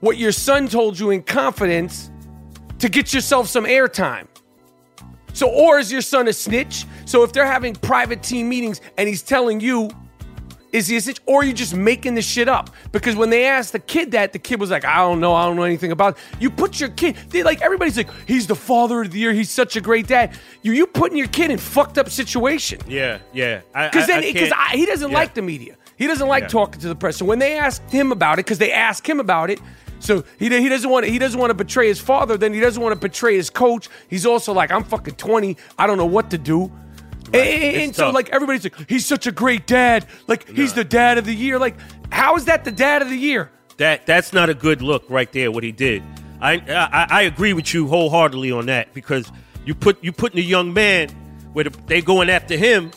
what 0.00 0.18
your 0.18 0.32
son 0.32 0.68
told 0.68 0.98
you 0.98 1.10
in 1.10 1.22
confidence 1.22 2.10
to 2.80 2.88
get 2.90 3.14
yourself 3.14 3.48
some 3.48 3.64
airtime. 3.64 4.26
So, 5.32 5.48
or 5.48 5.78
is 5.78 5.90
your 5.90 6.02
son 6.02 6.28
a 6.28 6.32
snitch? 6.32 6.84
So 7.06 7.22
if 7.22 7.32
they're 7.32 7.46
having 7.46 7.74
private 7.74 8.22
team 8.22 8.48
meetings 8.48 8.80
and 8.98 9.08
he's 9.08 9.22
telling 9.22 9.60
you, 9.60 9.90
is 10.76 10.88
he 10.88 10.96
a 10.96 11.00
snitch? 11.00 11.20
Or 11.24 11.40
are 11.40 11.44
you 11.44 11.54
just 11.54 11.74
making 11.74 12.14
this 12.14 12.26
shit 12.26 12.48
up? 12.48 12.70
Because 12.92 13.16
when 13.16 13.30
they 13.30 13.46
asked 13.46 13.72
the 13.72 13.78
kid 13.78 14.10
that, 14.12 14.32
the 14.32 14.38
kid 14.38 14.60
was 14.60 14.70
like, 14.70 14.84
I 14.84 14.98
don't 14.98 15.20
know, 15.20 15.34
I 15.34 15.46
don't 15.46 15.56
know 15.56 15.62
anything 15.62 15.90
about 15.90 16.16
it. 16.16 16.22
You 16.38 16.50
put 16.50 16.78
your 16.78 16.90
kid, 16.90 17.16
they 17.30 17.42
like 17.42 17.62
everybody's 17.62 17.96
like, 17.96 18.10
he's 18.26 18.46
the 18.46 18.54
father 18.54 19.00
of 19.00 19.10
the 19.10 19.18
year, 19.18 19.32
he's 19.32 19.50
such 19.50 19.76
a 19.76 19.80
great 19.80 20.06
dad. 20.06 20.36
You 20.62 20.72
you 20.72 20.86
putting 20.86 21.16
your 21.16 21.28
kid 21.28 21.50
in 21.50 21.58
fucked 21.58 21.96
up 21.96 22.10
situation. 22.10 22.80
Yeah, 22.86 23.18
yeah. 23.32 23.62
Because 23.72 24.06
then, 24.06 24.20
because 24.20 24.52
he 24.72 24.84
doesn't 24.84 25.10
yeah. 25.10 25.16
like 25.16 25.32
the 25.34 25.42
media. 25.42 25.76
He 25.96 26.06
doesn't 26.06 26.28
like 26.28 26.42
Yeah. 26.42 26.48
talking 26.48 26.80
to 26.82 26.88
the 26.88 26.94
press. 26.94 27.16
So 27.16 27.24
when 27.24 27.38
they 27.38 27.56
asked 27.58 27.90
him 27.90 28.12
about 28.12 28.34
it, 28.34 28.44
because 28.44 28.58
they 28.58 28.70
asked 28.70 29.06
him 29.06 29.18
about 29.18 29.48
it, 29.48 29.60
so 29.98 30.24
he, 30.38 30.50
he 30.50 30.68
doesn't 30.68 30.90
want 30.90 31.06
to, 31.06 31.10
he 31.10 31.18
doesn't 31.18 31.40
want 31.40 31.50
to 31.50 31.54
betray 31.54 31.88
his 31.88 31.98
father. 31.98 32.36
Then 32.36 32.52
he 32.52 32.60
doesn't 32.60 32.82
want 32.82 32.92
to 32.92 33.00
betray 33.00 33.34
his 33.36 33.48
coach. 33.48 33.88
He's 34.08 34.26
also 34.26 34.52
like, 34.52 34.70
I'm 34.70 34.84
fucking 34.84 35.14
20. 35.14 35.56
I 35.78 35.86
don't 35.86 35.96
know 35.96 36.04
what 36.04 36.30
to 36.32 36.38
do. 36.38 36.70
And, 37.32 37.76
and 37.76 37.96
so 37.96 38.06
tough. 38.06 38.14
like 38.14 38.30
everybody's 38.30 38.64
like, 38.64 38.88
he's 38.88 39.06
such 39.06 39.26
a 39.26 39.32
great 39.32 39.66
dad. 39.66 40.06
Like 40.26 40.48
he's 40.48 40.74
the 40.74 40.84
dad 40.84 41.18
of 41.18 41.24
the 41.24 41.34
year. 41.34 41.58
Like 41.58 41.76
how 42.10 42.36
is 42.36 42.46
that 42.46 42.64
the 42.64 42.72
dad 42.72 43.02
of 43.02 43.08
the 43.08 43.16
year? 43.16 43.50
That 43.78 44.06
that's 44.06 44.32
not 44.32 44.48
a 44.48 44.54
good 44.54 44.82
look 44.82 45.04
right 45.08 45.30
there. 45.32 45.50
What 45.50 45.64
he 45.64 45.72
did, 45.72 46.02
I 46.40 46.54
I, 46.54 47.06
I 47.10 47.22
agree 47.22 47.52
with 47.52 47.72
you 47.74 47.88
wholeheartedly 47.88 48.52
on 48.52 48.66
that 48.66 48.94
because 48.94 49.30
you 49.64 49.74
put 49.74 50.02
you 50.02 50.12
putting 50.12 50.38
a 50.38 50.42
young 50.42 50.72
man 50.72 51.10
where 51.52 51.64
the, 51.64 51.70
they 51.86 52.00
going 52.00 52.30
after 52.30 52.56
him 52.56 52.90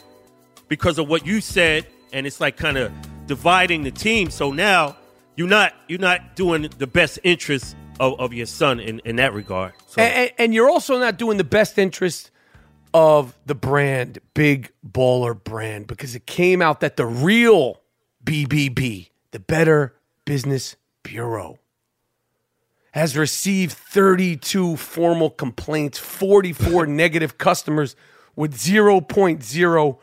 because 0.67 0.99
of 0.99 1.09
what 1.09 1.25
you 1.25 1.41
said, 1.41 1.87
and 2.13 2.25
it's 2.25 2.39
like 2.39 2.55
kind 2.57 2.77
of 2.77 2.91
dividing 3.25 3.83
the 3.83 3.91
team. 3.91 4.29
So 4.29 4.51
now 4.51 4.95
you're 5.35 5.47
not 5.47 5.73
you're 5.87 5.99
not 5.99 6.35
doing 6.35 6.69
the 6.77 6.87
best 6.87 7.19
interest 7.23 7.75
of, 7.99 8.19
of 8.19 8.33
your 8.33 8.45
son 8.45 8.79
in, 8.79 8.99
in 9.05 9.17
that 9.17 9.33
regard. 9.33 9.73
So 9.87 10.01
And, 10.01 10.13
and, 10.13 10.31
and 10.37 10.53
you're 10.53 10.69
also 10.69 10.99
not 10.99 11.17
doing 11.17 11.37
the 11.37 11.43
best 11.43 11.77
interest 11.77 12.31
of 12.93 13.37
the 13.45 13.55
brand, 13.55 14.19
Big 14.33 14.71
Baller 14.87 15.41
Brand, 15.41 15.87
because 15.87 16.15
it 16.15 16.25
came 16.25 16.61
out 16.61 16.79
that 16.79 16.97
the 16.97 17.05
real 17.05 17.81
BBB, 18.23 19.09
the 19.31 19.39
Better 19.39 19.95
Business 20.25 20.75
Bureau, 21.03 21.59
has 22.93 23.15
received 23.15 23.73
32 23.73 24.75
formal 24.77 25.29
complaints, 25.29 25.99
44 25.99 26.85
negative 26.87 27.37
customers 27.37 27.95
with 28.35 28.55
0.0 28.57 29.97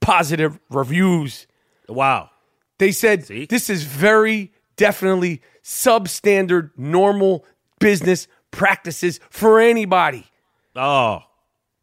positive 0.00 0.58
reviews. 0.70 1.46
wow, 1.88 2.30
They 2.78 2.90
said 2.90 3.24
See? 3.26 3.46
this 3.46 3.70
is 3.70 3.84
very 3.84 4.52
definitely 4.76 5.40
substandard, 5.62 6.70
normal 6.76 7.44
business 7.78 8.26
practices 8.50 9.20
for 9.30 9.60
anybody. 9.60 10.26
oh 10.74 11.22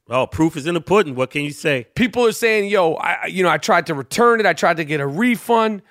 oh, 0.09 0.27
proof 0.27 0.57
is 0.57 0.65
in 0.67 0.73
the 0.73 0.81
pudding. 0.81 1.15
What 1.15 1.31
can 1.31 1.43
you 1.43 1.51
say? 1.51 1.87
People 1.95 2.25
are 2.25 2.31
saying, 2.31 2.69
"Yo, 2.69 2.93
I, 2.95 3.27
you 3.27 3.43
know, 3.43 3.49
I 3.49 3.57
tried 3.57 3.85
to 3.87 3.93
return 3.93 4.39
it. 4.39 4.45
I 4.45 4.53
tried 4.53 4.77
to 4.77 4.83
get 4.85 4.99
a 4.99 5.07
refund." 5.07 5.81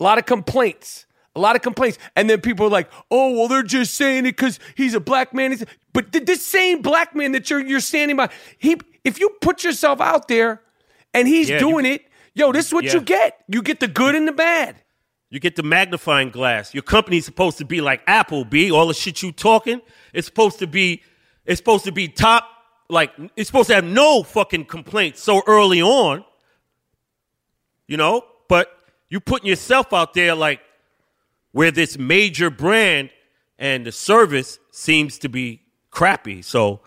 A 0.00 0.02
lot 0.02 0.18
of 0.18 0.26
complaints. 0.26 1.06
A 1.36 1.40
lot 1.40 1.56
of 1.56 1.62
complaints. 1.62 1.98
And 2.16 2.28
then 2.30 2.40
people 2.40 2.66
are 2.66 2.70
like, 2.70 2.90
"Oh, 3.10 3.32
well, 3.32 3.48
they're 3.48 3.62
just 3.62 3.94
saying 3.94 4.20
it 4.26 4.36
because 4.36 4.58
he's 4.76 4.94
a 4.94 5.00
black 5.00 5.32
man." 5.34 5.52
He's- 5.52 5.64
But 5.92 6.12
th- 6.12 6.24
this 6.26 6.44
same 6.44 6.82
black 6.82 7.14
man 7.14 7.32
that 7.32 7.48
you're 7.50 7.60
you're 7.64 7.80
standing 7.80 8.16
by, 8.16 8.28
he, 8.58 8.76
if 9.04 9.18
you 9.20 9.30
put 9.40 9.64
yourself 9.64 10.00
out 10.00 10.28
there, 10.28 10.60
and 11.12 11.26
he's 11.28 11.48
Yeah, 11.50 11.58
doing 11.58 11.84
you- 11.86 11.92
it, 11.94 12.06
yo, 12.34 12.52
this 12.52 12.66
is 12.66 12.74
what 12.74 12.84
you 12.92 13.00
get. 13.00 13.38
You 13.48 13.62
get 13.62 13.80
the 13.80 13.88
good 13.88 14.14
and 14.14 14.26
the 14.28 14.32
bad. 14.32 14.76
You 15.30 15.40
get 15.40 15.56
the 15.56 15.62
magnifying 15.64 16.30
glass. 16.30 16.74
Your 16.74 16.82
company's 16.84 17.24
supposed 17.24 17.58
to 17.58 17.64
be 17.64 17.80
like 17.80 18.02
Apple, 18.06 18.44
B. 18.44 18.70
All 18.70 18.86
the 18.86 18.94
shit 18.94 19.20
you 19.22 19.32
talking, 19.32 19.80
it's 20.12 20.26
supposed 20.28 20.60
to 20.60 20.66
be, 20.68 21.02
it's 21.44 21.58
supposed 21.58 21.84
to 21.86 21.92
be 21.92 22.06
top. 22.06 22.48
Like 22.88 23.12
it's 23.36 23.48
supposed 23.48 23.68
to 23.68 23.74
have 23.74 23.84
no 23.84 24.22
fucking 24.22 24.66
complaints 24.66 25.22
so 25.22 25.42
early 25.46 25.80
on. 25.82 26.24
You 27.86 27.96
know, 27.96 28.24
but 28.48 28.70
you 29.08 29.20
putting 29.20 29.48
yourself 29.48 29.92
out 29.92 30.14
there 30.14 30.34
like 30.34 30.60
where 31.52 31.70
this 31.70 31.98
major 31.98 32.50
brand 32.50 33.10
and 33.58 33.86
the 33.86 33.92
service 33.92 34.58
seems 34.70 35.18
to 35.20 35.28
be 35.28 35.62
crappy. 35.90 36.42
So 36.42 36.80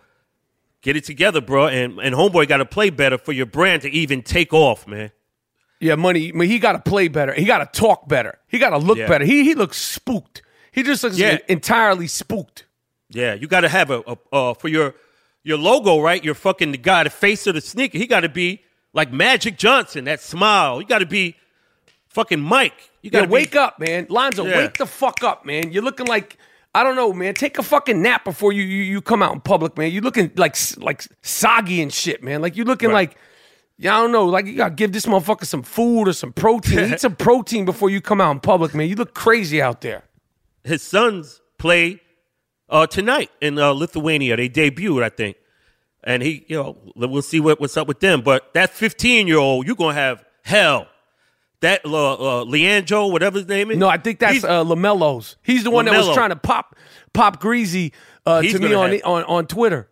get 0.81 0.95
it 0.95 1.03
together, 1.03 1.41
bro. 1.41 1.67
And 1.67 1.99
and 1.99 2.15
homeboy 2.15 2.47
got 2.47 2.57
to 2.57 2.65
play 2.65 2.89
better 2.89 3.17
for 3.17 3.31
your 3.31 3.45
brand 3.45 3.83
to 3.83 3.89
even 3.89 4.21
take 4.23 4.53
off, 4.53 4.87
man. 4.87 5.11
Yeah, 5.79 5.93
money. 5.95 6.29
I 6.29 6.31
mean, 6.35 6.49
he 6.49 6.57
got 6.57 6.71
to 6.73 6.79
play 6.89 7.07
better. 7.07 7.33
He 7.33 7.45
got 7.45 7.59
to 7.71 7.79
talk 7.79 8.07
better. 8.07 8.39
He 8.47 8.57
got 8.57 8.71
to 8.71 8.77
look 8.79 8.97
Yeah. 8.97 9.07
better. 9.07 9.25
He 9.25 9.43
he 9.43 9.53
looks 9.55 9.77
spooked. 9.77 10.41
He 10.71 10.81
just 10.83 11.03
looks 11.03 11.17
Yeah. 11.17 11.37
entirely 11.47 12.07
spooked. 12.07 12.65
Yeah, 13.09 13.35
you 13.35 13.47
got 13.47 13.61
to 13.61 13.69
have 13.69 13.89
a, 13.91 14.01
a 14.07 14.17
uh, 14.35 14.53
for 14.55 14.67
your 14.67 14.95
your 15.43 15.57
logo, 15.57 15.99
right? 15.99 16.23
You're 16.23 16.35
fucking 16.35 16.71
the 16.71 16.77
guy, 16.77 17.03
the 17.03 17.09
face 17.09 17.47
of 17.47 17.55
the 17.55 17.61
sneaker. 17.61 17.97
He 17.97 18.07
got 18.07 18.21
to 18.21 18.29
be 18.29 18.63
like 18.93 19.11
Magic 19.11 19.57
Johnson, 19.57 20.05
that 20.05 20.21
smile. 20.21 20.81
You 20.81 20.87
got 20.87 20.99
to 20.99 21.05
be 21.05 21.35
fucking 22.09 22.39
Mike. 22.41 22.91
You 23.01 23.11
got 23.11 23.19
Yeah, 23.19 23.25
to 23.27 23.31
wake 23.31 23.55
up, 23.55 23.79
man. 23.79 24.07
Lonzo, 24.09 24.45
Yeah. 24.45 24.57
wake 24.57 24.77
the 24.77 24.85
fuck 24.85 25.23
up, 25.23 25.45
man. 25.45 25.71
You're 25.71 25.83
looking 25.83 26.07
like 26.07 26.37
I 26.75 26.83
don't 26.83 26.95
know, 26.95 27.11
man. 27.11 27.33
Take 27.33 27.57
a 27.57 27.63
fucking 27.63 28.01
nap 28.03 28.23
before 28.23 28.51
you 28.53 28.61
you, 28.61 28.83
you 28.83 29.01
come 29.01 29.23
out 29.23 29.33
in 29.33 29.39
public, 29.41 29.77
man. 29.77 29.91
You 29.91 30.01
looking 30.01 30.31
like 30.35 30.55
like 30.77 31.05
soggy 31.21 31.81
and 31.81 31.91
shit, 31.91 32.21
man. 32.23 32.41
Like 32.41 32.55
you 32.55 32.65
looking 32.65 32.89
Right. 32.89 33.09
like 33.09 33.17
yeah, 33.79 33.97
I 33.97 34.01
don't 34.01 34.11
know. 34.11 34.25
Like 34.25 34.45
you 34.47 34.55
gotta 34.55 34.73
give 34.75 34.91
this 34.91 35.05
motherfucker 35.05 35.45
some 35.45 35.63
food 35.63 36.07
or 36.07 36.13
some 36.13 36.33
protein. 36.33 36.93
Eat 36.93 36.99
some 37.07 37.15
protein 37.15 37.65
before 37.65 37.89
you 37.89 38.01
come 38.01 38.19
out 38.21 38.31
in 38.31 38.39
public, 38.41 38.75
man. 38.75 38.89
You 38.89 38.95
look 38.95 39.13
crazy 39.13 39.61
out 39.61 39.81
there. 39.81 40.03
His 40.63 40.81
sons 40.83 41.41
play 41.57 42.01
uh, 42.69 42.87
tonight 42.87 43.31
in 43.41 43.57
uh, 43.57 43.71
Lithuania. 43.71 44.35
They 44.37 44.49
debuted, 44.49 45.03
I 45.03 45.09
think, 45.09 45.37
and 46.03 46.21
he, 46.23 46.45
you 46.47 46.57
know, 46.57 46.77
we'll 46.95 47.21
see 47.21 47.39
what, 47.39 47.59
what's 47.59 47.77
up 47.77 47.87
with 47.87 47.99
them. 47.99 48.21
But 48.21 48.53
that 48.53 48.71
15 48.71 49.27
year 49.27 49.37
old, 49.37 49.65
you're 49.67 49.75
gonna 49.75 49.93
have 49.93 50.23
hell. 50.43 50.87
That 51.61 51.83
uh, 51.85 52.41
uh, 52.41 52.43
Leandro, 52.43 53.07
whatever 53.07 53.39
his 53.39 53.47
name 53.47 53.71
is. 53.71 53.77
No, 53.77 53.87
I 53.89 53.97
think 53.97 54.19
that's 54.19 54.33
he's- 54.33 54.43
uh, 54.43 54.63
Lamelo's. 54.63 55.37
He's 55.41 55.63
the 55.63 55.71
one 55.71 55.85
that 55.85 55.97
was 55.97 56.13
trying 56.13 56.29
to 56.29 56.35
pop 56.35 56.75
pop 57.13 57.39
greasy 57.39 57.93
uh, 58.27 58.41
to 58.43 58.59
me 58.59 58.73
on, 58.73 58.91
have- 58.91 59.01
on 59.05 59.23
on 59.23 59.47
Twitter. 59.47 59.89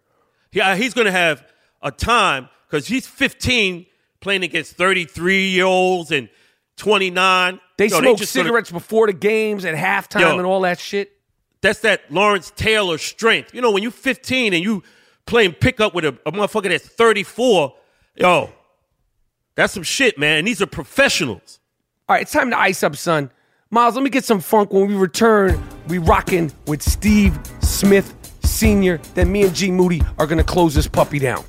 Yeah, 0.51 0.75
he's 0.75 0.93
going 0.93 1.05
to 1.05 1.11
have 1.11 1.43
a 1.81 1.91
time 1.91 2.49
because 2.69 2.87
he's 2.87 3.07
15 3.07 3.87
playing 4.21 4.43
against 4.43 4.73
33 4.73 5.49
year 5.49 5.65
olds 5.65 6.11
and 6.11 6.29
29. 6.77 7.59
They 7.77 7.89
smoke 7.89 8.17
just 8.19 8.33
gonna- 8.33 8.45
cigarettes 8.45 8.71
before 8.71 9.07
the 9.07 9.13
games 9.13 9.65
at 9.65 9.75
halftime 9.75 10.21
Yo. 10.21 10.37
and 10.37 10.45
all 10.45 10.61
that 10.61 10.79
shit. 10.79 11.11
That's 11.61 11.79
that 11.81 12.11
Lawrence 12.11 12.51
Taylor 12.55 12.97
strength. 12.97 13.53
You 13.53 13.61
know, 13.61 13.71
when 13.71 13.83
you're 13.83 13.91
15 13.91 14.53
and 14.53 14.63
you 14.63 14.83
playing 15.25 15.53
pickup 15.53 15.93
with 15.93 16.05
a, 16.05 16.17
a 16.25 16.31
motherfucker 16.31 16.69
that's 16.69 16.87
34, 16.87 17.73
yo, 18.15 18.51
that's 19.55 19.73
some 19.73 19.83
shit, 19.83 20.17
man. 20.17 20.39
And 20.39 20.47
these 20.47 20.61
are 20.61 20.67
professionals. 20.67 21.59
All 22.07 22.15
right, 22.15 22.21
it's 22.21 22.31
time 22.31 22.51
to 22.51 22.59
ice 22.59 22.83
up, 22.83 22.95
son. 22.95 23.31
Miles, 23.71 23.95
let 23.95 24.03
me 24.03 24.09
get 24.09 24.23
some 24.23 24.39
funk. 24.39 24.71
When 24.71 24.87
we 24.87 24.95
return, 24.95 25.61
we 25.87 25.97
rocking 25.97 26.51
with 26.67 26.83
Steve 26.83 27.37
Smith 27.61 28.13
Sr. 28.43 28.99
Then 29.15 29.31
me 29.31 29.43
and 29.43 29.55
G 29.55 29.71
Moody 29.71 30.01
are 30.19 30.27
gonna 30.27 30.43
close 30.43 30.75
this 30.75 30.87
puppy 30.87 31.19
down. 31.19 31.43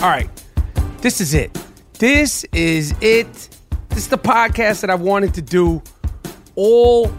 All 0.00 0.08
right, 0.08 0.30
this 1.00 1.20
is 1.20 1.34
it. 1.34 1.52
This 1.94 2.44
is 2.52 2.94
it. 3.00 3.57
This 3.98 4.04
is 4.04 4.10
the 4.10 4.16
podcast 4.16 4.82
that 4.82 4.90
I 4.90 4.94
wanted 4.94 5.34
to 5.34 5.42
do 5.42 5.82
all 6.54 7.12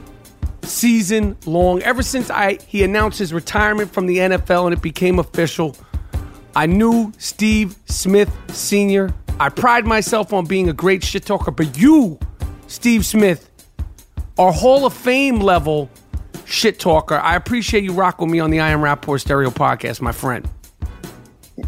season 0.61 1.35
long. 1.45 1.83
Ever 1.83 2.01
since 2.01 2.29
I 2.29 2.57
he 2.67 2.85
announced 2.85 3.19
his 3.19 3.33
retirement 3.33 3.91
from 3.91 4.05
the 4.05 4.15
NFL 4.15 4.63
and 4.63 4.73
it 4.73 4.81
became 4.81 5.19
official, 5.19 5.75
I 6.55 6.67
knew 6.67 7.11
Steve 7.17 7.75
Smith 7.87 8.33
Sr. 8.47 9.13
I 9.41 9.49
pride 9.49 9.85
myself 9.85 10.31
on 10.31 10.45
being 10.45 10.69
a 10.69 10.73
great 10.73 11.03
shit 11.03 11.25
talker, 11.25 11.51
but 11.51 11.77
you, 11.77 12.17
Steve 12.67 13.05
Smith, 13.05 13.49
are 14.37 14.53
Hall 14.53 14.85
of 14.85 14.93
Fame 14.93 15.41
level 15.41 15.89
shit 16.45 16.79
talker. 16.79 17.15
I 17.15 17.35
appreciate 17.35 17.83
you 17.83 17.91
rocking 17.91 18.27
with 18.27 18.31
me 18.31 18.39
on 18.39 18.51
the 18.51 18.61
I 18.61 18.69
Am 18.69 18.79
Rapaport 18.79 19.19
Stereo 19.19 19.49
podcast, 19.49 19.99
my 19.99 20.13
friend. 20.13 20.49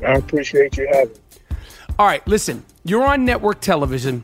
I 0.08 0.14
appreciate 0.14 0.78
you 0.78 0.88
having. 0.94 1.18
All 2.00 2.06
right, 2.06 2.26
listen. 2.26 2.64
You're 2.86 3.04
on 3.04 3.26
network 3.26 3.60
television. 3.60 4.24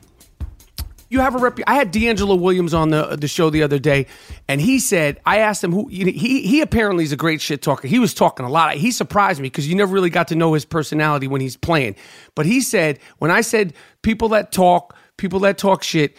You 1.09 1.21
have 1.21 1.35
a 1.35 1.37
rep. 1.37 1.59
I 1.67 1.75
had 1.75 1.93
DeAngelo 1.93 2.39
Williams 2.39 2.73
on 2.73 2.89
the 2.89 3.15
the 3.15 3.27
show 3.27 3.49
the 3.49 3.63
other 3.63 3.79
day, 3.79 4.07
and 4.47 4.59
he 4.59 4.79
said 4.79 5.19
I 5.25 5.39
asked 5.39 5.63
him 5.63 5.71
who 5.71 5.87
he 5.87 6.11
he 6.11 6.61
apparently 6.61 7.03
is 7.03 7.11
a 7.11 7.17
great 7.17 7.39
shit 7.41 7.61
talker. 7.61 7.87
He 7.87 7.99
was 7.99 8.13
talking 8.13 8.45
a 8.45 8.49
lot. 8.49 8.75
He 8.75 8.91
surprised 8.91 9.39
me 9.39 9.47
because 9.47 9.67
you 9.67 9.75
never 9.75 9.93
really 9.93 10.09
got 10.09 10.27
to 10.29 10.35
know 10.35 10.53
his 10.53 10.65
personality 10.65 11.27
when 11.27 11.39
he's 11.39 11.55
playing. 11.55 11.95
But 12.35 12.45
he 12.45 12.61
said 12.61 12.99
when 13.19 13.31
I 13.31 13.41
said 13.41 13.73
people 14.01 14.29
that 14.29 14.51
talk, 14.51 14.95
people 15.17 15.39
that 15.41 15.57
talk 15.57 15.83
shit, 15.83 16.15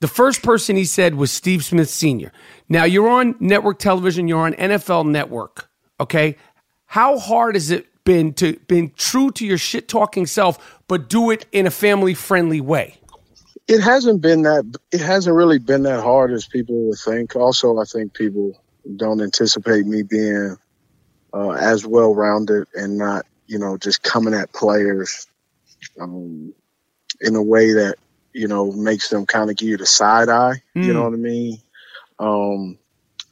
the 0.00 0.08
first 0.08 0.42
person 0.42 0.74
he 0.74 0.84
said 0.84 1.14
was 1.14 1.30
Steve 1.30 1.64
Smith 1.64 1.88
Sr. 1.88 2.32
Now 2.68 2.84
you're 2.84 3.08
on 3.08 3.36
network 3.38 3.78
television. 3.78 4.26
You're 4.26 4.40
on 4.40 4.54
NFL 4.54 5.06
Network. 5.08 5.68
Okay, 6.00 6.36
how 6.86 7.18
hard 7.18 7.54
has 7.54 7.70
it 7.70 7.86
been 8.04 8.34
to 8.34 8.58
been 8.66 8.90
true 8.96 9.30
to 9.30 9.46
your 9.46 9.58
shit 9.58 9.88
talking 9.88 10.26
self, 10.26 10.80
but 10.88 11.08
do 11.08 11.30
it 11.30 11.46
in 11.52 11.66
a 11.66 11.70
family 11.70 12.14
friendly 12.14 12.60
way? 12.60 12.98
It 13.68 13.80
hasn't 13.80 14.20
been 14.20 14.42
that. 14.42 14.64
It 14.90 15.00
hasn't 15.00 15.36
really 15.36 15.58
been 15.58 15.84
that 15.84 16.02
hard 16.02 16.32
as 16.32 16.46
people 16.46 16.88
would 16.88 16.98
think. 16.98 17.36
Also, 17.36 17.78
I 17.78 17.84
think 17.84 18.14
people 18.14 18.60
don't 18.96 19.20
anticipate 19.20 19.86
me 19.86 20.02
being 20.02 20.56
uh, 21.32 21.50
as 21.50 21.86
well 21.86 22.14
rounded 22.14 22.66
and 22.74 22.98
not, 22.98 23.24
you 23.46 23.58
know, 23.58 23.76
just 23.78 24.02
coming 24.02 24.34
at 24.34 24.52
players 24.52 25.26
um, 26.00 26.52
in 27.20 27.36
a 27.36 27.42
way 27.42 27.72
that 27.72 27.96
you 28.32 28.48
know 28.48 28.72
makes 28.72 29.08
them 29.08 29.26
kind 29.26 29.50
of 29.50 29.56
give 29.56 29.68
you 29.68 29.76
the 29.76 29.86
side 29.86 30.28
eye. 30.28 30.62
Mm. 30.76 30.84
You 30.84 30.94
know 30.94 31.04
what 31.04 31.12
I 31.12 31.16
mean? 31.16 31.58
Um, 32.18 32.78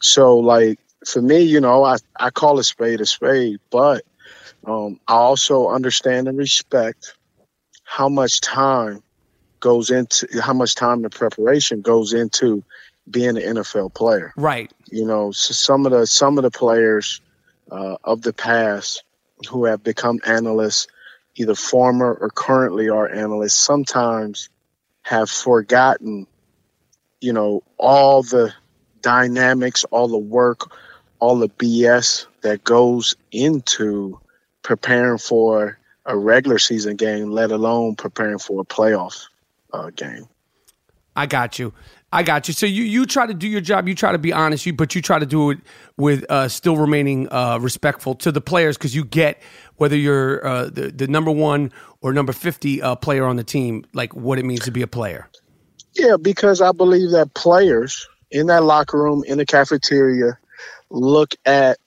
so, 0.01 0.39
like 0.39 0.79
for 1.07 1.23
me, 1.23 1.41
you 1.41 1.61
know, 1.61 1.85
I 1.85 1.97
I 2.19 2.31
call 2.31 2.59
a 2.59 2.65
spade 2.65 3.01
a 3.01 3.07
spade, 3.07 3.59
but 3.71 4.05
um, 4.65 5.01
I 5.09 5.15
also 5.15 5.69
understand 5.69 6.29
and 6.29 6.39
respect 6.39 7.15
how 7.85 8.09
much 8.09 8.41
time 8.41 9.03
goes 9.61 9.91
into 9.91 10.27
how 10.41 10.53
much 10.53 10.75
time 10.75 11.05
and 11.05 11.13
preparation 11.13 11.83
goes 11.83 12.13
into 12.13 12.65
being 13.09 13.37
an 13.37 13.57
NFL 13.57 13.95
player. 13.95 14.33
Right. 14.37 14.73
You 14.91 15.07
know, 15.07 15.33
so 15.33 15.53
some 15.53 15.87
of 15.87 15.93
the 15.93 16.07
some 16.07 16.39
of 16.39 16.43
the 16.43 16.51
players 16.51 17.21
uh, 17.71 17.97
of 18.03 18.23
the 18.23 18.33
past 18.33 19.05
who 19.49 19.65
have 19.67 19.83
become 19.83 20.21
analysts, 20.25 20.87
either 21.37 21.55
former 21.55 22.13
or 22.13 22.31
currently 22.31 22.89
are 22.89 23.09
analysts, 23.09 23.55
sometimes 23.55 24.49
have 25.03 25.31
forgotten, 25.31 26.27
you 27.21 27.33
know, 27.33 27.63
all 27.79 28.23
the 28.23 28.53
dynamics, 29.01 29.85
all 29.85 30.09
the 30.09 30.19
work, 30.19 30.71
all 31.19 31.39
the 31.39 31.49
BS 31.49 32.27
that 32.43 32.65
goes 32.65 33.17
into 33.33 34.19
preparing 34.63 35.19
for 35.19 35.79
a 36.05 36.17
regular 36.17 36.59
season 36.59 36.97
game, 36.97 37.31
let 37.31 37.51
alone 37.51 37.95
preparing 37.95 38.39
for 38.39 38.61
a 38.61 38.65
playoff 38.65 39.27
uh, 39.73 39.91
game. 39.91 40.27
I 41.17 41.27
got 41.27 41.59
you. 41.59 41.73
I 42.13 42.23
got 42.23 42.49
you. 42.49 42.55
So 42.55 42.67
you 42.67 42.83
you 42.83 43.07
try 43.07 43.27
to 43.27 43.35
do 43.35 43.47
your 43.47 43.61
job. 43.61 43.87
You 43.87 43.95
try 43.95 44.13
to 44.13 44.19
be 44.19 44.33
honest. 44.33 44.67
You 44.67 44.73
but 44.73 44.95
you 44.95 45.03
try 45.03 45.19
to 45.19 45.27
do 45.27 45.51
it 45.51 45.59
with 45.97 46.25
uh, 46.31 46.49
still 46.49 46.77
remaining 46.77 47.29
uh, 47.33 47.59
respectful 47.61 48.15
to 48.17 48.33
the 48.33 48.41
players 48.41 48.77
because 48.77 48.95
you 48.95 49.05
get 49.05 49.41
whether 49.77 49.97
you're 49.97 50.45
uh, 50.45 50.65
the 50.67 50.91
the 50.91 51.07
number 51.07 51.31
one 51.31 51.73
or 52.01 52.13
number 52.13 52.33
fifty 52.33 52.83
uh, 52.83 52.97
player 52.97 53.25
on 53.27 53.37
the 53.37 53.45
team, 53.45 53.85
like 53.93 54.15
what 54.15 54.39
it 54.39 54.45
means 54.45 54.61
to 54.61 54.71
be 54.71 54.83
a 54.83 54.87
player. 54.89 55.29
Yeah, 55.95 56.17
because 56.21 56.61
I 56.61 56.73
believe 56.73 57.11
that 57.11 57.35
players 57.35 58.09
in 58.31 58.47
that 58.47 58.63
locker 58.63 59.01
room, 59.01 59.25
in 59.27 59.39
the 59.39 59.47
cafeteria, 59.47 60.39
look 60.91 61.35
at 61.45 61.79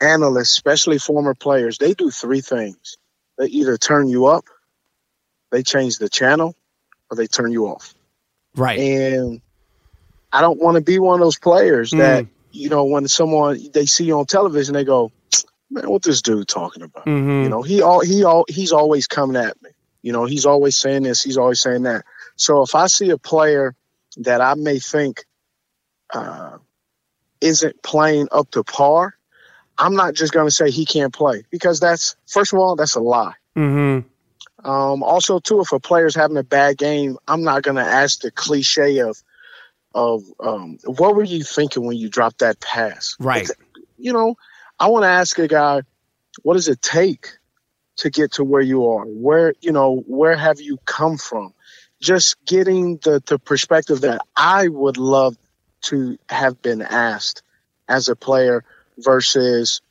analysts, 0.00 0.50
especially 0.52 0.98
former 0.98 1.34
players. 1.34 1.78
They 1.78 1.94
do 1.94 2.10
three 2.10 2.40
things: 2.40 2.98
they 3.38 3.46
either 3.46 3.76
turn 3.78 4.08
you 4.08 4.26
up, 4.26 4.44
they 5.50 5.64
change 5.64 5.98
the 5.98 6.08
channel, 6.08 6.54
or 7.12 7.16
they 7.16 7.26
turn 7.26 7.52
you 7.52 7.66
off. 7.66 7.94
Right. 8.56 8.78
And 8.78 9.42
I 10.32 10.40
don't 10.40 10.60
want 10.60 10.76
to 10.76 10.80
be 10.80 10.98
one 10.98 11.14
of 11.14 11.20
those 11.20 11.38
players 11.38 11.92
mm. 11.92 11.98
that, 11.98 12.26
you 12.50 12.70
know, 12.70 12.84
when 12.84 13.06
someone 13.06 13.60
they 13.74 13.84
see 13.84 14.04
you 14.04 14.18
on 14.18 14.24
television, 14.24 14.72
they 14.72 14.84
go, 14.84 15.12
man, 15.70 15.90
what 15.90 16.02
this 16.02 16.22
dude 16.22 16.48
talking 16.48 16.82
about? 16.82 17.04
Mm-hmm. 17.04 17.44
You 17.44 17.48
know, 17.50 17.62
he 17.62 17.82
all 17.82 18.00
he 18.00 18.24
all 18.24 18.46
he's 18.48 18.72
always 18.72 19.06
coming 19.06 19.36
at 19.36 19.60
me. 19.62 19.70
You 20.00 20.12
know, 20.12 20.24
he's 20.24 20.46
always 20.46 20.76
saying 20.76 21.02
this, 21.02 21.22
he's 21.22 21.36
always 21.36 21.60
saying 21.60 21.82
that. 21.82 22.04
So 22.36 22.62
if 22.62 22.74
I 22.74 22.86
see 22.86 23.10
a 23.10 23.18
player 23.18 23.74
that 24.16 24.40
I 24.40 24.54
may 24.54 24.78
think 24.78 25.24
uh, 26.12 26.56
isn't 27.42 27.82
playing 27.82 28.28
up 28.32 28.50
to 28.52 28.64
par, 28.64 29.14
I'm 29.76 29.94
not 29.94 30.14
just 30.14 30.32
going 30.32 30.46
to 30.46 30.50
say 30.50 30.70
he 30.70 30.86
can't 30.86 31.12
play 31.12 31.44
because 31.50 31.78
that's 31.78 32.16
first 32.26 32.54
of 32.54 32.58
all 32.58 32.74
that's 32.74 32.94
a 32.94 33.00
lie. 33.00 33.34
Mm-hmm. 33.56 34.08
Um, 34.64 35.02
also, 35.02 35.38
too, 35.38 35.60
if 35.60 35.72
a 35.72 35.80
player's 35.80 36.14
having 36.14 36.36
a 36.36 36.44
bad 36.44 36.78
game, 36.78 37.18
I'm 37.26 37.42
not 37.42 37.62
going 37.62 37.76
to 37.76 37.82
ask 37.82 38.20
the 38.20 38.30
cliche 38.30 38.98
of, 39.00 39.20
of 39.94 40.22
um, 40.40 40.78
what 40.84 41.16
were 41.16 41.24
you 41.24 41.42
thinking 41.42 41.84
when 41.84 41.96
you 41.96 42.08
dropped 42.08 42.38
that 42.38 42.60
pass? 42.60 43.16
Right. 43.18 43.48
You 43.98 44.12
know, 44.12 44.36
I 44.78 44.88
want 44.88 45.04
to 45.04 45.08
ask 45.08 45.38
a 45.38 45.48
guy, 45.48 45.82
what 46.42 46.54
does 46.54 46.68
it 46.68 46.80
take 46.80 47.28
to 47.96 48.10
get 48.10 48.32
to 48.32 48.44
where 48.44 48.62
you 48.62 48.86
are? 48.88 49.04
Where 49.04 49.54
you 49.60 49.72
know, 49.72 50.02
where 50.06 50.36
have 50.36 50.60
you 50.60 50.78
come 50.84 51.18
from? 51.18 51.54
Just 52.00 52.42
getting 52.44 52.96
the 52.96 53.22
the 53.24 53.38
perspective 53.38 54.00
that 54.02 54.22
I 54.36 54.68
would 54.68 54.96
love 54.96 55.36
to 55.82 56.18
have 56.28 56.60
been 56.62 56.82
asked 56.82 57.42
as 57.88 58.08
a 58.08 58.16
player 58.16 58.64
versus 58.98 59.82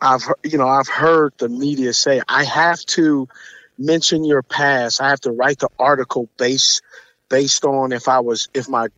I've 0.00 0.26
you 0.42 0.58
know 0.58 0.68
I've 0.68 0.88
heard 0.88 1.34
the 1.38 1.48
media 1.48 1.92
say 1.92 2.20
I 2.28 2.44
have 2.44 2.80
to 2.86 3.28
mention 3.82 4.24
your 4.24 4.42
past. 4.42 5.00
I 5.00 5.10
have 5.10 5.20
to 5.22 5.32
write 5.32 5.58
the 5.58 5.68
article 5.78 6.28
based 6.36 6.82
based 7.28 7.64
on 7.64 7.92
if 7.92 8.08
I 8.08 8.20
was 8.20 8.48
if 8.54 8.68
my 8.68 8.88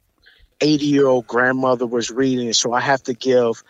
80 0.61 0.87
year 0.87 1.07
old 1.07 1.26
grandmother 1.26 1.87
was 1.87 2.11
reading 2.11 2.49
it. 2.49 2.55
So 2.55 2.72
I 2.72 2.80
have 2.80 3.03
to 3.05 3.14
give 3.14 3.62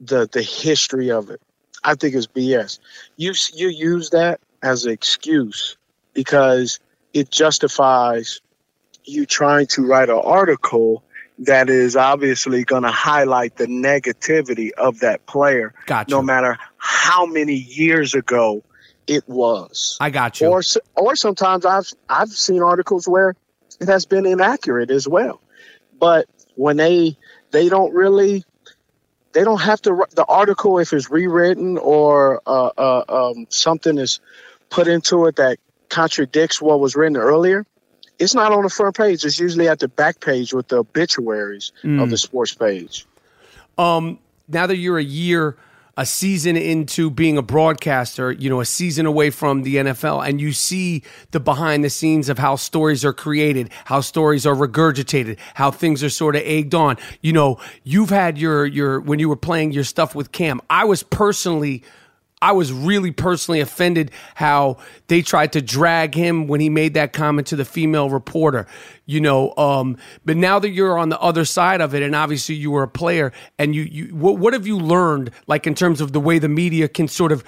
the 0.00 0.28
the 0.30 0.42
history 0.42 1.10
of 1.10 1.30
it. 1.30 1.40
I 1.82 1.94
think 1.94 2.14
it's 2.14 2.26
BS. 2.26 2.78
You 3.16 3.34
you 3.54 3.68
use 3.68 4.10
that 4.10 4.40
as 4.62 4.84
an 4.84 4.92
excuse 4.92 5.76
because 6.12 6.80
it 7.12 7.30
justifies 7.30 8.40
you 9.04 9.24
trying 9.24 9.66
to 9.68 9.86
write 9.86 10.08
an 10.08 10.20
article 10.22 11.02
that 11.38 11.68
is 11.68 11.96
obviously 11.96 12.64
going 12.64 12.82
to 12.82 12.90
highlight 12.90 13.56
the 13.56 13.66
negativity 13.66 14.72
of 14.72 15.00
that 15.00 15.26
player, 15.26 15.74
gotcha. 15.86 16.10
no 16.10 16.22
matter 16.22 16.58
how 16.78 17.26
many 17.26 17.54
years 17.54 18.14
ago 18.14 18.64
it 19.06 19.28
was. 19.28 19.96
I 20.00 20.10
got 20.10 20.40
you. 20.40 20.48
Or 20.48 20.62
or 20.96 21.16
sometimes 21.16 21.64
I've 21.64 21.90
I've 22.08 22.30
seen 22.30 22.62
articles 22.62 23.06
where 23.06 23.34
it 23.80 23.88
has 23.88 24.06
been 24.06 24.26
inaccurate 24.26 24.90
as 24.90 25.06
well. 25.06 25.40
But 25.98 26.26
when 26.54 26.76
they 26.76 27.16
they 27.50 27.68
don't 27.68 27.94
really 27.94 28.44
they 29.32 29.44
don't 29.44 29.60
have 29.60 29.80
to 29.82 30.06
the 30.14 30.24
article 30.24 30.78
if 30.78 30.92
it's 30.92 31.10
rewritten 31.10 31.78
or 31.78 32.40
uh, 32.46 32.70
uh, 32.76 33.04
um, 33.08 33.46
something 33.50 33.98
is 33.98 34.20
put 34.70 34.88
into 34.88 35.26
it 35.26 35.36
that 35.36 35.58
contradicts 35.88 36.60
what 36.60 36.80
was 36.80 36.96
written 36.96 37.16
earlier. 37.16 37.66
It's 38.18 38.34
not 38.34 38.50
on 38.50 38.62
the 38.62 38.70
front 38.70 38.96
page. 38.96 39.24
It's 39.26 39.38
usually 39.38 39.68
at 39.68 39.78
the 39.78 39.88
back 39.88 40.20
page 40.20 40.54
with 40.54 40.68
the 40.68 40.78
obituaries 40.78 41.72
mm. 41.84 42.02
of 42.02 42.08
the 42.08 42.16
sports 42.16 42.54
page. 42.54 43.06
Um, 43.76 44.18
now 44.48 44.66
that 44.66 44.78
you're 44.78 44.98
a 44.98 45.04
year 45.04 45.56
a 45.96 46.04
season 46.04 46.56
into 46.56 47.10
being 47.10 47.38
a 47.38 47.42
broadcaster, 47.42 48.30
you 48.32 48.50
know, 48.50 48.60
a 48.60 48.66
season 48.66 49.06
away 49.06 49.30
from 49.30 49.62
the 49.62 49.76
NFL, 49.76 50.26
and 50.26 50.40
you 50.40 50.52
see 50.52 51.02
the 51.30 51.40
behind 51.40 51.82
the 51.82 51.90
scenes 51.90 52.28
of 52.28 52.38
how 52.38 52.56
stories 52.56 53.04
are 53.04 53.12
created, 53.12 53.70
how 53.86 54.00
stories 54.00 54.46
are 54.46 54.54
regurgitated, 54.54 55.38
how 55.54 55.70
things 55.70 56.04
are 56.04 56.10
sort 56.10 56.36
of 56.36 56.42
egged 56.44 56.74
on. 56.74 56.96
You 57.22 57.32
know, 57.32 57.58
you've 57.82 58.10
had 58.10 58.36
your 58.38 58.66
your 58.66 59.00
when 59.00 59.18
you 59.18 59.28
were 59.28 59.36
playing 59.36 59.72
your 59.72 59.84
stuff 59.84 60.14
with 60.14 60.32
Cam. 60.32 60.60
I 60.68 60.84
was 60.84 61.02
personally 61.02 61.82
I 62.42 62.52
was 62.52 62.72
really 62.72 63.12
personally 63.12 63.60
offended 63.60 64.10
how 64.34 64.76
they 65.08 65.22
tried 65.22 65.52
to 65.54 65.62
drag 65.62 66.14
him 66.14 66.46
when 66.48 66.60
he 66.60 66.68
made 66.68 66.94
that 66.94 67.12
comment 67.12 67.46
to 67.48 67.56
the 67.56 67.64
female 67.64 68.10
reporter. 68.10 68.66
You 69.06 69.20
know, 69.20 69.54
um, 69.56 69.96
but 70.24 70.36
now 70.36 70.58
that 70.58 70.70
you're 70.70 70.98
on 70.98 71.08
the 71.08 71.20
other 71.20 71.44
side 71.44 71.80
of 71.80 71.94
it, 71.94 72.02
and 72.02 72.14
obviously 72.14 72.54
you 72.54 72.70
were 72.70 72.82
a 72.82 72.88
player, 72.88 73.32
and 73.58 73.74
you, 73.74 73.82
you 73.82 74.14
what, 74.14 74.38
what 74.38 74.52
have 74.52 74.66
you 74.66 74.78
learned, 74.78 75.30
like 75.46 75.66
in 75.66 75.74
terms 75.74 76.00
of 76.00 76.12
the 76.12 76.20
way 76.20 76.38
the 76.38 76.48
media 76.48 76.88
can 76.88 77.08
sort 77.08 77.32
of 77.32 77.42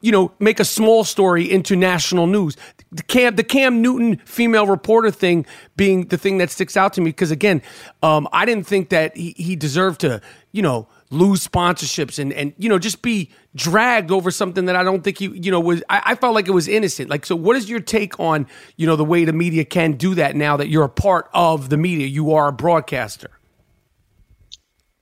you 0.00 0.12
know, 0.12 0.32
make 0.38 0.60
a 0.60 0.64
small 0.64 1.04
story 1.04 1.50
into 1.50 1.76
national 1.76 2.26
news. 2.26 2.56
The 2.90 3.02
Cam, 3.02 3.36
the 3.36 3.44
Cam 3.44 3.82
Newton 3.82 4.16
female 4.24 4.66
reporter 4.66 5.10
thing 5.10 5.46
being 5.76 6.06
the 6.06 6.18
thing 6.18 6.38
that 6.38 6.50
sticks 6.50 6.76
out 6.76 6.92
to 6.94 7.00
me 7.00 7.10
because 7.10 7.30
again, 7.30 7.62
um, 8.02 8.28
I 8.32 8.44
didn't 8.44 8.66
think 8.66 8.88
that 8.88 9.16
he, 9.16 9.34
he 9.36 9.56
deserved 9.56 10.00
to, 10.00 10.20
you 10.52 10.62
know, 10.62 10.88
lose 11.10 11.46
sponsorships 11.46 12.18
and 12.18 12.32
and 12.32 12.52
you 12.58 12.68
know 12.68 12.78
just 12.78 13.00
be 13.00 13.30
dragged 13.54 14.10
over 14.10 14.30
something 14.30 14.66
that 14.66 14.76
I 14.76 14.82
don't 14.82 15.02
think 15.02 15.20
you 15.20 15.32
you 15.32 15.50
know 15.50 15.60
was 15.60 15.82
I, 15.88 16.02
I, 16.06 16.14
felt 16.14 16.34
like 16.34 16.48
it 16.48 16.52
was 16.52 16.68
innocent. 16.68 17.08
Like 17.08 17.24
so, 17.24 17.34
what 17.34 17.56
is 17.56 17.68
your 17.68 17.80
take 17.80 18.20
on 18.20 18.46
you 18.76 18.86
know 18.86 18.96
the 18.96 19.04
way 19.04 19.24
the 19.24 19.32
media 19.32 19.64
can 19.64 19.92
do 19.92 20.14
that 20.16 20.36
now 20.36 20.56
that 20.58 20.68
you're 20.68 20.84
a 20.84 20.88
part 20.88 21.30
of 21.32 21.70
the 21.70 21.76
media? 21.76 22.06
You 22.06 22.34
are 22.34 22.48
a 22.48 22.52
broadcaster. 22.52 23.30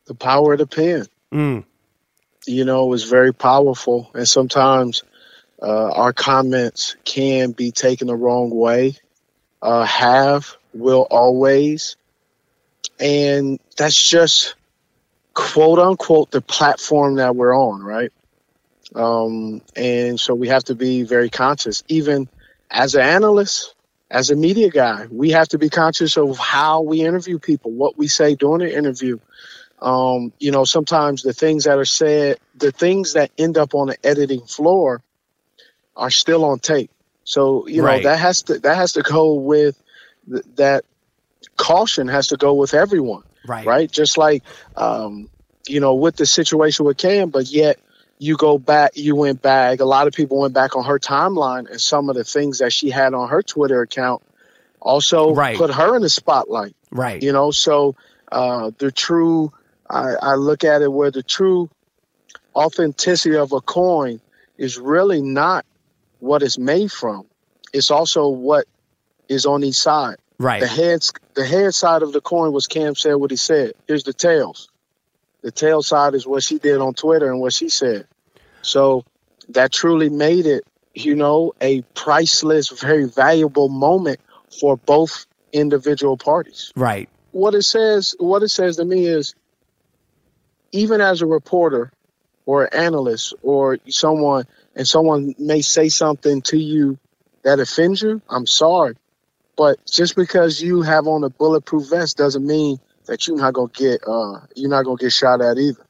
the 0.07 0.15
power 0.15 0.53
of 0.53 0.61
the 0.61 0.67
pen. 0.67 1.07
Mm. 1.33 1.65
You 2.47 2.65
know, 2.65 2.93
is 2.93 3.05
very 3.05 3.35
powerful, 3.35 4.11
and 4.15 4.29
sometimes 4.29 5.03
uh, 5.61 5.91
our 5.91 6.13
comments 6.13 6.95
can 7.05 7.51
be 7.51 7.73
taken 7.73 8.07
the 8.07 8.15
wrong 8.15 8.51
way. 8.51 8.97
Uh, 9.61 9.85
have 9.85 10.55
will 10.73 11.09
always, 11.11 11.97
and 13.01 13.59
that's 13.77 14.09
just 14.09 14.55
quote 15.37 15.79
unquote 15.79 16.33
the 16.33 16.41
platform 16.41 17.17
that 17.17 17.37
we're 17.37 17.57
on, 17.57 17.83
right? 17.83 18.11
Um, 18.95 19.63
and 19.77 20.19
so 20.19 20.35
we 20.35 20.49
have 20.49 20.65
to 20.65 20.75
be 20.75 21.03
very 21.03 21.31
conscious, 21.31 21.85
even 21.89 22.29
as 22.71 22.95
an 22.95 23.03
analyst, 23.03 23.75
as 24.11 24.31
a 24.31 24.37
media 24.37 24.71
guy, 24.71 25.07
we 25.11 25.33
have 25.33 25.49
to 25.51 25.59
be 25.59 25.69
conscious 25.69 26.17
of 26.17 26.39
how 26.39 26.83
we 26.83 27.03
interview 27.03 27.39
people, 27.39 27.73
what 27.73 27.99
we 27.99 28.09
say 28.09 28.35
during 28.35 28.61
the 28.61 28.75
interview. 28.75 29.19
Um, 29.83 30.33
you 30.39 30.53
know, 30.53 30.65
sometimes 30.65 31.23
the 31.23 31.35
things 31.35 31.65
that 31.65 31.79
are 31.79 31.85
said, 31.85 32.39
the 32.57 32.73
things 32.73 33.13
that 33.15 33.31
end 33.39 33.59
up 33.59 33.75
on 33.75 33.89
the 33.89 34.07
editing 34.07 34.47
floor 34.47 35.03
are 35.97 36.11
still 36.11 36.47
on 36.47 36.61
tape. 36.61 36.91
So, 37.25 37.69
you 37.69 37.83
Right. 37.83 37.83
know, 37.83 38.01
that 38.01 38.19
has 38.19 38.43
to 38.45 38.59
that 38.61 38.77
has 38.77 38.95
to 38.95 39.03
go 39.03 39.35
with 39.35 39.81
th- 40.31 40.45
that 40.57 40.85
caution 41.59 42.09
has 42.09 42.29
to 42.29 42.39
go 42.39 42.55
with 42.55 42.75
everyone 42.75 43.25
Right. 43.47 43.67
right? 43.67 43.91
Just 43.91 44.19
like, 44.19 44.43
um, 44.77 45.29
you 45.67 45.81
know, 45.81 45.95
with 45.95 46.17
the 46.17 46.27
situation 46.27 46.85
with 46.85 46.97
Cam, 46.97 47.31
but 47.31 47.49
yet 47.49 47.79
you 48.19 48.37
go 48.37 48.59
back, 48.59 48.93
you 48.95 49.15
went 49.15 49.43
back. 49.43 49.81
A 49.81 49.85
lot 49.85 50.07
of 50.07 50.15
people 50.15 50.41
went 50.41 50.55
back 50.55 50.77
on 50.77 50.85
her 50.85 50.99
timeline 50.99 51.71
and 51.71 51.81
some 51.81 52.09
of 52.09 52.17
the 52.17 52.25
things 52.25 52.59
that 52.61 52.73
she 52.73 52.91
had 52.91 53.15
on 53.15 53.29
her 53.29 53.43
Twitter 53.43 53.83
account 53.83 54.23
also 54.81 55.35
Right. 55.35 55.57
put 55.57 55.73
her 55.73 55.97
in 55.97 56.03
the 56.03 56.09
spotlight. 56.09 56.75
Right. 56.91 57.23
You 57.23 57.33
know, 57.33 57.51
so 57.51 57.97
uh, 58.31 58.71
the 58.79 58.91
true, 58.93 59.53
I, 59.89 60.15
I 60.21 60.35
look 60.37 60.65
at 60.65 60.83
it 60.83 60.93
where 60.93 61.11
the 61.11 61.23
true 61.23 61.69
authenticity 62.55 63.37
of 63.37 63.53
a 63.53 63.61
coin 63.61 64.21
is 64.57 64.79
really 64.79 65.21
not 65.21 65.67
what 66.21 66.43
it's 66.43 66.59
made 66.59 66.91
from. 66.91 67.27
It's 67.73 67.91
also 67.91 68.29
what 68.29 68.67
is 69.29 69.45
on 69.45 69.65
each 69.65 69.77
side. 69.77 70.17
Right. 70.39 70.61
The 70.61 70.67
heads, 70.67 71.13
the 71.35 71.47
head 71.47 71.75
side 71.75 72.03
of 72.03 72.13
the 72.13 72.21
coin 72.21 72.53
was 72.53 72.67
Cam 72.67 72.95
said 72.95 73.15
what 73.15 73.31
he 73.31 73.37
said. 73.37 73.73
Here's 73.87 74.05
the 74.05 74.13
tails. 74.13 74.69
The 75.43 75.51
tail 75.51 75.83
side 75.83 76.15
is 76.15 76.27
what 76.27 76.43
she 76.43 76.59
did 76.59 76.79
on 76.81 76.95
Twitter 76.95 77.31
and 77.31 77.41
what 77.41 77.53
she 77.53 77.69
said. 77.69 78.07
So 78.63 79.05
that 79.51 79.73
truly 79.73 80.09
made 80.09 80.47
it, 80.47 80.67
you 80.95 81.15
know, 81.15 81.55
a 81.61 81.83
priceless, 81.95 82.69
very 82.69 83.07
valuable 83.07 83.69
moment 83.69 84.21
for 84.61 84.77
both 84.77 85.27
individual 85.53 86.17
parties. 86.17 86.73
Right. 86.77 87.09
What 87.33 87.55
it 87.55 87.63
says, 87.63 88.15
what 88.19 88.43
it 88.43 88.49
says 88.49 88.77
to 88.77 88.85
me 88.85 89.07
is, 89.07 89.35
even 90.73 91.01
as 91.01 91.23
a 91.23 91.27
reporter 91.27 91.93
or 92.45 92.65
an 92.65 92.75
analyst 92.75 93.35
or 93.43 93.79
someone, 93.89 94.47
and 94.75 94.87
someone 94.87 95.35
may 95.39 95.63
say 95.63 95.89
something 95.89 96.43
to 96.43 96.59
you 96.59 96.99
that 97.43 97.61
offends 97.61 98.03
you, 98.03 98.21
I'm 98.29 98.47
sorry. 98.47 98.97
But 99.57 99.79
just 99.87 100.17
because 100.17 100.61
you 100.63 100.83
have 100.83 101.07
on 101.07 101.25
a 101.25 101.31
bulletproof 101.31 101.89
vest 101.91 102.17
doesn't 102.19 102.47
mean 102.47 102.79
that 103.07 103.27
you're 103.27 103.37
not 103.37 103.55
gonna 103.55 103.71
get 103.75 104.01
uh, 104.07 104.41
you're 104.57 104.71
not 104.71 104.85
gonna 104.85 104.97
get 104.99 105.13
shot 105.13 105.41
at 105.43 105.59
either. 105.59 105.85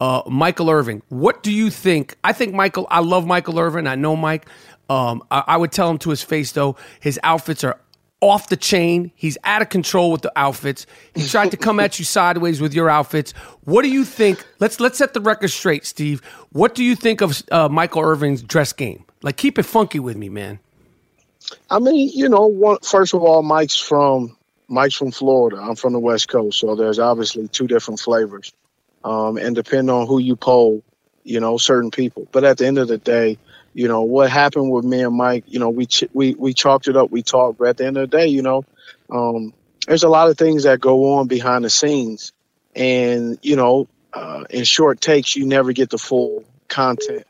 uh, 0.00 0.22
Michael 0.28 0.70
Irvin. 0.70 1.02
What 1.08 1.42
do 1.42 1.52
you 1.52 1.70
think? 1.70 2.16
I 2.24 2.32
think 2.32 2.54
Michael. 2.54 2.86
I 2.90 3.00
love 3.00 3.26
Michael 3.26 3.58
Irvin. 3.58 3.86
I 3.86 3.94
know 3.96 4.16
Mike. 4.16 4.48
Um, 4.90 5.22
I, 5.30 5.44
I 5.48 5.56
would 5.56 5.72
tell 5.72 5.90
him 5.90 5.98
to 5.98 6.10
his 6.10 6.22
face 6.22 6.52
though. 6.52 6.76
His 7.00 7.18
outfits 7.22 7.64
are 7.64 7.78
off 8.20 8.48
the 8.48 8.56
chain. 8.56 9.12
He's 9.14 9.38
out 9.44 9.62
of 9.62 9.68
control 9.70 10.10
with 10.12 10.22
the 10.22 10.32
outfits. 10.36 10.86
He 11.14 11.26
tried 11.26 11.50
to 11.52 11.56
come 11.58 11.80
at 11.80 11.98
you 11.98 12.04
sideways 12.06 12.60
with 12.60 12.74
your 12.74 12.90
outfits. 12.90 13.32
What 13.64 13.82
do 13.82 13.90
you 13.90 14.04
think? 14.04 14.44
Let's 14.60 14.80
let's 14.80 14.98
set 14.98 15.14
the 15.14 15.20
record 15.20 15.48
straight, 15.50 15.86
Steve. 15.86 16.22
What 16.52 16.74
do 16.74 16.84
you 16.84 16.96
think 16.96 17.20
of 17.22 17.42
uh, 17.52 17.68
Michael 17.68 18.02
Irvin's 18.02 18.42
dress 18.42 18.72
game? 18.72 19.04
Like, 19.22 19.36
keep 19.38 19.58
it 19.58 19.64
funky 19.64 20.00
with 20.00 20.16
me, 20.16 20.28
man. 20.28 20.58
I 21.70 21.78
mean, 21.78 22.10
you 22.14 22.28
know, 22.28 22.46
one, 22.46 22.78
first 22.82 23.14
of 23.14 23.22
all, 23.22 23.42
Mike's 23.42 23.76
from 23.76 24.36
Mike's 24.68 24.94
from 24.94 25.10
Florida. 25.10 25.58
I'm 25.60 25.76
from 25.76 25.92
the 25.92 26.00
West 26.00 26.28
Coast, 26.28 26.58
so 26.58 26.74
there's 26.74 26.98
obviously 26.98 27.48
two 27.48 27.66
different 27.66 28.00
flavors, 28.00 28.52
um, 29.04 29.36
and 29.36 29.54
depending 29.54 29.94
on 29.94 30.06
who 30.06 30.18
you 30.18 30.36
poll, 30.36 30.82
you 31.22 31.40
know, 31.40 31.58
certain 31.58 31.90
people. 31.90 32.26
But 32.32 32.44
at 32.44 32.58
the 32.58 32.66
end 32.66 32.78
of 32.78 32.88
the 32.88 32.98
day, 32.98 33.38
you 33.74 33.88
know, 33.88 34.02
what 34.02 34.30
happened 34.30 34.70
with 34.70 34.84
me 34.84 35.02
and 35.02 35.14
Mike, 35.14 35.44
you 35.46 35.58
know, 35.58 35.70
we 35.70 35.86
ch- 35.86 36.04
we 36.12 36.34
we 36.34 36.54
chalked 36.54 36.88
it 36.88 36.96
up, 36.96 37.10
we 37.10 37.22
talked. 37.22 37.58
But 37.58 37.68
at 37.68 37.76
the 37.78 37.86
end 37.86 37.96
of 37.96 38.10
the 38.10 38.16
day, 38.16 38.26
you 38.26 38.42
know, 38.42 38.64
um, 39.10 39.52
there's 39.86 40.04
a 40.04 40.08
lot 40.08 40.30
of 40.30 40.38
things 40.38 40.64
that 40.64 40.80
go 40.80 41.14
on 41.14 41.28
behind 41.28 41.64
the 41.64 41.70
scenes, 41.70 42.32
and 42.74 43.38
you 43.42 43.56
know, 43.56 43.88
uh, 44.12 44.44
in 44.50 44.64
short 44.64 45.00
takes, 45.00 45.36
you 45.36 45.46
never 45.46 45.72
get 45.72 45.90
the 45.90 45.98
full 45.98 46.44
content 46.68 47.26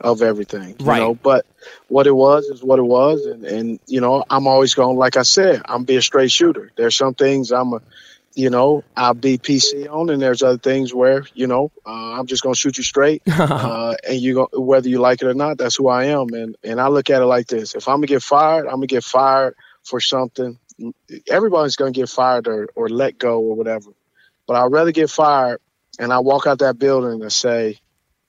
of 0.00 0.22
everything, 0.22 0.76
you 0.78 0.86
Right. 0.86 1.00
know. 1.00 1.14
But 1.14 1.46
what 1.88 2.06
it 2.06 2.14
was 2.14 2.46
is 2.46 2.62
what 2.62 2.78
it 2.78 2.84
was, 2.84 3.26
and 3.26 3.44
and 3.44 3.80
you 3.86 4.00
know, 4.00 4.24
I'm 4.30 4.46
always 4.46 4.74
going. 4.74 4.96
Like 4.96 5.16
I 5.16 5.22
said, 5.22 5.62
I'm 5.64 5.84
be 5.84 5.96
a 5.96 6.02
straight 6.02 6.30
shooter. 6.30 6.70
There's 6.76 6.96
some 6.96 7.14
things 7.14 7.50
I'm 7.50 7.72
a, 7.72 7.80
you 8.34 8.50
know, 8.50 8.84
I'll 8.96 9.14
be 9.14 9.38
PC 9.38 9.88
on, 9.90 10.10
and 10.10 10.22
there's 10.22 10.42
other 10.42 10.58
things 10.58 10.94
where 10.94 11.24
you 11.34 11.46
know 11.46 11.72
uh, 11.86 12.18
I'm 12.18 12.26
just 12.26 12.42
gonna 12.42 12.54
shoot 12.54 12.78
you 12.78 12.84
straight, 12.84 13.22
uh, 13.38 13.94
and 14.08 14.20
you 14.20 14.34
go 14.34 14.48
whether 14.52 14.88
you 14.88 15.00
like 15.00 15.22
it 15.22 15.26
or 15.26 15.34
not. 15.34 15.58
That's 15.58 15.76
who 15.76 15.88
I 15.88 16.04
am, 16.04 16.32
and 16.32 16.56
and 16.62 16.80
I 16.80 16.88
look 16.88 17.10
at 17.10 17.22
it 17.22 17.26
like 17.26 17.48
this: 17.48 17.74
if 17.74 17.88
I'm 17.88 17.96
gonna 17.96 18.06
get 18.06 18.22
fired, 18.22 18.66
I'm 18.66 18.76
gonna 18.76 18.86
get 18.86 19.04
fired 19.04 19.54
for 19.84 20.00
something. 20.00 20.58
Everybody's 21.28 21.76
gonna 21.76 21.90
get 21.90 22.08
fired 22.08 22.46
or 22.46 22.68
or 22.76 22.88
let 22.88 23.18
go 23.18 23.40
or 23.40 23.56
whatever, 23.56 23.90
but 24.46 24.56
I'd 24.56 24.70
rather 24.72 24.92
get 24.92 25.10
fired 25.10 25.60
and 25.98 26.12
I 26.12 26.20
walk 26.20 26.46
out 26.46 26.60
that 26.60 26.78
building 26.78 27.20
and 27.22 27.32
say. 27.32 27.80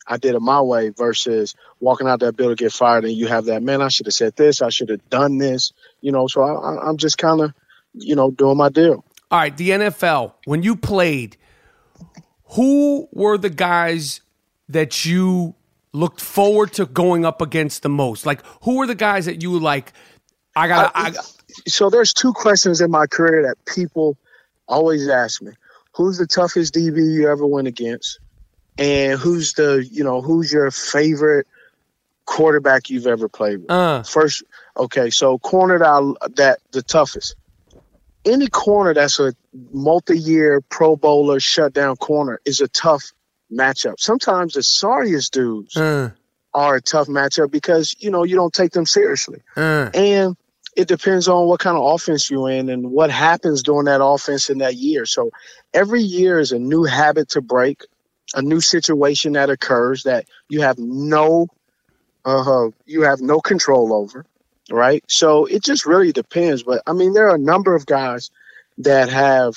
I 0.10 0.18
did 0.18 0.34
it 0.34 0.42
my 0.42 0.60
way 0.60 0.90
versus 0.90 1.56
walking 1.80 2.08
out 2.08 2.20
that 2.22 2.36
building 2.36 2.58
to 2.58 2.64
get 2.64 2.74
fired 2.74 3.06
and 3.06 3.14
you 3.14 3.28
have 3.28 3.46
that 3.46 3.62
man. 3.62 3.82
I 3.82 3.90
should 3.90 4.08
have 4.08 4.14
said 4.14 4.36
this. 4.36 4.62
I 4.62 4.70
should 4.70 4.90
have 4.90 5.08
done 5.10 5.38
this. 5.38 5.72
You 6.02 6.12
know, 6.12 6.28
so 6.28 6.42
I, 6.42 6.54
I, 6.54 6.90
I'm 6.90 6.98
just 6.98 7.20
kind 7.20 7.42
of, 7.42 7.54
you 7.94 8.16
know, 8.16 8.32
doing 8.32 8.58
my 8.58 8.70
deal. 8.70 9.06
All 9.32 9.40
right, 9.40 9.56
the 9.56 9.70
NFL. 9.70 10.34
When 10.46 10.64
you 10.64 10.76
played, 10.76 11.38
who 12.52 13.08
were 13.12 13.38
the 13.38 13.52
guys 13.52 14.22
that 14.70 15.06
you 15.06 15.54
looked 15.94 16.22
forward 16.22 16.74
to 16.74 16.88
going 16.88 17.24
up 17.24 17.40
against 17.42 17.84
the 17.84 17.90
most? 17.90 18.26
Like, 18.26 18.44
who 18.64 18.78
were 18.78 18.88
the 18.88 18.96
guys 18.96 19.26
that 19.28 19.44
you 19.44 19.60
like? 19.60 19.94
I 20.56 20.68
got. 20.68 20.92
I, 20.96 21.14
So 21.68 21.92
there's 21.92 22.14
two 22.14 22.34
questions 22.34 22.82
in 22.82 22.90
my 22.90 23.06
career 23.06 23.44
that 23.44 23.64
people 23.72 24.18
always 24.68 25.08
ask 25.08 25.42
me: 25.44 25.52
Who's 25.96 26.18
the 26.18 26.26
toughest 26.26 26.74
DB 26.74 27.14
you 27.14 27.30
ever 27.30 27.46
went 27.46 27.68
against, 27.68 28.20
and 28.80 29.20
who's 29.20 29.54
the, 29.54 29.86
you 29.92 30.04
know, 30.04 30.22
who's 30.22 30.52
your 30.52 30.72
favorite 30.72 31.46
quarterback 32.26 32.90
you've 32.90 33.08
ever 33.08 33.28
played 33.28 33.62
with? 33.62 33.72
uh, 33.72 34.04
First, 34.04 34.44
okay, 34.78 35.10
so 35.10 35.38
corner 35.40 35.80
that, 35.80 35.86
I- 35.88 36.28
that 36.36 36.60
the 36.72 36.82
toughest. 36.82 37.36
Any 38.26 38.48
corner 38.48 38.94
that's 38.94 39.20
a 39.20 39.34
multi-year 39.72 40.62
Pro 40.70 40.96
Bowler 40.96 41.40
shutdown 41.40 41.96
corner 41.96 42.40
is 42.46 42.60
a 42.62 42.68
tough 42.68 43.12
matchup. 43.52 43.96
Sometimes 44.00 44.54
the 44.54 44.64
sorriest 44.64 45.34
dudes 45.34 45.76
uh, 45.78 46.10
are 46.54 46.76
a 46.76 46.82
tough 46.82 47.08
matchup 47.08 47.50
because 47.50 47.96
you 48.00 48.12
know 48.12 48.24
you 48.24 48.36
don't 48.36 48.54
take 48.54 48.72
them 48.72 48.86
seriously, 48.86 49.42
uh. 49.56 49.90
and 49.94 50.36
it 50.76 50.88
depends 50.88 51.28
on 51.28 51.48
what 51.48 51.60
kind 51.62 51.78
of 51.78 51.84
offense 51.84 52.30
you're 52.30 52.50
in 52.52 52.70
and 52.70 52.92
what 52.92 53.10
happens 53.10 53.64
during 53.64 53.86
that 53.86 54.04
offense 54.04 54.50
in 54.50 54.60
that 54.60 54.76
year. 54.76 55.06
So 55.06 55.32
every 55.74 56.02
year 56.02 56.40
is 56.40 56.52
a 56.52 56.60
new 56.60 56.84
habit 56.84 57.30
to 57.30 57.42
break, 57.42 57.84
a 58.36 58.42
new 58.42 58.62
situation 58.62 59.34
that 59.34 59.50
occurs 59.50 60.04
that 60.04 60.26
you 60.50 60.62
have 60.62 60.78
no 60.78 61.48
uh 62.26 62.70
you 62.86 63.04
have 63.04 63.22
no 63.22 63.40
control 63.40 63.94
over, 63.94 64.26
right? 64.72 65.04
So 65.08 65.46
it 65.46 65.64
just 65.64 65.86
really 65.86 66.12
depends. 66.12 66.64
But 66.64 66.82
I 66.86 66.94
mean, 66.94 67.14
there 67.14 67.30
are 67.30 67.36
a 67.36 67.40
number 67.40 67.76
of 67.76 67.86
guys 67.86 68.30
that 68.80 69.10
have, 69.10 69.56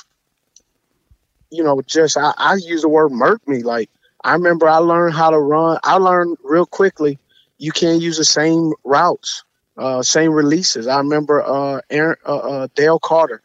you 1.51 1.63
know, 1.63 1.81
just 1.83 2.17
I, 2.17 2.33
I 2.37 2.55
use 2.55 2.83
the 2.83 2.89
word 2.89 3.11
murk 3.13 3.47
me. 3.47 3.63
Like 3.63 3.91
I 4.25 4.33
remember 4.35 4.69
I 4.69 4.79
learned 4.79 5.15
how 5.15 5.31
to 5.31 5.39
run. 5.39 5.79
I 5.85 5.97
learned 5.97 6.39
real 6.45 6.67
quickly 6.67 7.19
you 7.59 7.71
can't 7.71 8.03
use 8.03 8.17
the 8.17 8.25
same 8.25 8.73
routes, 8.85 9.45
uh, 9.79 10.03
same 10.03 10.33
releases. 10.33 10.89
I 10.89 10.99
remember 10.99 11.43
uh, 11.43 11.81
Aaron, 11.91 12.17
uh, 12.27 12.37
uh, 12.37 12.69
Dale 12.75 12.99
Carter. 12.99 13.41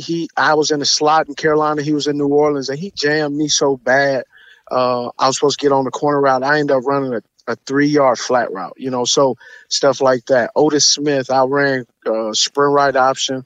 He, 0.00 0.28
I 0.36 0.54
was 0.54 0.70
in 0.70 0.82
a 0.82 0.86
slot 0.86 1.28
in 1.28 1.34
Carolina. 1.34 1.82
He 1.82 1.92
was 1.94 2.06
in 2.08 2.18
New 2.18 2.28
Orleans, 2.28 2.68
and 2.70 2.78
he 2.78 2.92
jammed 2.96 3.36
me 3.36 3.48
so 3.48 3.76
bad. 3.76 4.24
Uh, 4.70 5.10
I 5.18 5.28
was 5.28 5.36
supposed 5.36 5.60
to 5.60 5.64
get 5.64 5.72
on 5.72 5.84
the 5.84 5.90
corner 5.92 6.20
route. 6.20 6.42
I 6.44 6.60
ended 6.60 6.76
up 6.76 6.84
running 6.86 7.14
a, 7.14 7.22
a 7.52 7.56
three-yard 7.66 8.18
flat 8.18 8.52
route. 8.52 8.74
You 8.76 8.90
know, 8.90 9.04
so 9.04 9.36
stuff 9.68 10.00
like 10.00 10.26
that. 10.26 10.52
Otis 10.56 10.86
Smith, 10.86 11.30
I 11.30 11.44
ran 11.44 11.86
uh, 12.06 12.32
sprint 12.32 12.72
right 12.74 12.96
option. 12.96 13.44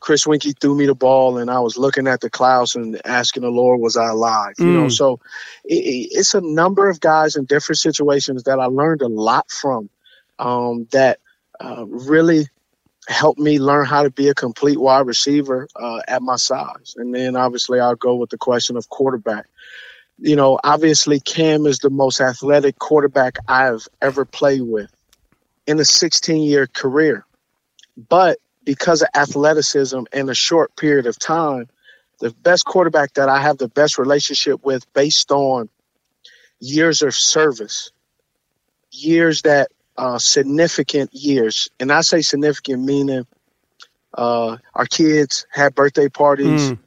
Chris 0.00 0.26
Weinke 0.26 0.58
threw 0.60 0.74
me 0.76 0.86
the 0.86 0.94
ball, 0.94 1.38
and 1.38 1.50
I 1.50 1.60
was 1.60 1.78
looking 1.78 2.06
at 2.06 2.20
the 2.20 2.30
clouds 2.30 2.76
and 2.76 3.00
asking 3.06 3.42
the 3.42 3.50
Lord, 3.50 3.80
"Was 3.80 3.96
I 3.96 4.08
alive?" 4.10 4.54
You 4.58 4.72
know, 4.72 4.86
Mm. 4.86 4.92
so 4.92 5.20
it- 5.64 6.08
it's 6.12 6.34
a 6.34 6.40
number 6.40 6.88
of 6.88 7.00
guys 7.00 7.36
in 7.36 7.44
different 7.46 7.78
situations 7.78 8.44
that 8.44 8.60
I 8.60 8.66
learned 8.66 9.02
a 9.02 9.08
lot 9.08 9.50
from. 9.50 9.90
Um, 10.38 10.86
that 10.92 11.18
uh, 11.60 11.84
really 11.86 12.48
helped 13.10 13.40
me 13.40 13.58
learn 13.58 13.84
how 13.84 14.04
to 14.04 14.10
be 14.10 14.28
a 14.28 14.34
complete 14.34 14.78
wide 14.78 15.06
receiver 15.06 15.68
uh, 15.76 16.00
at 16.06 16.22
my 16.22 16.36
size. 16.36 16.94
And 16.96 17.14
then 17.14 17.36
obviously 17.36 17.80
I'll 17.80 17.96
go 17.96 18.14
with 18.14 18.30
the 18.30 18.38
question 18.38 18.76
of 18.76 18.88
quarterback. 18.88 19.46
You 20.18 20.36
know, 20.36 20.58
obviously 20.62 21.18
Cam 21.18 21.66
is 21.66 21.78
the 21.78 21.90
most 21.90 22.20
athletic 22.20 22.78
quarterback 22.78 23.38
I've 23.48 23.86
ever 24.00 24.24
played 24.24 24.62
with 24.62 24.90
in 25.66 25.80
a 25.80 25.84
16 25.84 26.42
year 26.42 26.66
career. 26.66 27.24
But 27.96 28.38
because 28.64 29.02
of 29.02 29.08
athleticism 29.14 30.02
in 30.12 30.28
a 30.28 30.34
short 30.34 30.76
period 30.76 31.06
of 31.06 31.18
time, 31.18 31.68
the 32.20 32.30
best 32.30 32.64
quarterback 32.64 33.14
that 33.14 33.28
I 33.28 33.40
have 33.40 33.58
the 33.58 33.68
best 33.68 33.98
relationship 33.98 34.64
with 34.64 34.90
based 34.92 35.32
on 35.32 35.68
years 36.60 37.02
of 37.02 37.14
service, 37.14 37.90
years 38.92 39.42
that 39.42 39.72
uh, 40.00 40.18
significant 40.18 41.12
years, 41.12 41.68
and 41.78 41.92
I 41.92 42.00
say 42.00 42.22
significant 42.22 42.82
meaning 42.82 43.26
uh, 44.14 44.56
our 44.74 44.86
kids 44.86 45.46
had 45.50 45.74
birthday 45.74 46.08
parties, 46.08 46.70
mm. 46.70 46.78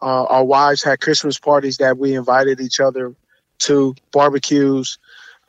uh, 0.00 0.24
our 0.24 0.42
wives 0.42 0.82
had 0.82 0.98
Christmas 0.98 1.38
parties 1.38 1.76
that 1.76 1.98
we 1.98 2.14
invited 2.14 2.62
each 2.62 2.80
other 2.80 3.14
to, 3.58 3.94
barbecues. 4.10 4.98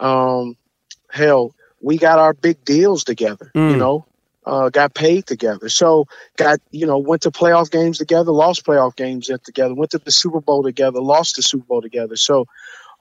Um, 0.02 0.58
hell, 1.10 1.56
we 1.80 1.98
got 1.98 2.20
our 2.20 2.34
big 2.34 2.64
deals 2.66 3.06
together. 3.06 3.50
Mm. 3.56 3.72
You 3.72 3.78
know, 3.78 4.06
uh, 4.46 4.68
got 4.68 4.94
paid 4.94 5.26
together. 5.26 5.70
So 5.70 6.08
got 6.36 6.60
you 6.72 6.86
know 6.86 6.98
went 6.98 7.22
to 7.22 7.32
playoff 7.32 7.72
games 7.72 8.00
together, 8.00 8.32
lost 8.32 8.66
playoff 8.66 8.98
games 8.98 9.32
together, 9.46 9.74
went 9.74 9.92
to 9.92 9.98
the 9.98 10.12
Super 10.12 10.42
Bowl 10.42 10.62
together, 10.62 11.00
lost 11.00 11.38
the 11.38 11.42
Super 11.42 11.64
Bowl 11.64 11.82
together. 11.82 12.18
So 12.18 12.48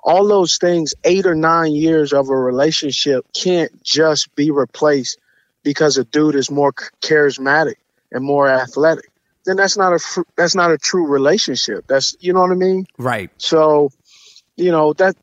all 0.03 0.26
those 0.26 0.59
things, 0.59 0.94
eight 1.05 1.26
or 1.26 1.34
nine 1.34 1.72
years 1.72 2.12
of 2.12 2.28
a 2.28 2.36
relationship, 2.36 3.26
can't 3.32 3.82
just 3.82 4.34
be 4.34 4.50
replaced 4.50 5.18
because 5.62 5.96
a 5.96 6.05
dude 6.05 6.34
is 6.34 6.50
more 6.50 6.72
charismatic 7.00 7.76
and 8.11 8.24
more 8.24 8.48
athletic. 8.48 9.11
Then 9.44 9.57
that's 9.57 9.76
not 9.76 9.92
a 9.92 10.24
that's 10.36 10.55
not 10.55 10.70
a 10.70 10.78
true 10.78 11.07
relationship. 11.07 11.86
That's 11.88 12.16
you 12.20 12.32
know 12.32 12.40
what 12.40 12.53
I 12.53 12.55
mean, 12.55 12.86
right? 12.98 13.30
So 13.38 13.90
you 14.57 14.70
know 14.70 14.92
that 14.94 15.16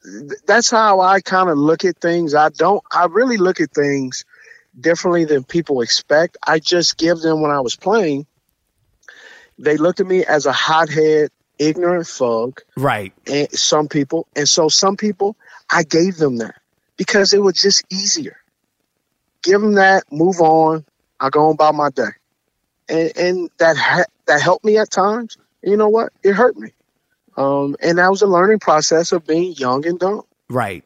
that's 0.46 0.70
how 0.70 1.00
I 1.00 1.22
kind 1.22 1.50
of 1.50 1.58
look 1.58 1.86
at 1.86 1.98
things. 1.98 2.36
I 2.36 2.50
don't. 2.50 2.84
I 2.92 3.06
really 3.06 3.38
look 3.38 3.62
at 3.62 3.72
things 3.72 4.26
differently 4.80 5.26
than 5.26 5.44
people 5.44 5.82
expect. 5.82 6.38
I 6.46 6.60
just 6.60 6.98
give 6.98 7.20
them 7.20 7.42
when 7.42 7.52
I 7.52 7.62
was 7.62 7.76
playing. 7.76 8.26
They 9.58 9.78
looked 9.78 10.00
at 10.00 10.08
me 10.08 10.26
as 10.26 10.46
a 10.46 10.54
hothead, 10.54 11.32
ignorant 11.60 12.08
thug. 12.08 12.62
Right. 12.76 13.14
And 13.28 13.52
some 13.52 13.88
people, 13.88 14.28
and 14.36 14.48
so 14.48 14.70
some 14.70 14.98
people, 14.98 15.36
I 15.70 15.84
gave 15.84 16.18
them 16.18 16.38
that 16.38 16.56
because 16.98 17.34
it 17.34 17.42
was 17.42 17.56
just 17.56 17.84
easier. 17.92 18.38
Give 19.44 19.62
them 19.62 19.74
that, 19.74 20.04
move 20.12 20.42
on. 20.42 20.86
I 21.20 21.30
go 21.30 21.48
on 21.48 21.54
about 21.54 21.76
my 21.76 21.90
day, 21.90 22.12
and 22.88 23.12
and 23.18 23.50
that 23.60 23.78
ha- 23.78 24.06
that 24.28 24.42
helped 24.42 24.66
me 24.66 24.78
at 24.78 24.90
times. 24.90 25.38
you 25.62 25.78
know 25.78 25.90
what? 25.90 26.14
It 26.24 26.34
hurt 26.34 26.58
me, 26.58 26.72
um, 27.38 27.76
and 27.82 27.98
that 27.98 28.10
was 28.10 28.22
a 28.22 28.28
learning 28.28 28.60
process 28.60 29.12
of 29.12 29.28
being 29.28 29.54
young 29.54 29.86
and 29.86 30.00
dumb. 30.00 30.24
Right 30.50 30.84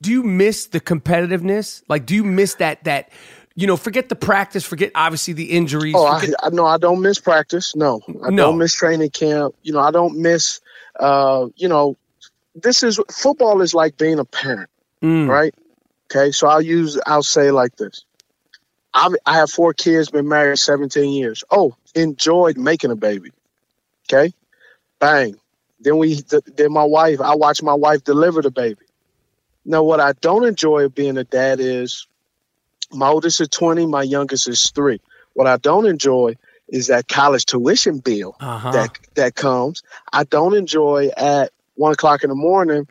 do 0.00 0.10
you 0.10 0.22
miss 0.22 0.66
the 0.66 0.80
competitiveness? 0.80 1.82
Like, 1.88 2.06
do 2.06 2.14
you 2.14 2.24
miss 2.24 2.54
that 2.54 2.84
that 2.84 3.10
you 3.54 3.66
know, 3.66 3.76
forget 3.76 4.08
the 4.08 4.16
practice, 4.16 4.64
forget 4.64 4.92
obviously 4.94 5.34
the 5.34 5.50
injuries. 5.50 5.94
Oh, 5.96 6.06
I, 6.06 6.24
I, 6.42 6.50
no, 6.50 6.66
I 6.66 6.78
don't 6.78 7.02
miss 7.02 7.18
practice. 7.18 7.74
No, 7.74 8.00
I 8.24 8.30
no. 8.30 8.46
don't 8.46 8.58
miss 8.58 8.74
training 8.74 9.10
camp. 9.10 9.54
You 9.62 9.72
know, 9.72 9.80
I 9.80 9.90
don't 9.90 10.18
miss. 10.18 10.60
Uh, 10.98 11.48
you 11.56 11.68
know, 11.68 11.96
this 12.54 12.82
is 12.82 13.00
football 13.10 13.60
is 13.60 13.74
like 13.74 13.96
being 13.96 14.18
a 14.18 14.24
parent, 14.24 14.70
mm. 15.02 15.28
right? 15.28 15.54
Okay, 16.10 16.30
so 16.32 16.48
I'll 16.48 16.62
use 16.62 16.98
I'll 17.06 17.22
say 17.22 17.50
like 17.50 17.76
this. 17.76 18.04
i 18.94 19.08
I 19.26 19.34
have 19.34 19.50
four 19.50 19.72
kids, 19.72 20.10
been 20.10 20.28
married 20.28 20.58
17 20.58 21.10
years. 21.10 21.44
Oh, 21.50 21.74
enjoyed 21.94 22.56
making 22.56 22.90
a 22.90 22.96
baby. 22.96 23.30
Okay, 24.10 24.32
bang. 24.98 25.36
Then 25.80 25.96
we, 25.96 26.20
then 26.56 26.72
my 26.72 26.84
wife. 26.84 27.20
I 27.20 27.34
watched 27.34 27.62
my 27.62 27.74
wife 27.74 28.04
deliver 28.04 28.42
the 28.42 28.50
baby. 28.50 28.84
Now, 29.64 29.82
what 29.82 30.00
I 30.00 30.12
don't 30.12 30.44
enjoy 30.44 30.88
being 30.88 31.16
a 31.16 31.24
dad 31.24 31.58
is 31.60 32.06
my 32.92 33.08
oldest 33.08 33.40
is 33.40 33.48
20, 33.48 33.86
my 33.86 34.02
youngest 34.02 34.48
is 34.48 34.70
three. 34.70 35.00
What 35.34 35.46
I 35.46 35.56
don't 35.56 35.86
enjoy 35.86 36.36
is 36.68 36.88
that 36.88 37.08
college 37.08 37.44
tuition 37.46 37.98
bill 37.98 38.36
uh-huh. 38.40 38.72
that 38.72 38.98
that 39.14 39.34
comes. 39.34 39.82
I 40.12 40.24
don't 40.24 40.54
enjoy 40.54 41.10
at 41.16 41.52
one 41.74 41.92
o'clock 41.92 42.22
in 42.22 42.30
the 42.30 42.36
morning 42.36 42.86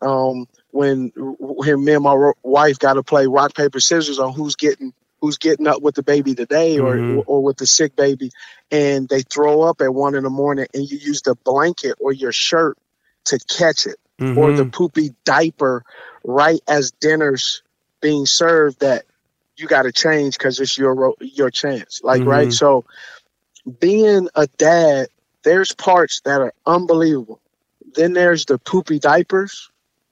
um, 0.00 0.46
when 0.70 1.12
when 1.16 1.84
me 1.84 1.94
and 1.94 2.04
my 2.04 2.32
wife 2.42 2.78
got 2.78 2.94
to 2.94 3.02
play 3.02 3.26
rock 3.26 3.54
paper 3.54 3.80
scissors 3.80 4.18
on 4.18 4.32
who's 4.32 4.56
getting 4.56 4.92
who's 5.20 5.38
getting 5.38 5.66
up 5.66 5.82
with 5.82 5.94
the 5.94 6.02
baby 6.02 6.34
today 6.34 6.78
or 6.78 6.94
mm-hmm. 6.96 7.20
or 7.26 7.42
with 7.42 7.56
the 7.56 7.66
sick 7.66 7.96
baby, 7.96 8.30
and 8.70 9.08
they 9.08 9.22
throw 9.22 9.62
up 9.62 9.80
at 9.80 9.92
one 9.92 10.14
in 10.14 10.24
the 10.24 10.30
morning, 10.30 10.66
and 10.74 10.88
you 10.88 10.98
use 10.98 11.22
the 11.22 11.34
blanket 11.34 11.96
or 12.00 12.12
your 12.12 12.32
shirt 12.32 12.78
to 13.24 13.38
catch 13.48 13.86
it 13.86 13.96
mm-hmm. 14.18 14.38
or 14.38 14.52
the 14.52 14.62
mm-hmm. 14.62 14.70
poopy 14.70 15.14
diaper 15.24 15.84
right 16.24 16.60
as 16.68 16.92
dinner's 16.92 17.62
being 18.00 18.26
served 18.26 18.80
that 18.80 19.04
you 19.58 19.66
got 19.66 19.82
to 19.82 19.92
change 19.92 20.38
because 20.38 20.60
it's 20.60 20.78
your 20.78 21.14
your 21.20 21.50
chance. 21.50 22.00
Like 22.02 22.20
mm-hmm. 22.20 22.30
right, 22.30 22.52
so 22.52 22.84
being 23.80 24.28
a 24.34 24.46
dad, 24.46 25.08
there's 25.42 25.74
parts 25.74 26.20
that 26.20 26.40
are 26.40 26.54
unbelievable. 26.66 27.40
Then 27.94 28.12
there's 28.12 28.44
the 28.44 28.58
poopy 28.58 28.98
diapers, 28.98 29.70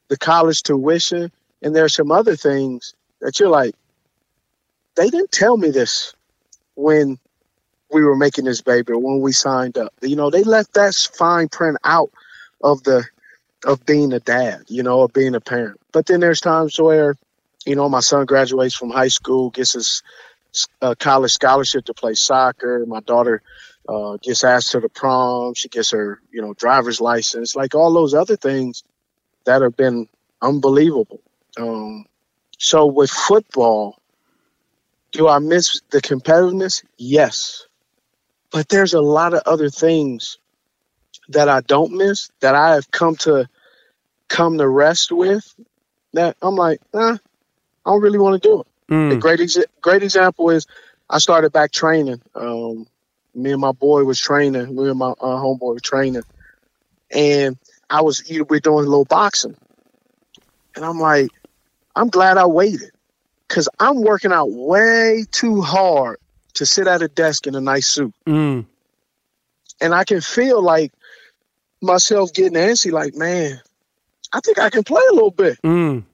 the 0.09 0.17
college 0.17 0.63
tuition, 0.63 1.31
and 1.63 1.75
there's 1.75 1.95
some 1.95 2.11
other 2.11 2.37
things 2.37 2.95
that 3.21 3.39
you're 3.39 3.49
like, 3.49 3.75
they 4.97 5.09
didn't 5.09 5.33
tell 5.33 5.57
me 5.57 5.71
this 5.71 6.15
when 6.75 7.19
we 7.93 8.03
were 8.03 8.17
making 8.17 8.45
this 8.45 8.61
baby 8.61 8.93
or 8.93 8.99
when 8.99 9.21
we 9.21 9.33
signed 9.33 9.79
up. 9.79 9.93
You 10.03 10.17
know, 10.17 10.31
they 10.31 10.43
left 10.43 10.75
that 10.75 10.95
fine 10.95 11.49
print 11.49 11.79
out 11.85 12.11
of 12.63 12.83
the 12.83 13.05
of 13.65 13.85
being 13.87 14.13
a 14.13 14.21
dad, 14.21 14.63
you 14.69 14.83
know, 14.83 15.03
of 15.03 15.13
being 15.13 15.35
a 15.35 15.41
parent. 15.41 15.81
But 15.93 16.07
then 16.07 16.21
there's 16.21 16.41
times 16.41 16.79
where, 16.79 17.17
you 17.67 17.77
know, 17.77 17.89
my 17.89 18.01
son 18.01 18.27
graduates 18.27 18.75
from 18.75 18.91
high 18.91 19.09
school, 19.09 19.51
gets 19.51 19.73
his 19.75 20.03
uh, 20.81 20.95
college 20.99 21.33
scholarship 21.33 21.85
to 21.87 21.95
play 21.95 22.15
soccer. 22.15 22.85
My 22.87 23.01
daughter 23.01 23.43
uh, 23.89 24.17
gets 24.23 24.45
asked 24.45 24.71
to 24.73 24.81
the 24.81 24.89
prom. 24.89 25.55
She 25.55 25.69
gets 25.69 25.91
her, 25.91 26.21
you 26.31 26.41
know, 26.43 26.55
driver's 26.55 27.01
license. 27.01 27.57
Like 27.57 27.75
all 27.75 27.93
those 27.93 28.15
other 28.15 28.37
things 28.37 28.85
that 29.45 29.63
have 29.63 29.77
been 29.77 30.09
unbelievable. 30.41 31.21
Um, 31.59 32.07
so 32.59 32.87
with 32.87 33.11
football, 33.11 34.01
do 35.13 35.29
I 35.29 35.39
miss 35.39 35.81
the 35.91 36.01
competitiveness? 36.01 36.85
Yes. 36.97 37.67
But 38.53 38.69
there's 38.69 38.95
a 38.95 39.01
lot 39.01 39.35
of 39.35 39.43
other 39.47 39.71
things 39.71 40.39
that 41.29 41.49
I 41.49 41.61
don't 41.63 41.93
miss 41.93 42.31
that 42.41 42.55
I 42.55 42.75
have 42.75 42.91
come 42.91 43.17
to 43.17 43.49
come 44.29 44.59
to 44.59 44.69
rest 44.69 45.13
with 45.13 45.55
that 46.13 46.37
I'm 46.43 46.57
like, 46.57 46.81
nah, 46.93 47.19
I 47.87 47.91
don't 47.91 48.03
really 48.03 48.19
want 48.19 48.43
to 48.43 48.49
do 48.49 48.61
it. 48.61 48.67
Mm. 48.93 49.13
A 49.13 49.17
great 49.17 49.41
ex- 49.41 49.65
great 49.81 50.03
example 50.03 50.51
is 50.51 50.67
I 51.09 51.19
started 51.19 51.53
back 51.53 51.71
training. 51.71 52.21
Um, 52.35 52.87
me 53.35 53.53
and 53.53 53.61
my 53.61 53.73
boy 53.73 54.05
was 54.05 54.21
training. 54.21 54.75
Me 54.75 54.89
and 54.91 54.99
my 54.99 55.11
uh, 55.11 55.41
homeboy 55.41 55.75
were 55.75 55.81
training, 55.81 56.23
and 57.11 57.57
I 57.89 58.03
was 58.03 58.25
we 58.29 58.43
were 58.43 58.61
doing 58.61 58.85
a 58.85 58.89
little 58.89 59.05
boxing, 59.05 59.57
and 60.75 60.85
I'm 60.85 60.99
like, 60.99 61.31
I'm 61.95 62.09
glad 62.09 62.39
I 62.39 62.47
waited, 62.47 62.91
cause 63.49 63.69
I'm 63.79 64.03
working 64.03 64.33
out 64.33 64.51
way 64.51 65.25
too 65.31 65.63
hard 65.63 66.19
to 66.55 66.67
sit 66.67 66.89
at 66.89 67.03
a 67.03 67.09
desk 67.09 67.47
in 67.47 67.55
a 67.55 67.61
nice 67.61 67.87
suit, 67.87 68.15
mm. 68.27 68.65
and 69.81 69.95
I 69.95 70.05
can 70.05 70.21
feel 70.21 70.63
like 70.63 70.93
myself 71.81 72.33
getting 72.33 72.59
antsy, 72.59 72.91
like, 72.91 73.15
man, 73.15 73.61
I 74.33 74.41
think 74.41 74.59
I 74.59 74.71
can 74.71 74.83
play 74.83 75.03
a 75.11 75.15
little 75.15 75.31
bit. 75.31 75.61
Mm. 75.63 76.05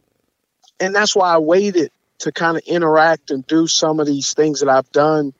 And 0.82 0.92
that's 0.92 1.14
why 1.14 1.32
I 1.32 1.38
waited 1.38 1.92
to 2.18 2.32
kind 2.32 2.56
of 2.56 2.64
interact 2.66 3.30
and 3.30 3.46
do 3.46 3.68
some 3.68 4.00
of 4.00 4.06
these 4.06 4.34
things 4.34 4.60
that 4.60 4.68
I've 4.68 4.90
done. 4.90 5.32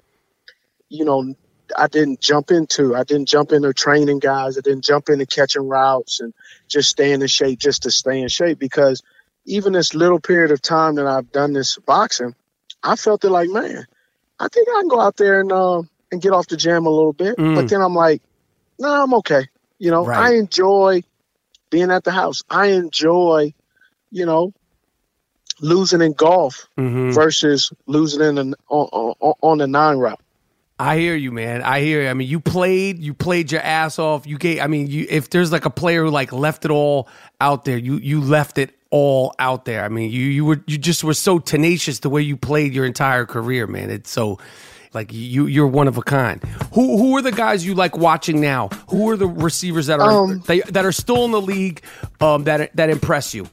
You 0.88 1.04
know, 1.04 1.34
I 1.76 1.88
didn't 1.88 2.20
jump 2.20 2.52
into. 2.52 2.94
I 2.94 3.02
didn't 3.02 3.26
jump 3.28 3.50
into 3.50 3.72
training 3.74 4.20
guys. 4.20 4.56
I 4.56 4.60
didn't 4.60 4.84
jump 4.84 5.08
into 5.08 5.26
catching 5.26 5.68
routes 5.68 6.20
and 6.20 6.32
just 6.68 6.90
staying 6.90 7.22
in 7.22 7.26
shape 7.26 7.58
just 7.58 7.82
to 7.82 7.90
stay 7.90 8.20
in 8.20 8.28
shape 8.28 8.60
because 8.60 9.02
even 9.44 9.72
this 9.72 9.94
little 9.94 10.20
period 10.20 10.52
of 10.52 10.62
time 10.62 10.94
that 10.94 11.08
I've 11.08 11.32
done 11.32 11.52
this 11.52 11.76
boxing, 11.76 12.36
I 12.80 12.94
felt 12.94 13.24
it 13.24 13.30
like, 13.30 13.50
man, 13.50 13.84
I 14.38 14.46
think 14.46 14.68
I 14.68 14.80
can 14.80 14.88
go 14.88 15.00
out 15.00 15.16
there 15.16 15.40
and 15.40 15.50
uh, 15.50 15.82
and 16.12 16.22
get 16.22 16.32
off 16.32 16.46
the 16.46 16.56
gym 16.56 16.86
a 16.86 16.90
little 16.90 17.12
bit. 17.12 17.36
Mm. 17.36 17.56
But 17.56 17.68
then 17.68 17.80
I'm 17.80 17.94
like, 17.94 18.22
no, 18.78 18.86
nah, 18.86 19.02
I'm 19.02 19.14
okay. 19.14 19.48
You 19.80 19.90
know, 19.90 20.06
right. 20.06 20.32
I 20.32 20.36
enjoy 20.36 21.02
being 21.68 21.90
at 21.90 22.04
the 22.04 22.12
house. 22.12 22.42
I 22.48 22.66
enjoy, 22.66 23.54
you 24.12 24.24
know, 24.24 24.52
losing 25.62 26.02
in 26.02 26.12
golf 26.12 26.68
mm-hmm. 26.76 27.12
versus 27.12 27.72
losing 27.86 28.20
in 28.20 28.34
the, 28.34 28.56
on, 28.68 29.14
on, 29.20 29.34
on 29.40 29.58
the 29.58 29.66
nine 29.66 29.96
route. 29.96 30.20
I 30.78 30.98
hear 30.98 31.14
you, 31.14 31.32
man. 31.32 31.62
I 31.62 31.80
hear 31.80 32.02
you. 32.02 32.08
I 32.08 32.14
mean, 32.14 32.28
you 32.28 32.40
played, 32.40 32.98
you 32.98 33.14
played 33.14 33.52
your 33.52 33.60
ass 33.60 33.98
off. 33.98 34.26
You 34.26 34.36
gave. 34.36 34.60
I 34.60 34.66
mean, 34.66 34.88
you 34.88 35.06
if 35.08 35.30
there's 35.30 35.52
like 35.52 35.64
a 35.64 35.70
player 35.70 36.02
who 36.04 36.10
like 36.10 36.32
left 36.32 36.64
it 36.64 36.70
all 36.70 37.08
out 37.40 37.64
there, 37.64 37.78
you 37.78 37.98
you 37.98 38.20
left 38.20 38.58
it 38.58 38.74
all 38.90 39.32
out 39.38 39.64
there. 39.64 39.84
I 39.84 39.88
mean, 39.88 40.10
you 40.10 40.24
you 40.24 40.44
were 40.44 40.60
you 40.66 40.78
just 40.78 41.04
were 41.04 41.14
so 41.14 41.38
tenacious 41.38 42.00
the 42.00 42.10
way 42.10 42.22
you 42.22 42.36
played 42.36 42.74
your 42.74 42.84
entire 42.84 43.26
career, 43.26 43.68
man. 43.68 43.90
It's 43.90 44.10
so 44.10 44.38
Like 44.94 45.12
you, 45.12 45.46
you're 45.46 45.66
one 45.66 45.88
of 45.88 45.96
a 45.96 46.02
kind. 46.02 46.42
Who 46.74 46.98
who 46.98 47.16
are 47.16 47.22
the 47.22 47.32
guys 47.32 47.64
you 47.64 47.74
like 47.74 47.96
watching 47.96 48.40
now? 48.40 48.68
Who 48.88 49.08
are 49.10 49.16
the 49.16 49.26
receivers 49.26 49.86
that 49.86 50.00
are 50.00 50.10
Um, 50.10 50.42
they, 50.46 50.60
that 50.60 50.84
are 50.84 50.92
still 50.92 51.24
in 51.24 51.30
the 51.30 51.40
league 51.40 51.80
um, 52.20 52.44
that 52.44 52.74
that 52.76 52.90
impress 52.90 53.34
you? 53.34 53.48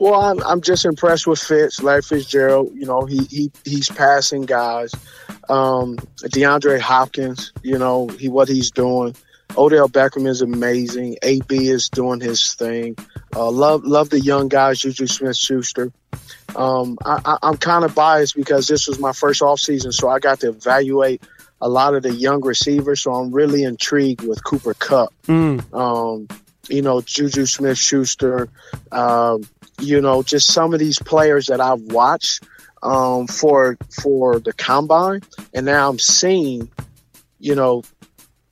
Well, 0.00 0.18
I'm, 0.18 0.42
I'm 0.44 0.60
just 0.62 0.86
impressed 0.86 1.26
with 1.26 1.38
Fitz, 1.38 1.82
Larry 1.82 2.00
Fitzgerald. 2.00 2.72
You 2.74 2.86
know, 2.86 3.04
he, 3.04 3.22
he 3.24 3.52
he's 3.66 3.90
passing 3.90 4.46
guys. 4.46 4.94
Um, 5.50 5.96
DeAndre 6.22 6.80
Hopkins, 6.80 7.52
you 7.62 7.76
know, 7.76 8.08
he 8.08 8.30
what 8.30 8.48
he's 8.48 8.70
doing. 8.70 9.14
Odell 9.58 9.90
Beckham 9.90 10.26
is 10.26 10.40
amazing. 10.40 11.18
AB 11.22 11.68
is 11.68 11.90
doing 11.90 12.20
his 12.20 12.54
thing. 12.54 12.96
Uh, 13.36 13.50
love 13.50 13.84
love 13.84 14.08
the 14.08 14.20
young 14.20 14.48
guys, 14.48 14.80
Juju 14.80 15.06
Smith 15.06 15.36
Schuster. 15.36 15.92
Um, 16.56 16.96
I, 17.04 17.20
I, 17.22 17.38
I'm 17.42 17.58
kind 17.58 17.84
of 17.84 17.94
biased 17.94 18.34
because 18.34 18.66
this 18.68 18.88
was 18.88 18.98
my 18.98 19.12
first 19.12 19.42
offseason, 19.42 19.92
so 19.92 20.08
I 20.08 20.18
got 20.18 20.40
to 20.40 20.48
evaluate 20.48 21.22
a 21.60 21.68
lot 21.68 21.94
of 21.94 22.04
the 22.04 22.14
young 22.14 22.42
receivers. 22.42 23.02
So 23.02 23.12
I'm 23.12 23.32
really 23.32 23.64
intrigued 23.64 24.26
with 24.26 24.42
Cooper 24.44 24.72
Kupp. 24.72 25.12
Um, 25.74 26.26
you 26.70 26.80
know, 26.80 27.02
Juju 27.02 27.44
Smith 27.44 27.76
Schuster. 27.76 28.48
Um, 28.90 29.42
you 29.80 30.00
know, 30.00 30.22
just 30.22 30.52
some 30.52 30.74
of 30.74 30.80
these 30.80 30.98
players 30.98 31.46
that 31.46 31.60
I've 31.60 31.80
watched 31.80 32.44
um, 32.82 33.26
for 33.26 33.76
for 33.90 34.38
the 34.38 34.52
combine, 34.52 35.22
and 35.54 35.66
now 35.66 35.88
I'm 35.88 35.98
seeing, 35.98 36.70
you 37.38 37.54
know, 37.54 37.82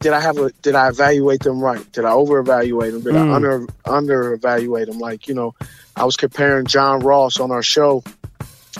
did 0.01 0.13
I 0.13 0.21
have 0.21 0.39
a 0.39 0.51
did 0.63 0.75
I 0.75 0.89
evaluate 0.89 1.41
them 1.41 1.61
right? 1.61 1.91
Did 1.93 2.05
I 2.05 2.13
over 2.13 2.39
evaluate 2.39 2.93
them? 2.93 3.03
Did 3.03 3.17
I 3.17 3.33
under 3.33 3.67
under 3.85 4.33
evaluate 4.33 4.89
them? 4.89 4.99
Like 4.99 5.29
you 5.29 5.35
know, 5.35 5.55
I 5.97 6.05
was 6.05 6.17
comparing 6.17 6.67
John 6.67 7.01
Ross 7.01 7.41
on 7.41 7.51
our 7.51 7.63
show. 7.63 8.03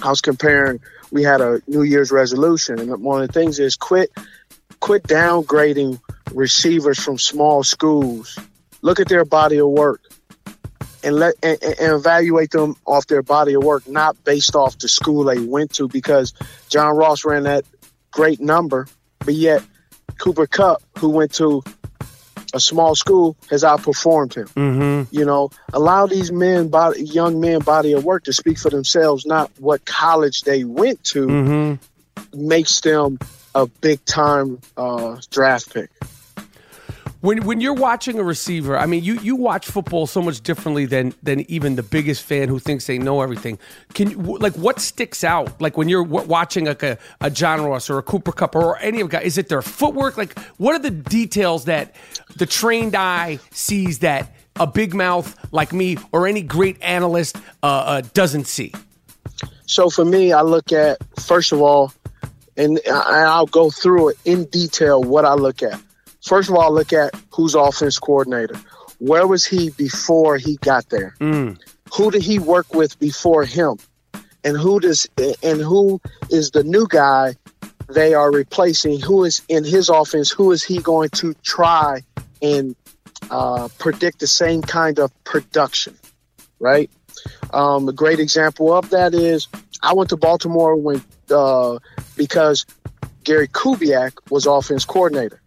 I 0.03 0.11
was 0.11 0.21
comparing. 0.21 0.81
We 1.11 1.23
had 1.23 1.41
a 1.41 1.63
New 1.67 1.83
Year's 1.83 2.13
resolution, 2.13 2.79
and 2.79 3.03
one 3.03 3.23
of 3.23 3.29
the 3.29 3.33
things 3.33 3.59
is 3.59 3.77
quit 3.77 4.11
quit 4.81 5.05
downgrading 5.05 6.01
receivers 6.33 7.03
from 7.03 7.19
small 7.19 7.65
schools. 7.65 8.39
Look 8.83 9.01
at 9.01 9.09
their 9.09 9.25
body 9.25 9.59
of 9.59 9.69
work 9.69 10.03
and 11.03 11.17
let 11.17 11.35
and, 11.43 11.59
and 11.63 11.93
evaluate 11.93 12.51
them 12.51 12.77
off 12.87 13.07
their 13.07 13.23
body 13.23 13.55
of 13.55 13.63
work, 13.63 13.89
not 13.89 14.23
based 14.25 14.55
off 14.55 14.79
the 14.79 14.89
school 14.89 15.25
they 15.25 15.39
went 15.39 15.75
to. 15.75 15.89
Because 15.89 16.33
John 16.69 16.97
Ross 16.97 17.25
ran 17.25 17.45
that 17.45 17.65
great 18.11 18.41
number, 18.41 18.87
but 19.21 19.35
yet 19.35 19.63
Cooper 20.19 20.47
Kupp, 20.47 20.83
who 20.99 21.11
went 21.11 21.35
to 21.35 21.63
a 22.55 22.61
small 22.61 22.95
school, 22.95 23.37
has 23.51 23.63
outperformed 23.63 24.35
him. 24.35 24.49
Mm-hmm. 24.49 25.15
You 25.15 25.25
know, 25.25 25.51
allow 25.73 26.07
these 26.07 26.33
men, 26.33 26.69
body, 26.69 27.03
young 27.05 27.41
men, 27.41 27.61
body 27.61 27.93
of 27.93 28.05
work 28.05 28.25
to 28.25 28.33
speak 28.33 28.59
for 28.59 28.71
themselves, 28.71 29.27
not 29.27 29.51
what 29.59 29.85
college 29.85 30.43
they 30.43 30.65
went 30.65 31.05
to 31.05 31.79
makes 32.33 32.81
them 32.81 33.19
a 33.55 33.67
big 33.67 34.05
time 34.05 34.59
uh, 34.77 35.17
draft 35.31 35.73
pick. 35.73 35.91
When 37.21 37.45
when 37.45 37.61
you're 37.61 37.75
watching 37.75 38.21
a 38.21 38.23
receiver, 38.23 38.79
I 38.79 38.87
mean, 38.87 39.03
you, 39.03 39.19
you 39.19 39.35
watch 39.35 39.67
football 39.67 40.07
so 40.07 40.23
much 40.23 40.41
differently 40.41 40.87
than 40.87 41.15
than 41.21 41.41
even 41.51 41.75
the 41.75 41.83
biggest 41.83 42.23
fan 42.23 42.49
who 42.49 42.61
thinks 42.61 42.87
they 42.87 42.97
know 42.97 43.23
everything. 43.23 43.59
Can 43.95 44.25
like 44.25 44.55
what 44.55 44.79
sticks 44.79 45.25
out? 45.25 45.61
Like 45.61 45.77
when 45.77 45.89
you're 45.89 46.05
watching 46.05 46.67
like 46.67 46.85
a, 46.85 46.97
a 47.21 47.29
John 47.29 47.63
Ross 47.63 47.91
or 47.91 47.99
a 47.99 48.03
Cooper 48.03 48.31
Kupp 48.31 48.55
or 48.55 48.79
any 48.79 49.01
of 49.01 49.09
guys, 49.09 49.25
is 49.25 49.39
it 49.39 49.49
their 49.49 49.63
footwork? 49.63 50.17
Like 50.17 50.39
what 50.59 50.77
are 50.77 50.79
the 50.79 50.93
details 50.93 51.65
that 51.65 51.93
the 52.37 52.47
trained 52.47 52.95
eye 52.95 53.41
sees 53.51 53.99
that 53.99 54.33
a 54.55 54.67
big 54.69 54.95
mouth 54.95 55.35
like 55.53 55.73
me 55.73 55.97
or 56.13 56.29
any 56.29 56.43
great 56.43 56.81
analyst 56.83 57.37
uh, 57.65 57.67
uh, 57.67 58.03
doesn't 58.15 58.47
see? 58.47 58.73
So 59.67 59.91
for 59.91 60.05
me, 60.05 60.33
I 60.33 60.43
look 60.43 60.71
at 60.71 60.99
first 61.19 61.51
of 61.51 61.61
all, 61.61 61.93
and 62.57 62.79
I'll 62.89 63.47
go 63.47 63.71
through 63.71 64.11
it 64.11 64.19
in 64.25 64.45
detail. 64.45 65.03
What 65.03 65.25
I 65.25 65.35
look 65.35 65.65
at. 65.65 65.81
First 66.23 66.49
of 66.49 66.57
all, 66.57 66.73
look 66.73 66.93
at 66.93 67.15
who's 67.31 67.55
offense 67.55 67.99
coordinator. 67.99 68.57
Where 68.99 69.27
was 69.27 69.45
he 69.45 69.71
before 69.71 70.37
he 70.37 70.57
got 70.57 70.89
there? 70.91 71.15
Who 71.95 72.11
did 72.11 72.23
he 72.23 72.39
work 72.39 72.75
with 72.75 72.99
before 72.99 73.45
him? 73.45 73.79
And 74.45 74.57
who 74.57 74.81
does 74.81 75.07
and 75.43 75.61
who 75.61 76.01
is 76.31 76.51
the 76.51 76.65
new 76.65 76.87
guy 76.89 77.37
they 77.89 78.15
are 78.15 78.31
replacing? 78.31 79.01
Who 79.01 79.25
is 79.25 79.43
in 79.49 79.65
his 79.65 79.89
offense? 79.89 80.31
Who 80.31 80.53
is 80.53 80.63
he 80.63 80.79
going 80.79 81.11
to 81.11 81.35
try 81.43 82.03
and 82.43 82.77
uh, 83.31 83.69
predict 83.79 84.21
the 84.21 84.27
same 84.27 84.63
kind 84.63 84.99
of 84.99 85.13
production? 85.25 85.97
Right. 86.59 86.91
Um, 87.53 87.89
a 87.89 87.93
great 87.93 88.21
example 88.21 88.73
of 88.73 88.91
that 88.91 89.15
is 89.15 89.49
I 89.83 89.95
went 89.95 90.11
to 90.11 90.17
Baltimore 90.17 90.77
when 90.77 91.03
uh, 91.31 91.79
because 92.17 92.67
Gary 93.25 93.49
Kubiak 93.49 94.13
was 94.31 94.47
offense 94.47 94.85
coordinator. 94.85 95.41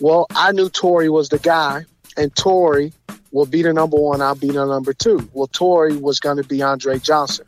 Well, 0.00 0.26
I 0.30 0.52
knew 0.52 0.68
Torrey 0.68 1.08
was 1.08 1.28
the 1.28 1.38
guy, 1.38 1.84
and 2.16 2.34
Torrey 2.34 2.92
will 3.30 3.46
be 3.46 3.62
the 3.62 3.72
number 3.72 3.96
one. 3.96 4.20
I'll 4.20 4.34
be 4.34 4.50
the 4.50 4.64
number 4.64 4.92
two. 4.92 5.28
Well, 5.32 5.46
Torrey 5.46 5.96
was 5.96 6.20
going 6.20 6.36
to 6.38 6.44
be 6.44 6.62
Andre 6.62 6.98
Johnson, 6.98 7.46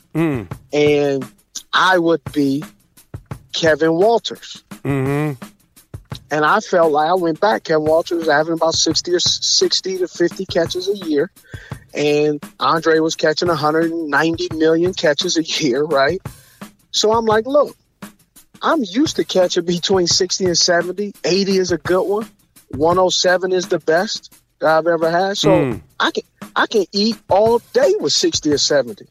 and 0.73 1.31
I 1.73 1.97
would 1.97 2.21
be 2.31 2.63
Kevin 3.53 3.93
Walters. 3.93 4.63
Mm-hmm. 4.83 5.43
And 6.29 6.45
I 6.45 6.59
felt 6.59 6.91
like 6.91 7.09
I 7.09 7.13
went 7.13 7.39
back. 7.39 7.63
Kevin 7.63 7.85
Walters 7.85 8.19
was 8.19 8.27
having 8.27 8.53
about 8.53 8.73
sixty 8.73 9.13
or 9.13 9.19
sixty 9.19 9.97
to 9.97 10.07
fifty 10.07 10.45
catches 10.45 10.89
a 10.89 10.95
year, 10.95 11.31
and 11.93 12.43
Andre 12.59 12.99
was 12.99 13.15
catching 13.15 13.47
190 13.47 14.49
million 14.55 14.93
catches 14.93 15.37
a 15.37 15.43
year, 15.43 15.83
right? 15.83 16.21
So 16.91 17.11
I'm 17.11 17.25
like, 17.25 17.45
look, 17.45 17.75
I'm 18.61 18.83
used 18.83 19.17
to 19.17 19.23
catching 19.23 19.65
between 19.65 20.07
60 20.07 20.45
and 20.45 20.57
70. 20.57 21.13
80 21.23 21.57
is 21.57 21.71
a 21.71 21.77
good 21.77 22.03
one. 22.03 22.27
107 22.71 23.51
is 23.51 23.67
the 23.67 23.79
best 23.79 24.33
that 24.59 24.77
I've 24.77 24.87
ever 24.87 25.09
had. 25.09 25.37
So 25.37 25.49
Mm. 25.49 25.81
I 25.99 26.11
can 26.11 26.23
I 26.55 26.67
can 26.67 26.85
eat 26.91 27.17
all 27.29 27.59
day 27.73 27.93
with 27.99 28.13
60 28.13 28.51
or 28.51 28.57
70. 28.57 29.05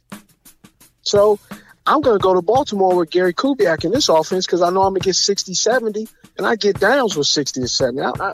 So 1.02 1.38
I'm 1.86 2.00
going 2.00 2.18
to 2.18 2.22
go 2.22 2.34
to 2.34 2.42
Baltimore 2.42 2.96
with 2.96 3.10
Gary 3.10 3.32
Kubiak 3.32 3.84
in 3.84 3.92
this 3.92 4.08
offense 4.08 4.44
because 4.46 4.62
I 4.62 4.70
know 4.70 4.82
I'm 4.82 4.90
going 4.92 5.02
to 5.02 5.06
get 5.08 5.14
60, 5.14 5.54
70, 5.54 6.08
and 6.36 6.46
I 6.46 6.56
get 6.56 6.80
downs 6.80 7.16
with 7.16 7.28
60 7.28 7.60
or 7.62 7.68
70. 7.68 8.02
I, 8.02 8.10
I, 8.18 8.32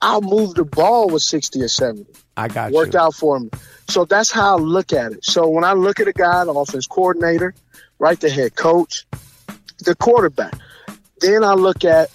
I'll 0.00 0.22
move 0.22 0.54
the 0.54 0.64
ball 0.64 1.08
with 1.08 1.22
60 1.22 1.60
or 1.62 1.68
70 1.68 2.06
I 2.36 2.48
got 2.48 2.72
worked 2.72 2.94
you. 2.94 3.00
out 3.00 3.14
for 3.14 3.38
me. 3.40 3.50
So 3.88 4.04
that's 4.06 4.30
how 4.30 4.56
I 4.56 4.60
look 4.60 4.92
at 4.92 5.12
it. 5.12 5.24
So 5.24 5.48
when 5.48 5.64
I 5.64 5.72
look 5.74 6.00
at 6.00 6.08
a 6.08 6.12
guy, 6.12 6.44
the 6.44 6.52
offense 6.52 6.86
coordinator, 6.86 7.54
right, 7.98 8.18
the 8.18 8.30
head 8.30 8.56
coach, 8.56 9.06
the 9.80 9.94
quarterback, 9.94 10.54
then 11.20 11.44
I 11.44 11.52
look 11.54 11.84
at 11.84 12.10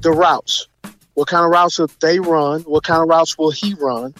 the 0.00 0.10
routes. 0.10 0.67
What 1.18 1.26
kind 1.26 1.44
of 1.44 1.50
routes 1.50 1.80
will 1.80 1.90
they 2.00 2.20
run? 2.20 2.60
What 2.60 2.84
kind 2.84 3.02
of 3.02 3.08
routes 3.08 3.36
will 3.36 3.50
he 3.50 3.74
run? 3.74 4.14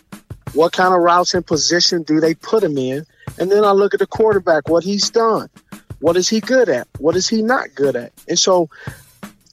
What 0.53 0.73
kind 0.73 0.93
of 0.93 1.01
routes 1.01 1.33
and 1.33 1.47
position 1.47 2.03
do 2.03 2.19
they 2.19 2.35
put 2.35 2.65
him 2.65 2.77
in? 2.77 3.07
And 3.39 3.53
then 3.53 3.65
I 3.65 3.71
look 3.71 3.95
at 3.95 4.01
the 4.01 4.07
quarterback, 4.09 4.69
what 4.69 4.83
he's 4.83 5.09
done. 5.09 5.49
What 6.01 6.17
is 6.17 6.29
he 6.29 6.41
good 6.41 6.69
at? 6.69 6.89
What 6.99 7.15
is 7.15 7.29
he 7.29 7.41
not 7.41 7.73
good 7.77 7.95
at? 7.95 8.13
And 8.27 8.37
so 8.37 8.69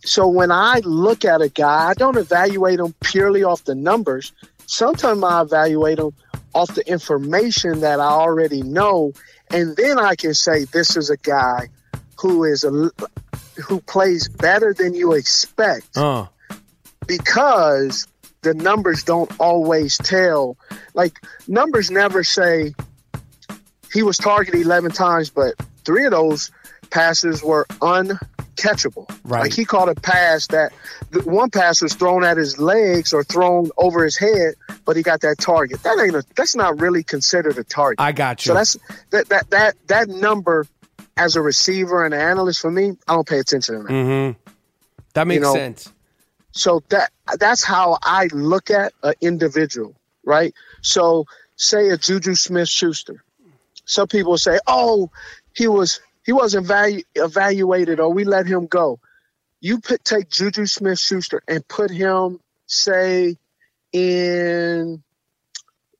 so 0.03 0.27
when 0.27 0.51
I 0.51 0.81
look 0.85 1.23
at 1.23 1.43
a 1.43 1.49
guy, 1.49 1.89
I 1.89 1.93
don't 1.93 2.17
evaluate 2.17 2.79
him 2.79 2.95
purely 3.01 3.43
off 3.43 3.63
the 3.63 3.75
numbers. 3.75 4.33
Sometimes 4.65 5.23
I 5.23 5.41
evaluate 5.41 5.99
him 5.99 6.13
off 6.55 6.73
the 6.73 6.89
information 6.89 7.81
that 7.81 7.99
I 7.99 8.07
already 8.07 8.63
know, 8.63 9.13
and 9.51 9.75
then 9.75 9.99
I 9.99 10.15
can 10.15 10.33
say 10.33 10.65
this 10.65 10.97
is 10.97 11.11
a 11.11 11.17
guy 11.17 11.69
who 12.19 12.43
is 12.43 12.63
a 12.63 12.89
who 13.67 13.81
plays 13.81 14.29
better 14.29 14.73
than 14.73 14.95
you 14.95 15.13
expect 15.13 15.95
Uh, 15.95 16.25
because 17.07 18.07
the 18.41 18.53
numbers 18.53 19.03
don't 19.03 19.31
always 19.39 19.97
tell. 19.97 20.57
Like 20.93 21.19
numbers 21.47 21.91
never 21.91 22.23
say 22.23 22.73
he 23.93 24.03
was 24.03 24.17
targeted 24.17 24.61
11 24.61 24.91
times, 24.91 25.29
but 25.29 25.55
three 25.83 26.05
of 26.05 26.11
those 26.11 26.51
passes 26.89 27.43
were 27.43 27.65
uncatchable. 27.81 29.09
Right. 29.23 29.41
Like 29.41 29.53
he 29.53 29.65
caught 29.65 29.89
a 29.89 29.95
pass 29.95 30.47
that 30.47 30.71
one 31.23 31.49
pass 31.49 31.81
was 31.81 31.93
thrown 31.93 32.23
at 32.23 32.37
his 32.37 32.59
legs 32.59 33.13
or 33.13 33.23
thrown 33.23 33.69
over 33.77 34.03
his 34.03 34.17
head, 34.17 34.55
but 34.85 34.95
he 34.95 35.01
got 35.01 35.21
that 35.21 35.37
target. 35.39 35.81
That 35.83 35.99
ain't 35.99 36.15
a, 36.15 36.23
that's 36.35 36.55
not 36.55 36.79
really 36.79 37.03
considered 37.03 37.57
a 37.57 37.63
target. 37.63 37.99
I 37.99 38.11
got 38.11 38.45
you. 38.45 38.49
So 38.49 38.53
that's 38.53 38.77
that 39.11 39.29
that 39.29 39.49
that 39.49 39.75
that 39.87 40.09
number 40.09 40.67
as 41.17 41.35
a 41.35 41.41
receiver 41.41 42.03
and 42.03 42.13
an 42.13 42.19
analyst 42.19 42.61
for 42.61 42.71
me, 42.71 42.97
I 43.07 43.13
don't 43.13 43.27
pay 43.27 43.39
attention 43.39 43.75
to 43.75 43.83
that. 43.83 43.91
mm-hmm. 43.91 44.39
That 45.13 45.27
makes 45.27 45.41
know, 45.41 45.53
sense. 45.53 45.91
So 46.55 46.81
that 46.89 47.11
that's 47.37 47.63
how 47.63 47.97
I 48.01 48.27
look 48.31 48.71
at 48.71 48.93
an 49.03 49.13
individual, 49.21 49.93
right? 50.25 50.53
So 50.81 51.25
say 51.57 51.89
a 51.89 51.97
Juju 51.97 52.35
Smith 52.35 52.69
Schuster. 52.69 53.23
Some 53.85 54.07
people 54.07 54.37
say, 54.37 54.59
"Oh, 54.65 55.11
he 55.53 55.67
was 55.67 55.99
he 56.25 56.31
wasn't 56.31 56.67
valu- 56.67 57.03
evaluated, 57.13 57.99
or 57.99 58.11
we 58.11 58.23
let 58.23 58.47
him 58.47 58.67
go." 58.67 58.99
You 59.59 59.79
put 59.81 60.03
take 60.05 60.29
Juju 60.29 60.65
Smith 60.65 60.97
Schuster 60.99 61.41
and 61.47 61.67
put 61.67 61.91
him, 61.91 62.39
say, 62.67 63.37
in 63.91 65.03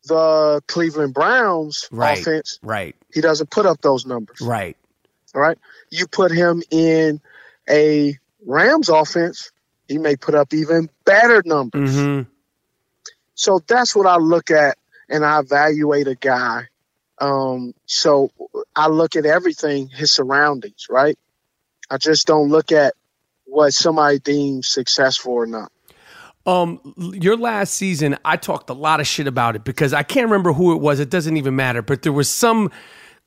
the 0.06 0.62
Cleveland 0.68 1.14
Browns 1.14 1.88
Right. 1.91 2.20
offense. 2.20 2.60
Right. 2.62 2.95
He 3.14 3.22
doesn't 3.22 3.49
put 3.49 3.66
up 3.66 3.82
those 3.82 4.06
numbers 4.06 4.39
Right. 4.41 4.78
all 5.34 5.41
right? 5.41 5.58
You 5.89 6.08
put 6.08 6.32
him 6.32 6.62
in 6.70 7.22
a 7.70 8.18
Rams 8.45 8.89
offense, 8.89 9.51
he 9.88 9.98
may 9.98 10.16
put 10.16 10.36
up 10.36 10.54
even 10.54 10.90
better 11.06 11.42
numbers. 11.46 11.96
Mm-hmm. 11.96 12.30
So 13.36 13.60
that's 13.68 13.96
what 13.96 14.08
I 14.08 14.18
look 14.18 14.52
at 14.52 14.78
and 15.10 15.26
I 15.26 15.40
evaluate 15.40 16.08
a 16.08 16.16
guy. 16.16 16.68
Um, 17.20 17.74
so 17.86 18.32
I 18.76 18.88
look 18.88 19.16
at 19.16 19.26
everything, 19.26 19.88
his 19.88 20.12
surroundings, 20.12 20.88
right? 20.90 21.18
I 21.90 21.98
just 21.98 22.28
don't 22.28 22.50
look 22.50 22.72
at 22.72 22.94
what 23.46 23.74
somebody 23.74 24.20
deems 24.20 24.68
successful 24.68 25.34
or 25.34 25.46
not. 25.46 25.72
Um, 26.46 26.94
your 26.98 27.38
last 27.38 27.74
season, 27.74 28.18
I 28.24 28.38
talked 28.38 28.70
a 28.70 28.74
lot 28.74 29.00
of 29.00 29.08
shit 29.08 29.28
about 29.28 29.56
it 29.56 29.64
because 29.64 29.94
I 29.94 30.04
can't 30.04 30.26
remember 30.26 30.54
who 30.54 30.74
it 30.74 30.82
was. 30.82 31.00
It 31.00 31.10
doesn't 31.10 31.38
even 31.38 31.56
matter. 31.56 31.82
But 31.82 32.04
there 32.04 32.14
was 32.14 32.30
some 32.30 32.72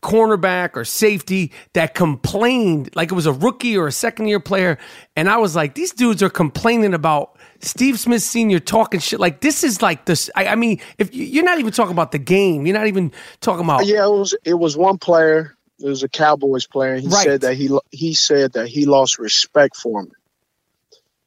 cornerback 0.03 0.77
or 0.77 0.85
safety 0.85 1.53
that 1.73 1.95
complained, 1.95 2.91
like 2.95 3.11
it 3.11 3.15
was 3.15 3.27
a 3.27 3.33
rookie 3.33 3.77
or 3.77 3.87
a 3.87 3.93
second 3.93 4.29
year 4.29 4.41
player, 4.41 4.79
and 5.17 5.29
I 5.29 5.39
was 5.39 5.57
like, 5.57 5.75
these 5.75 5.93
dudes 5.93 6.23
are 6.23 6.31
complaining 6.31 6.95
about 6.95 7.37
Steve 7.61 7.99
Smith 7.99 8.23
Senior 8.23 8.61
talking 8.61 9.01
shit. 9.01 9.21
Like 9.21 9.41
this 9.41 9.65
is 9.65 9.83
like 9.83 10.05
this. 10.05 10.31
I, 10.37 10.49
I 10.49 10.55
mean, 10.55 10.81
if 10.99 11.15
you, 11.15 11.25
you're 11.25 11.45
not 11.45 11.59
even 11.59 11.73
talking 11.73 11.93
about 11.93 12.13
the 12.13 12.19
game, 12.19 12.67
you're 12.67 12.77
not 12.77 12.87
even 12.87 13.13
talking 13.41 13.65
about. 13.65 13.87
Yeah, 13.87 14.05
it 14.05 14.11
was. 14.11 14.37
It 14.45 14.55
was 14.55 14.77
one 14.77 14.99
player. 14.99 15.57
It 15.81 15.87
was 15.87 16.03
a 16.03 16.09
Cowboys 16.09 16.67
player. 16.67 16.97
He 16.97 17.09
Right. 17.09 17.25
said 17.25 17.41
that 17.43 17.55
he 17.55 17.77
he 17.91 18.15
said 18.15 18.53
that 18.53 18.69
he 18.69 18.87
lost 18.87 19.19
respect 19.19 19.77
for 19.77 20.03
me. 20.03 20.11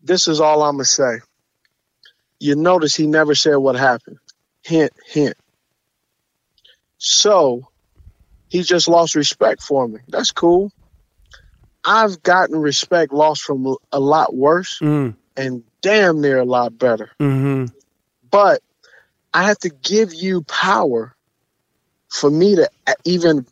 This 0.03 0.27
is 0.27 0.39
all 0.41 0.63
I'm 0.63 0.75
gonna 0.75 0.85
say. 0.85 1.19
You 2.39 2.55
notice 2.55 2.95
he 2.95 3.05
never 3.07 3.35
said 3.35 3.55
what 3.57 3.75
happened. 3.75 4.17
Hint, 4.63 4.91
hint. 5.05 5.35
So 6.97 7.67
he 8.51 8.63
just 8.63 8.89
lost 8.89 9.15
respect 9.15 9.61
for 9.63 9.87
me. 9.87 9.99
That's 10.09 10.31
cool. 10.31 10.71
I've 11.85 12.21
gotten 12.21 12.57
respect 12.59 13.13
lost 13.13 13.43
from 13.43 13.75
a 13.93 13.99
lot 13.99 14.35
worse 14.35 14.77
Mm, 14.81 15.15
and 15.37 15.63
damn 15.81 16.19
near 16.19 16.37
a 16.39 16.45
lot 16.45 16.77
better. 16.77 17.09
hmm 17.17 17.65
But 18.29 18.61
I 19.33 19.43
have 19.43 19.57
to 19.59 19.69
give 19.69 20.13
you 20.13 20.43
power 20.43 21.15
for 22.09 22.29
me 22.29 22.55
to 22.57 22.69
even 23.05 23.45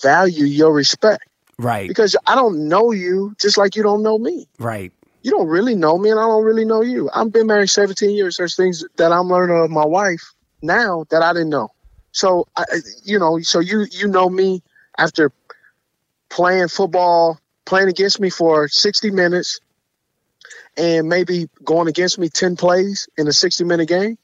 value 0.00 0.44
your 0.44 0.72
respect 0.72 1.24
Right, 1.58 1.88
because 1.88 2.16
I 2.26 2.36
don't 2.36 2.68
know 2.68 2.92
you 2.92 3.34
just 3.40 3.58
like 3.58 3.74
you 3.76 3.82
don't 3.82 4.02
know 4.02 4.18
me. 4.18 4.46
right. 4.58 4.92
You 5.22 5.30
don't 5.32 5.48
really 5.48 5.74
know 5.74 5.98
me 5.98 6.10
and 6.10 6.20
I 6.20 6.24
don't 6.24 6.44
really 6.44 6.64
know 6.64 6.82
you. 6.82 7.10
I've 7.12 7.32
been 7.32 7.46
married 7.46 7.70
17 7.70 8.10
years. 8.10 8.36
There's 8.36 8.54
things 8.56 8.84
that 8.98 9.10
I'm 9.10 9.28
learning 9.28 9.56
of 9.56 9.70
my 9.70 9.84
wife 9.86 10.22
now 10.62 11.06
that 11.10 11.22
I 11.22 11.32
didn't 11.32 11.48
know. 11.48 11.70
So, 12.14 12.46
I, 12.56 12.64
you 13.02 13.18
know, 13.18 13.40
so 13.40 13.58
you, 13.58 13.86
you 13.90 14.06
know 14.06 14.30
me 14.30 14.62
after 14.96 15.32
playing 16.30 16.68
football, 16.68 17.40
playing 17.64 17.88
against 17.88 18.20
me 18.20 18.30
for 18.30 18.68
60 18.68 19.10
minutes 19.10 19.58
and 20.76 21.08
maybe 21.08 21.48
going 21.64 21.88
against 21.88 22.20
me 22.20 22.28
10 22.28 22.54
plays 22.54 23.08
in 23.18 23.26
a 23.26 23.32
60 23.32 23.64
minute 23.64 23.88
game. 23.88 24.16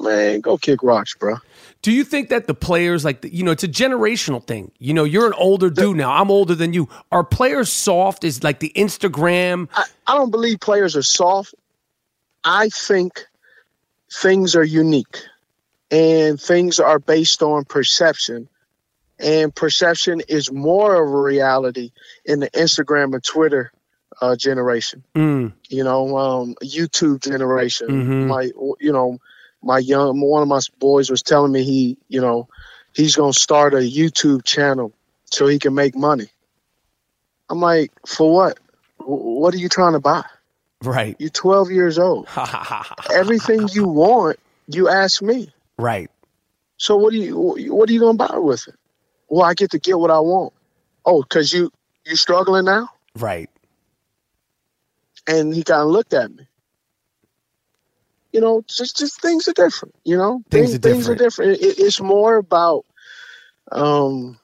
Man, 0.00 0.40
go 0.40 0.56
kick 0.56 0.82
rocks, 0.82 1.14
bro. 1.14 1.36
Do 1.82 1.92
you 1.92 2.02
think 2.02 2.30
that 2.30 2.46
the 2.46 2.54
players, 2.54 3.04
like, 3.04 3.22
you 3.24 3.44
know, 3.44 3.50
it's 3.50 3.64
a 3.64 3.68
generational 3.68 4.42
thing? 4.42 4.72
You 4.78 4.94
know, 4.94 5.04
you're 5.04 5.26
an 5.26 5.34
older 5.34 5.68
dude 5.68 5.98
now. 5.98 6.12
I'm 6.12 6.30
older 6.30 6.54
than 6.54 6.72
you. 6.72 6.88
Are 7.12 7.24
players 7.24 7.70
soft? 7.70 8.24
Is 8.24 8.42
like 8.42 8.60
the 8.60 8.72
Instagram? 8.74 9.68
I, 9.74 9.84
I 10.06 10.14
don't 10.14 10.30
believe 10.30 10.60
players 10.60 10.96
are 10.96 11.02
soft. 11.02 11.54
I 12.42 12.70
think 12.70 13.26
things 14.10 14.56
are 14.56 14.64
unique 14.64 15.18
and 15.90 16.40
things 16.40 16.80
are 16.80 16.98
based 16.98 17.42
on 17.42 17.64
perception. 17.64 18.48
And 19.20 19.54
perception 19.54 20.22
is 20.28 20.52
more 20.52 20.94
of 20.94 21.10
a 21.12 21.20
reality 21.20 21.90
in 22.24 22.40
the 22.40 22.50
Instagram 22.50 23.14
and 23.14 23.24
Twitter 23.24 23.72
uh, 24.20 24.36
generation. 24.36 25.02
Mm, 25.14 25.52
You 25.68 25.84
know, 25.84 26.16
um, 26.16 26.54
YouTube 26.62 27.20
generation. 27.22 27.88
Mhm. 27.88 28.26
My, 28.28 28.50
you 28.80 28.92
know, 28.92 29.18
my 29.62 29.78
young 29.78 30.20
one 30.20 30.42
of 30.42 30.48
my 30.48 30.60
boys 30.78 31.10
was 31.10 31.22
telling 31.22 31.50
me 31.52 31.64
he, 31.64 31.96
you 32.08 32.20
know, 32.20 32.48
he's 32.92 33.16
gonna 33.16 33.32
start 33.32 33.74
a 33.74 33.78
YouTube 33.78 34.44
channel 34.44 34.92
so 35.24 35.46
he 35.48 35.58
can 35.58 35.74
make 35.74 35.96
money. 35.96 36.28
I'm 37.50 37.60
like, 37.60 37.90
for 38.06 38.32
what? 38.32 38.58
What 38.98 39.54
are 39.54 39.58
you 39.58 39.68
trying 39.68 39.94
to 39.94 40.00
buy? 40.00 40.24
right. 40.84 41.16
You're 41.18 41.30
12 41.30 41.70
years 41.72 41.98
old. 41.98 42.28
Everything 43.12 43.68
you 43.72 43.88
want, 43.88 44.38
you 44.68 44.88
ask 44.88 45.20
me. 45.22 45.52
Right. 45.78 46.10
So 46.76 46.96
what 46.96 47.12
do 47.12 47.18
you 47.18 47.36
what 47.36 47.88
are 47.88 47.92
you 47.92 48.00
gonna 48.00 48.14
buy 48.16 48.38
with 48.38 48.68
it? 48.68 48.74
Well, 49.28 49.44
I 49.44 49.54
get 49.54 49.70
to 49.72 49.78
get 49.78 49.98
what 49.98 50.10
I 50.10 50.20
want. 50.20 50.52
Oh, 51.04 51.22
cause 51.22 51.52
you 51.52 51.70
you 52.04 52.16
struggling 52.16 52.64
now? 52.64 52.88
Right. 53.16 53.50
And 55.26 55.54
he 55.54 55.62
kind 55.62 55.82
of 55.82 55.88
looked 55.88 56.14
at 56.14 56.30
me. 56.34 56.46
You 58.32 58.40
know, 58.40 58.62
just 58.66 58.96
just 58.96 59.20
things 59.20 59.48
are 59.48 59.52
different. 59.54 59.94
You 60.04 60.16
know, 60.16 60.42
Things 60.50 60.74
are 60.74 60.78
Things 60.78 61.08
are 61.08 61.14
different. 61.14 61.60
It, 61.60 61.78
it's 61.78 62.00
more 62.00 62.36
about 62.36 62.84
um 63.72 64.38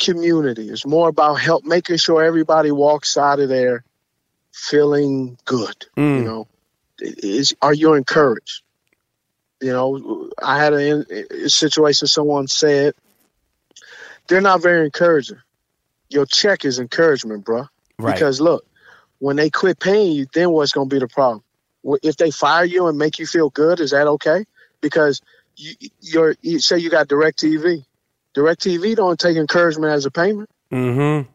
community. 0.00 0.68
It's 0.70 0.86
more 0.86 1.08
about 1.08 1.34
help 1.34 1.64
making 1.64 1.98
sure 1.98 2.24
everybody 2.24 2.70
walks 2.72 3.16
out 3.16 3.38
of 3.38 3.48
there 3.48 3.84
feeling 4.52 5.38
good. 5.44 5.86
You 5.96 6.02
Mm. 6.02 6.24
know, 6.24 6.48
is 6.98 7.54
are 7.62 7.74
you 7.74 7.94
encouraged? 7.94 8.62
You 9.60 9.72
know, 9.72 10.30
I 10.42 10.58
had 10.58 10.72
a, 10.72 11.44
a 11.44 11.48
situation. 11.48 12.08
Someone 12.08 12.48
said 12.48 12.94
they're 14.28 14.40
not 14.40 14.62
very 14.62 14.84
encouraging. 14.84 15.38
Your 16.08 16.26
check 16.26 16.64
is 16.64 16.78
encouragement, 16.78 17.44
bro. 17.44 17.66
Right. 17.98 18.14
Because 18.14 18.40
look, 18.40 18.64
when 19.18 19.36
they 19.36 19.50
quit 19.50 19.78
paying 19.78 20.12
you, 20.12 20.26
then 20.32 20.50
what's 20.50 20.72
going 20.72 20.88
to 20.88 20.94
be 20.94 20.98
the 20.98 21.08
problem? 21.08 21.42
If 22.02 22.16
they 22.16 22.30
fire 22.30 22.64
you 22.64 22.86
and 22.88 22.98
make 22.98 23.18
you 23.18 23.26
feel 23.26 23.50
good, 23.50 23.80
is 23.80 23.90
that 23.92 24.06
okay? 24.06 24.44
Because 24.80 25.20
you, 25.56 25.74
you're, 26.00 26.36
you 26.42 26.58
say 26.58 26.78
you 26.78 26.90
got 26.90 27.08
DirecTV. 27.08 27.84
Direct 28.34 28.60
TV 28.62 28.94
don't 28.94 29.18
take 29.18 29.36
encouragement 29.36 29.92
as 29.92 30.06
a 30.06 30.10
payment. 30.10 30.48
mm-hmm. 30.72 31.28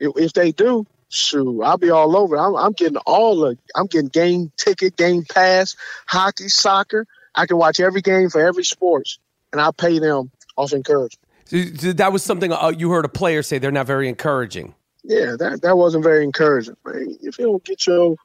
If, 0.00 0.12
if 0.16 0.32
they 0.32 0.50
do, 0.52 0.84
shoot, 1.08 1.62
I'll 1.62 1.78
be 1.78 1.90
all 1.90 2.16
over. 2.16 2.36
I'm, 2.36 2.56
I'm 2.56 2.72
getting 2.72 2.96
all 2.98 3.40
the, 3.40 3.56
I'm 3.74 3.86
getting 3.86 4.08
game 4.08 4.50
ticket, 4.56 4.96
game 4.96 5.24
pass, 5.24 5.76
hockey, 6.06 6.48
soccer. 6.48 7.06
I 7.34 7.46
can 7.46 7.56
watch 7.56 7.80
every 7.80 8.02
game 8.02 8.28
for 8.30 8.40
every 8.40 8.64
sports, 8.64 9.18
and 9.52 9.60
I 9.60 9.70
pay 9.70 9.98
them 9.98 10.30
off 10.56 10.72
encouragement. 10.72 11.18
So, 11.46 11.92
that 11.94 12.12
was 12.12 12.22
something 12.22 12.52
uh, 12.52 12.72
you 12.76 12.90
heard 12.90 13.04
a 13.04 13.08
player 13.08 13.42
say. 13.42 13.58
They're 13.58 13.70
not 13.72 13.86
very 13.86 14.08
encouraging. 14.08 14.74
yeah, 15.02 15.36
that 15.38 15.60
that 15.62 15.76
wasn't 15.76 16.04
very 16.04 16.24
encouraging. 16.24 16.76
Man, 16.84 17.16
if 17.22 17.38
you 17.38 17.46
don't 17.46 17.64
get 17.64 17.86
your, 17.86 18.16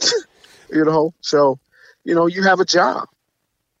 you 0.70 0.84
know, 0.84 1.14
so, 1.20 1.58
you 2.04 2.14
know, 2.14 2.26
you 2.26 2.42
have 2.42 2.60
a 2.60 2.64
job. 2.64 3.08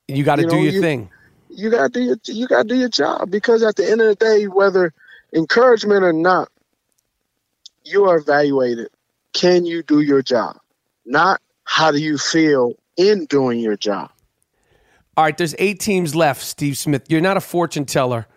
You 0.06 0.24
got 0.24 0.36
to 0.36 0.42
You 0.42 0.48
do 0.50 0.56
your 0.56 0.72
you- 0.74 0.80
thing. 0.80 1.10
You 1.50 1.70
gotta 1.70 1.88
do 1.88 2.00
your 2.00 2.16
you 2.26 2.46
gotta 2.46 2.68
do 2.68 2.76
your 2.76 2.90
job 2.90 3.30
because 3.30 3.62
at 3.62 3.74
the 3.74 3.90
end 3.90 4.00
of 4.02 4.06
the 4.08 4.14
day, 4.14 4.44
whether 4.46 4.92
encouragement 5.32 6.04
or 6.04 6.12
not, 6.12 6.50
you 7.84 8.04
are 8.04 8.18
evaluated. 8.18 8.88
Can 9.32 9.64
you 9.64 9.82
do 9.82 10.00
your 10.00 10.22
job? 10.22 10.58
Not 11.06 11.40
how 11.64 11.90
do 11.90 11.98
you 11.98 12.18
feel 12.18 12.74
in 12.96 13.24
doing 13.26 13.60
your 13.60 13.76
job. 13.76 14.10
All 15.18 15.24
right, 15.24 15.36
there's 15.36 15.56
eight 15.58 15.80
teams 15.80 16.14
left, 16.14 16.42
Steve 16.42 16.78
Smith. 16.78 17.02
You're 17.08 17.20
not 17.20 17.36
a 17.36 17.40
fortune 17.40 17.84
teller. 17.84 18.28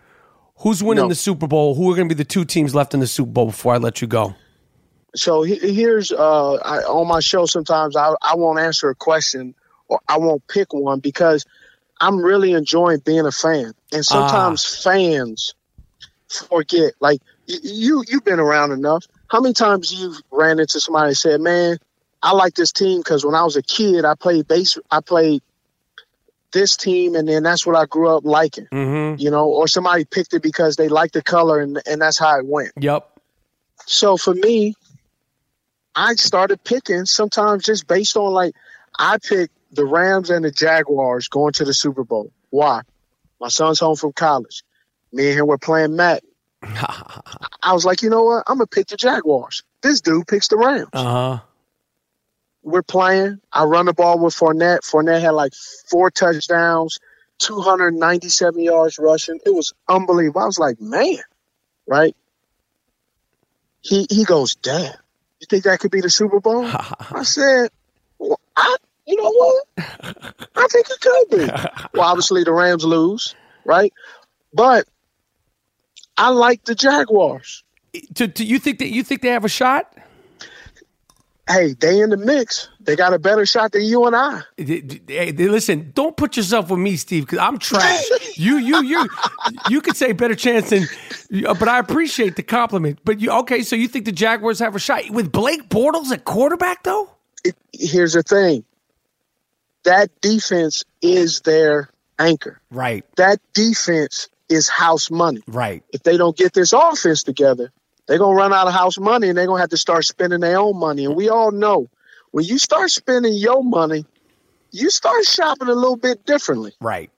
Who's 0.62 0.82
winning 0.82 1.04
No. 1.04 1.10
the 1.10 1.16
Super 1.16 1.46
Bowl? 1.46 1.76
Who 1.76 1.92
are 1.92 1.96
going 1.96 2.10
to 2.10 2.16
be 2.16 2.18
the 2.18 2.28
two 2.28 2.44
teams 2.44 2.74
left 2.74 2.96
in 2.96 3.00
the 3.00 3.06
Super 3.06 3.30
Bowl 3.30 3.46
before 3.46 3.76
I 3.76 3.78
let 3.78 4.02
you 4.02 4.08
go? 4.08 4.34
so 5.14 5.44
here's 5.44 6.12
uh 6.12 6.54
I, 6.54 6.78
on 6.84 7.08
my 7.08 7.20
show 7.20 7.46
sometimes 7.46 7.96
I, 7.98 8.16
I 8.22 8.36
won't 8.36 8.60
answer 8.60 8.90
a 8.90 8.96
question 8.96 9.54
or 9.90 10.00
i 10.08 10.18
won't 10.18 10.48
pick 10.48 10.74
one 10.74 11.00
because 11.02 11.46
i'm 12.00 12.20
really 12.20 12.54
enjoying 12.54 13.00
being 13.00 13.26
a 13.26 13.32
fan 13.34 13.74
and 13.92 14.06
sometimes 14.06 14.66
fans 14.66 15.54
forget 16.30 16.94
like 17.02 17.22
you 17.46 18.06
you've 18.08 18.24
been 18.24 18.40
around 18.40 18.72
enough 18.72 19.06
how 19.28 19.42
many 19.42 19.54
times 19.54 19.92
you've 19.92 20.22
ran 20.32 20.60
into 20.62 20.80
somebody 20.80 21.10
and 21.10 21.18
said 21.18 21.42
man 21.42 21.78
i 22.24 22.32
like 22.32 22.54
this 22.54 22.72
team 22.72 23.02
because 23.02 23.26
when 23.26 23.36
i 23.36 23.44
was 23.44 23.58
a 23.58 23.62
kid 23.64 24.06
i 24.06 24.16
played 24.16 24.48
base 24.48 24.78
i 24.92 25.02
played 25.02 25.42
this 26.52 26.76
team 26.78 27.16
and 27.16 27.28
then 27.28 27.44
that's 27.44 27.66
what 27.66 27.76
i 27.76 27.86
grew 27.86 28.10
up 28.16 28.24
liking 28.26 28.68
Mm-hmm. 28.72 29.20
you 29.22 29.32
know 29.32 29.48
or 29.48 29.68
somebody 29.68 30.06
picked 30.06 30.34
it 30.34 30.42
because 30.44 30.76
they 30.76 30.88
liked 30.90 31.14
the 31.14 31.22
color 31.24 31.60
and, 31.62 31.82
and 31.86 32.02
that's 32.02 32.18
how 32.20 32.38
it 32.40 32.46
went 32.46 32.72
Yep. 32.80 33.08
so 33.86 34.18
for 34.18 34.34
me, 34.34 34.76
I 35.96 36.16
started 36.16 36.64
picking 36.64 37.06
sometimes 37.06 37.64
just 37.66 37.88
based 37.88 38.16
on 38.16 38.32
like 38.32 38.56
I 38.98 39.18
picked 39.18 39.54
the 39.74 39.86
Rams 39.86 40.30
and 40.30 40.46
the 40.46 40.52
Jaguars 40.52 41.28
going 41.28 41.54
to 41.54 41.66
the 41.66 41.74
Super 41.74 42.04
Bowl. 42.04 42.32
Why? 42.50 42.82
My 43.42 43.48
son's 43.50 43.80
home 43.80 43.96
from 43.96 44.14
college. 44.14 44.64
Me 45.12 45.30
and 45.32 45.40
him 45.40 45.48
were 45.48 45.58
playing 45.58 45.96
Madden. 45.98 46.30
I 46.64 47.74
was 47.74 47.86
like, 47.86 48.02
you 48.02 48.10
know 48.10 48.24
what? 48.24 48.44
I'm 48.48 48.58
gonna 48.58 48.68
pick 48.68 48.88
the 48.88 48.98
Jaguars. 48.98 49.64
This 49.82 50.02
dude 50.02 50.28
picks 50.28 50.48
the 50.48 50.58
Rams. 50.58 50.88
Uh 50.94 51.04
huh. 51.04 51.40
We're 52.64 52.84
playing. 52.84 53.40
I 53.52 53.64
run 53.64 53.88
the 53.88 53.94
ball 53.94 54.20
with 54.20 54.36
Fournette. 54.36 54.80
Fournette 54.80 55.22
had 55.22 55.32
like 55.32 55.54
four 55.90 56.12
touchdowns, 56.12 57.00
297 57.40 58.62
yards 58.62 59.00
rushing. 59.00 59.40
It 59.46 59.54
was 59.54 59.74
unbelievable. 59.88 60.42
I 60.42 60.46
was 60.46 60.60
like, 60.60 60.80
man, 60.80 61.18
right? 61.88 62.16
he 63.82 64.08
he 64.10 64.24
goes, 64.24 64.56
"Damn, 64.56 64.94
you 65.40 65.48
think 65.50 65.64
that 65.66 65.80
could 65.80 65.92
be 65.92 66.02
the 66.02 66.10
Super 66.10 66.40
Bowl?" 66.40 66.66
I 67.12 67.24
said, 67.24 67.70
well, 68.20 68.40
"I, 68.56 68.78
you 69.06 69.18
know 69.18 69.32
what? 69.32 69.66
I 70.56 70.68
think 70.70 70.88
it 70.90 71.02
could 71.02 71.30
be." 71.30 71.52
Well, 71.94 72.08
obviously 72.08 72.46
the 72.46 72.54
Rams 72.54 72.86
lose, 72.86 73.36
right? 73.66 73.92
But 74.54 74.88
I 76.18 76.30
like 76.30 76.64
the 76.64 76.74
Jaguars. 76.74 77.66
To 78.16 78.32
you 78.38 78.60
think 78.60 78.80
that 78.80 78.88
you 78.88 79.04
think 79.04 79.22
they 79.22 79.28
have 79.30 79.44
a 79.44 79.50
shot? 79.50 79.94
Hey, 81.52 81.74
they 81.74 82.00
in 82.00 82.12
the 82.12 82.18
mix. 82.18 82.70
They 82.80 82.96
got 82.96 83.14
a 83.14 83.20
better 83.20 83.46
shot 83.46 83.74
than 83.74 83.84
you 83.84 84.06
and 84.06 84.16
I. 84.16 84.42
Hey, 84.58 85.32
listen, 85.34 85.92
don't 85.94 86.16
put 86.16 86.38
yourself 86.38 86.70
with 86.70 86.80
me, 86.80 86.96
Steve, 86.96 87.26
because 87.26 87.40
I'm 87.40 87.58
trash. 87.58 88.04
you, 88.38 88.58
you, 88.58 88.82
you, 88.84 89.10
you 89.70 89.82
could 89.82 89.98
say 89.98 90.14
better 90.14 90.36
chance 90.36 90.70
than, 90.70 90.88
uh, 91.46 91.54
but 91.54 91.68
I 91.68 91.80
appreciate 91.80 92.38
the 92.38 92.44
compliment. 92.44 93.00
But 93.04 93.20
you, 93.20 93.32
okay, 93.32 93.64
so 93.64 93.76
you 93.76 93.88
think 93.90 94.06
the 94.06 94.14
Jaguars 94.14 94.60
have 94.60 94.76
a 94.76 94.80
shot 94.80 95.10
with 95.10 95.32
Blake 95.32 95.68
Bortles 95.68 96.12
at 96.12 96.24
quarterback, 96.24 96.84
though? 96.84 97.10
It, 97.44 97.56
here's 97.74 98.14
the 98.14 98.24
thing. 98.24 98.64
That 99.84 100.10
defense 100.22 100.86
is 101.02 101.42
their 101.42 101.90
anchor. 102.18 102.62
Right. 102.70 103.04
That 103.18 103.40
defense 103.54 104.30
is 104.48 104.70
house 104.70 105.12
money. 105.12 105.42
Right. 105.48 105.84
If 105.92 106.04
they 106.04 106.18
don't 106.18 106.38
get 106.38 106.54
this 106.54 106.72
offense 106.72 107.24
together, 107.24 107.72
they're 108.12 108.20
gonna 108.20 108.36
run 108.36 108.52
out 108.52 108.68
of 108.68 108.74
house 108.74 109.00
money 109.00 109.30
and 109.30 109.38
they're 109.38 109.48
gonna 109.48 109.62
have 109.62 109.70
to 109.70 109.78
start 109.78 110.04
spending 110.04 110.42
their 110.42 110.60
own 110.60 110.78
money. 110.78 111.06
And 111.06 111.16
we 111.16 111.30
all 111.30 111.50
know 111.50 111.88
when 112.32 112.44
you 112.44 112.58
start 112.58 112.92
spending 112.92 113.34
your 113.34 113.64
money, 113.64 114.06
you 114.72 114.90
start 114.90 115.24
shopping 115.24 115.70
a 115.70 115.74
little 115.74 115.96
bit 115.96 116.26
differently. 116.26 116.74
Right. 116.82 117.10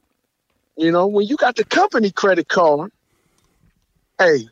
You 0.78 0.92
know, 0.92 1.08
when 1.08 1.26
you 1.26 1.36
got 1.36 1.56
the 1.56 1.66
company 1.66 2.12
credit 2.12 2.48
card, 2.48 2.92
hey, 4.20 4.48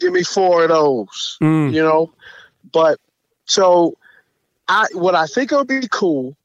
give 0.00 0.12
me 0.12 0.24
four 0.24 0.64
of 0.64 0.70
those. 0.70 1.38
Mm. 1.40 1.72
You 1.72 1.84
know, 1.84 2.12
but 2.72 2.98
so 3.44 3.96
I 4.66 4.88
what 4.94 5.14
I 5.14 5.26
think 5.26 5.52
would 5.52 5.68
be 5.68 5.86
cool 5.88 6.36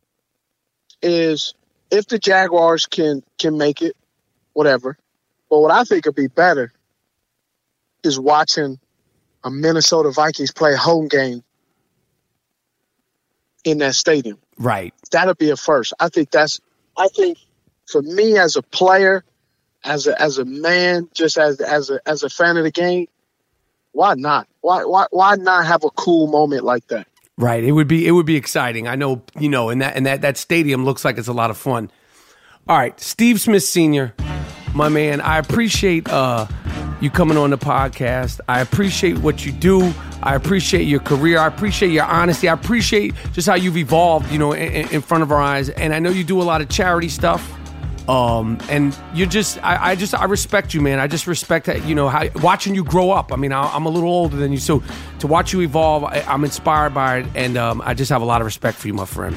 is 1.01 1.55
if 1.89 2.05
the 2.05 2.19
Jaguars 2.19 2.85
can 2.85 3.23
can 3.39 3.57
make 3.57 3.81
it, 3.81 3.97
whatever. 4.53 4.99
But 5.49 5.61
what 5.61 5.71
I 5.71 5.83
think 5.83 6.05
would 6.05 6.13
be 6.13 6.27
better 6.27 6.71
is 8.03 8.19
watching 8.19 8.77
a 9.45 9.51
Minnesota 9.51 10.09
Vikings 10.11 10.51
play 10.51 10.75
home 10.75 11.07
game 11.07 11.43
in 13.63 13.77
that 13.77 13.95
stadium. 13.95 14.37
Right. 14.57 14.93
That'll 15.11 15.35
be 15.35 15.51
a 15.51 15.55
first. 15.55 15.93
I 15.99 16.09
think 16.09 16.31
that's 16.31 16.59
I 16.97 17.07
think 17.09 17.37
for 17.87 18.01
me 18.01 18.37
as 18.37 18.55
a 18.55 18.61
player, 18.61 19.23
as 19.83 20.07
a 20.07 20.19
as 20.21 20.39
a 20.39 20.45
man, 20.45 21.07
just 21.13 21.37
as 21.37 21.61
as 21.61 21.89
a 21.89 21.99
as 22.07 22.23
a 22.23 22.29
fan 22.29 22.57
of 22.57 22.63
the 22.63 22.71
game, 22.71 23.07
why 23.91 24.15
not? 24.15 24.47
Why 24.61 24.83
why 24.83 25.05
why 25.11 25.35
not 25.35 25.65
have 25.65 25.83
a 25.83 25.91
cool 25.91 26.27
moment 26.27 26.63
like 26.63 26.87
that? 26.87 27.07
Right. 27.37 27.63
It 27.63 27.71
would 27.73 27.87
be 27.87 28.07
it 28.07 28.11
would 28.11 28.25
be 28.25 28.35
exciting. 28.35 28.87
I 28.87 28.95
know, 28.95 29.21
you 29.39 29.49
know, 29.49 29.69
and 29.69 29.81
that 29.81 29.95
and 29.95 30.05
that 30.07 30.21
that 30.21 30.37
stadium 30.37 30.85
looks 30.85 31.05
like 31.05 31.17
it's 31.17 31.27
a 31.27 31.33
lot 31.33 31.51
of 31.51 31.57
fun. 31.57 31.91
All 32.67 32.75
right, 32.75 32.99
Steve 32.99 33.39
Smith 33.39 33.61
Sr., 33.61 34.15
my 34.73 34.89
man, 34.89 35.21
I 35.21 35.37
appreciate 35.37 36.09
uh 36.09 36.47
you 37.01 37.09
coming 37.09 37.37
on 37.37 37.49
the 37.49 37.57
podcast. 37.57 38.39
I 38.47 38.61
appreciate 38.61 39.17
what 39.19 39.45
you 39.45 39.51
do. 39.51 39.93
I 40.23 40.35
appreciate 40.35 40.83
your 40.83 41.01
career. 41.01 41.39
I 41.39 41.47
appreciate 41.47 41.91
your 41.91 42.05
honesty. 42.05 42.49
I 42.49 42.53
appreciate 42.53 43.13
just 43.33 43.47
how 43.47 43.55
you've 43.55 43.77
evolved, 43.77 44.31
you 44.31 44.39
know, 44.39 44.53
in, 44.53 44.87
in 44.89 45.01
front 45.01 45.23
of 45.23 45.31
our 45.31 45.41
eyes. 45.41 45.69
And 45.69 45.93
I 45.93 45.99
know 45.99 46.09
you 46.09 46.23
do 46.23 46.41
a 46.41 46.43
lot 46.43 46.61
of 46.61 46.69
charity 46.69 47.09
stuff. 47.09 47.51
Um, 48.07 48.59
and 48.69 48.95
you're 49.13 49.27
just, 49.27 49.61
I, 49.63 49.91
I, 49.91 49.95
just, 49.95 50.13
I 50.13 50.25
respect 50.25 50.73
you, 50.73 50.81
man. 50.81 50.99
I 50.99 51.07
just 51.07 51.25
respect 51.25 51.65
that, 51.65 51.85
you 51.85 51.95
know, 51.95 52.07
how 52.07 52.27
watching 52.35 52.75
you 52.75 52.83
grow 52.83 53.11
up. 53.11 53.33
I 53.33 53.35
mean, 53.35 53.51
I, 53.51 53.75
am 53.75 53.85
a 53.85 53.89
little 53.89 54.09
older 54.09 54.37
than 54.37 54.51
you, 54.51 54.59
so 54.59 54.83
to 55.19 55.27
watch 55.27 55.53
you 55.53 55.61
evolve, 55.61 56.03
I, 56.03 56.23
am 56.27 56.43
inspired 56.43 56.93
by 56.93 57.19
it, 57.19 57.25
and 57.33 57.57
um, 57.57 57.81
I 57.83 57.95
just 57.95 58.11
have 58.11 58.21
a 58.21 58.25
lot 58.25 58.41
of 58.41 58.45
respect 58.45 58.77
for 58.77 58.87
you, 58.87 58.93
my 58.93 59.05
friend. 59.05 59.35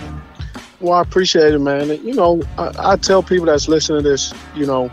Well, 0.80 0.92
I 0.92 1.02
appreciate 1.02 1.54
it, 1.54 1.58
man. 1.60 1.88
You 2.04 2.14
know, 2.14 2.42
I, 2.58 2.92
I 2.92 2.96
tell 2.96 3.22
people 3.22 3.46
that's 3.46 3.68
listening 3.68 4.02
to 4.02 4.08
this, 4.08 4.34
you 4.54 4.66
know, 4.66 4.90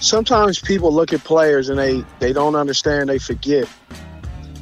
sometimes 0.00 0.58
people 0.60 0.92
look 0.92 1.12
at 1.12 1.24
players 1.24 1.68
and 1.68 1.78
they 1.78 2.04
they 2.18 2.32
don't 2.32 2.54
understand 2.54 3.08
they 3.08 3.18
forget. 3.18 3.68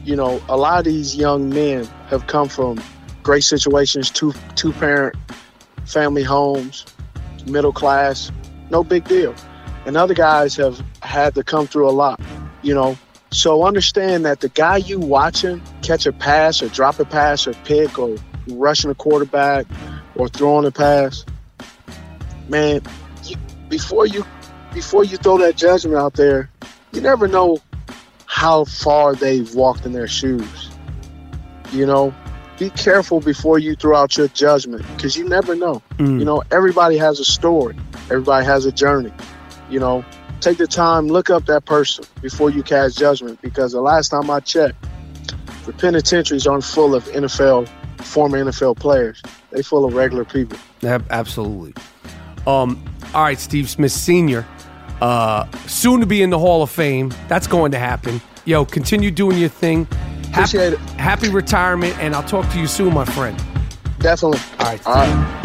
You 0.05 0.17
know 0.17 0.43
a 0.49 0.57
lot 0.57 0.79
of 0.79 0.85
these 0.85 1.17
young 1.17 1.49
men 1.49 1.85
have 2.09 2.27
come 2.27 2.49
from 2.49 2.81
great 3.23 3.45
situations 3.45 4.11
two 4.11 4.33
two 4.55 4.73
parent 4.73 5.17
family 5.87 6.23
homes 6.23 6.85
middle 7.47 7.73
class 7.73 8.31
no 8.71 8.85
big 8.85 9.05
deal. 9.05 9.35
And 9.87 9.97
other 9.99 10.15
guys 10.15 10.57
have 10.57 10.83
had 11.03 11.35
to 11.35 11.45
come 11.45 11.67
through 11.67 11.89
a 11.89 11.93
lot 11.93 12.21
you 12.65 12.75
know. 12.75 12.99
So 13.31 13.65
understand 13.65 14.25
that 14.25 14.41
the 14.41 14.49
guy 14.49 14.79
you 14.79 14.99
watching 14.99 15.61
catch 15.83 16.07
a 16.07 16.13
pass 16.13 16.63
or 16.63 16.69
drop 16.69 16.99
a 16.99 17.05
pass 17.05 17.47
or 17.47 17.53
pick 17.65 17.99
or 17.99 18.17
rushing 18.49 18.91
a 18.91 18.95
quarterback 18.95 19.67
or 20.15 20.29
throwing 20.29 20.65
a 20.65 20.71
pass 20.71 21.25
man 22.49 22.81
you, 23.25 23.37
before 23.69 24.07
you 24.07 24.25
before 24.75 25.05
you 25.05 25.17
throw 25.17 25.39
that 25.39 25.57
judgment 25.57 25.97
out 25.97 26.15
there, 26.15 26.51
you 26.93 27.01
never 27.01 27.29
know 27.29 27.59
how 28.27 28.65
far 28.65 29.15
they've 29.15 29.55
walked 29.55 29.87
in 29.87 29.93
their 29.93 30.09
shoes. 30.09 30.69
You 31.73 31.87
know, 31.87 32.13
be 32.59 32.71
careful 32.71 33.21
before 33.21 33.59
you 33.59 33.77
throw 33.77 33.97
out 33.97 34.17
your 34.17 34.29
judgment 34.29 34.85
because 34.97 35.17
you 35.17 35.29
never 35.29 35.55
know. 35.55 35.81
Mm. 35.99 36.19
You 36.19 36.25
know, 36.25 36.43
everybody 36.51 36.99
has 36.99 37.21
a 37.21 37.25
story, 37.25 37.77
everybody 38.11 38.45
has 38.45 38.67
a 38.67 38.73
journey. 38.73 39.13
You 39.71 39.79
know, 39.79 40.05
take 40.41 40.59
the 40.59 40.67
time, 40.67 41.07
look 41.07 41.31
up 41.31 41.47
that 41.47 41.65
person 41.65 42.05
before 42.21 42.51
you 42.51 42.63
cast 42.63 42.99
judgment 42.99 43.41
because 43.41 43.73
the 43.73 43.81
last 43.81 44.09
time 44.09 44.29
I 44.29 44.41
checked, 44.41 44.85
the 45.67 45.73
penitentiaries 45.73 46.47
aren't 46.47 46.65
full 46.65 46.95
of 46.95 47.05
NFL, 47.07 47.69
former 48.03 48.45
NFL 48.45 48.77
players. 48.77 49.23
they're 49.51 49.63
full 49.63 49.85
of 49.85 49.95
regular 49.95 50.25
people. 50.25 50.59
Absolutely. 50.83 51.75
Um, 52.47 52.85
all 53.15 53.23
right, 53.23 53.39
Steve 53.39 53.71
Smith 53.71 53.93
Sr. 53.93 54.47
Uh, 55.01 55.51
soon 55.67 56.01
to 56.01 56.07
be 56.07 56.23
in 56.23 56.31
the 56.31 56.39
Hall 56.39 56.63
of 56.63 56.71
Fame. 56.71 57.13
That's 57.29 57.47
going 57.47 57.73
to 57.73 57.79
happen. 57.79 58.21
Yo, 58.45 58.65
continue 58.65 59.11
doing 59.11 59.39
your 59.39 59.49
thing. 59.49 59.87
Happy, 59.87 60.29
Appreciate 60.29 60.73
it. 60.75 60.79
Happy 60.99 61.29
retirement, 61.29 61.97
and 61.99 62.15
I'll 62.15 62.23
talk 62.23 62.51
to 62.53 62.59
you 62.59 62.67
soon, 62.67 62.93
my 62.93 63.05
friend. 63.05 63.37
Definitely. 63.99 64.41
All 64.59 64.67
right. 64.67 64.87
All 64.87 64.95
right. 64.95 65.41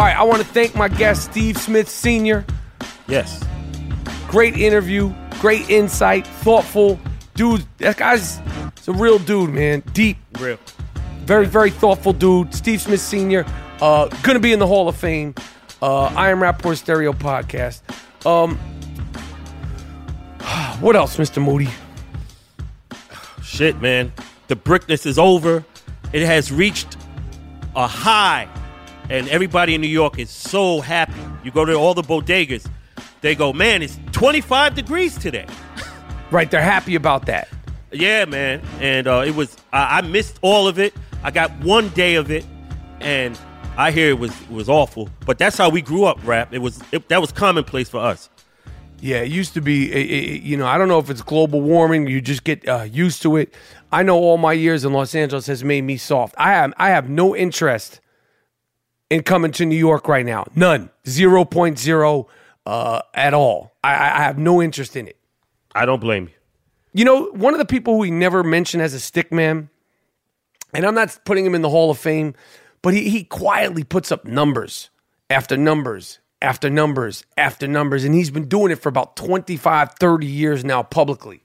All 0.00 0.06
right, 0.06 0.16
I 0.16 0.22
want 0.22 0.40
to 0.40 0.48
thank 0.48 0.74
my 0.74 0.88
guest, 0.88 1.30
Steve 1.30 1.58
Smith 1.58 1.86
Sr. 1.86 2.46
Yes. 3.06 3.44
Great 4.28 4.56
interview, 4.56 5.12
great 5.40 5.68
insight, 5.68 6.26
thoughtful. 6.26 6.98
Dude, 7.34 7.66
that 7.78 7.98
guy's 7.98 8.40
a 8.88 8.92
real 8.92 9.18
dude, 9.18 9.50
man. 9.50 9.82
Deep. 9.92 10.16
Real. 10.38 10.58
Very, 11.30 11.46
very 11.46 11.70
thoughtful 11.70 12.12
dude. 12.12 12.52
Steve 12.52 12.80
Smith 12.80 13.00
Sr. 13.00 13.46
Uh, 13.80 14.08
gonna 14.24 14.40
be 14.40 14.52
in 14.52 14.58
the 14.58 14.66
Hall 14.66 14.88
of 14.88 14.96
Fame. 14.96 15.36
Uh, 15.80 16.06
I 16.06 16.30
am 16.30 16.40
Rapaport 16.40 16.76
Stereo 16.76 17.12
Podcast. 17.12 17.82
Um, 18.26 18.56
what 20.80 20.96
else, 20.96 21.18
Mr. 21.18 21.40
Moody? 21.40 21.68
Shit, 23.44 23.80
man. 23.80 24.12
The 24.48 24.56
brickness 24.56 25.06
is 25.06 25.20
over. 25.20 25.64
It 26.12 26.26
has 26.26 26.50
reached 26.50 26.96
a 27.76 27.86
high, 27.86 28.48
and 29.08 29.28
everybody 29.28 29.76
in 29.76 29.80
New 29.80 29.86
York 29.86 30.18
is 30.18 30.30
so 30.30 30.80
happy. 30.80 31.22
You 31.44 31.52
go 31.52 31.64
to 31.64 31.74
all 31.74 31.94
the 31.94 32.02
bodegas, 32.02 32.66
they 33.20 33.36
go, 33.36 33.52
man, 33.52 33.82
it's 33.82 34.00
25 34.10 34.74
degrees 34.74 35.16
today. 35.16 35.46
Right, 36.32 36.50
they're 36.50 36.60
happy 36.60 36.96
about 36.96 37.26
that. 37.26 37.48
Yeah, 37.92 38.24
man. 38.24 38.62
And 38.80 39.06
uh, 39.06 39.22
it 39.24 39.36
was, 39.36 39.56
I, 39.72 39.98
I 39.98 40.00
missed 40.00 40.40
all 40.42 40.66
of 40.66 40.80
it. 40.80 40.92
I 41.22 41.30
got 41.30 41.50
one 41.60 41.88
day 41.90 42.14
of 42.14 42.30
it, 42.30 42.44
and 43.00 43.38
I 43.76 43.90
hear 43.90 44.10
it 44.10 44.18
was 44.18 44.38
it 44.42 44.50
was 44.50 44.68
awful. 44.68 45.08
But 45.26 45.38
that's 45.38 45.56
how 45.58 45.68
we 45.68 45.82
grew 45.82 46.04
up, 46.04 46.18
rap. 46.26 46.52
It 46.52 46.58
was 46.58 46.82
it, 46.92 47.08
that 47.08 47.20
was 47.20 47.32
commonplace 47.32 47.88
for 47.88 47.98
us. 47.98 48.30
Yeah, 49.00 49.22
it 49.22 49.30
used 49.30 49.54
to 49.54 49.60
be. 49.60 49.90
It, 49.90 50.10
it, 50.10 50.42
you 50.42 50.56
know, 50.56 50.66
I 50.66 50.76
don't 50.76 50.88
know 50.88 50.98
if 50.98 51.08
it's 51.08 51.22
global 51.22 51.60
warming. 51.62 52.06
You 52.06 52.20
just 52.20 52.44
get 52.44 52.68
uh, 52.68 52.82
used 52.82 53.22
to 53.22 53.36
it. 53.36 53.54
I 53.92 54.02
know 54.02 54.16
all 54.16 54.36
my 54.36 54.52
years 54.52 54.84
in 54.84 54.92
Los 54.92 55.14
Angeles 55.14 55.46
has 55.46 55.64
made 55.64 55.82
me 55.82 55.96
soft. 55.96 56.34
I 56.38 56.52
have 56.52 56.74
I 56.76 56.90
have 56.90 57.08
no 57.08 57.34
interest 57.34 58.00
in 59.08 59.22
coming 59.22 59.52
to 59.52 59.64
New 59.64 59.76
York 59.76 60.08
right 60.08 60.24
now. 60.24 60.44
None. 60.54 60.90
Zero 61.08 61.44
point 61.44 61.78
zero 61.78 62.28
uh, 62.66 63.02
at 63.14 63.34
all. 63.34 63.72
I, 63.82 63.92
I 63.92 64.22
have 64.22 64.38
no 64.38 64.62
interest 64.62 64.96
in 64.96 65.08
it. 65.08 65.16
I 65.74 65.86
don't 65.86 66.00
blame 66.00 66.24
you. 66.28 66.34
You 66.92 67.04
know, 67.04 67.26
one 67.32 67.54
of 67.54 67.58
the 67.58 67.64
people 67.64 67.98
we 67.98 68.10
never 68.10 68.42
mentioned 68.42 68.82
as 68.82 68.94
a 68.94 69.00
stick 69.00 69.32
man, 69.32 69.70
and 70.74 70.84
I'm 70.86 70.94
not 70.94 71.18
putting 71.24 71.44
him 71.44 71.54
in 71.54 71.62
the 71.62 71.70
Hall 71.70 71.90
of 71.90 71.98
Fame, 71.98 72.34
but 72.82 72.94
he, 72.94 73.08
he 73.10 73.24
quietly 73.24 73.84
puts 73.84 74.10
up 74.12 74.24
numbers 74.24 74.90
after 75.28 75.56
numbers 75.56 76.18
after 76.42 76.70
numbers 76.70 77.24
after 77.36 77.68
numbers. 77.68 78.04
And 78.04 78.14
he's 78.14 78.30
been 78.30 78.48
doing 78.48 78.72
it 78.72 78.76
for 78.76 78.88
about 78.88 79.16
25, 79.16 79.92
30 80.00 80.26
years 80.26 80.64
now 80.64 80.82
publicly. 80.82 81.44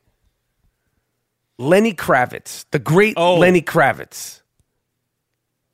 Lenny 1.58 1.94
Kravitz, 1.94 2.66
the 2.72 2.80
great 2.80 3.14
Oh. 3.18 3.38
Lenny 3.38 3.62
Kravitz, 3.62 4.42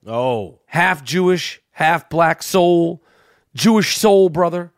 Oh, 0.05 0.59
half 0.65 1.03
Jewish, 1.03 1.61
half 1.71 2.09
black 2.09 2.41
soul, 2.41 3.03
Jewish 3.55 3.97
soul 3.97 4.29
brother. 4.29 4.71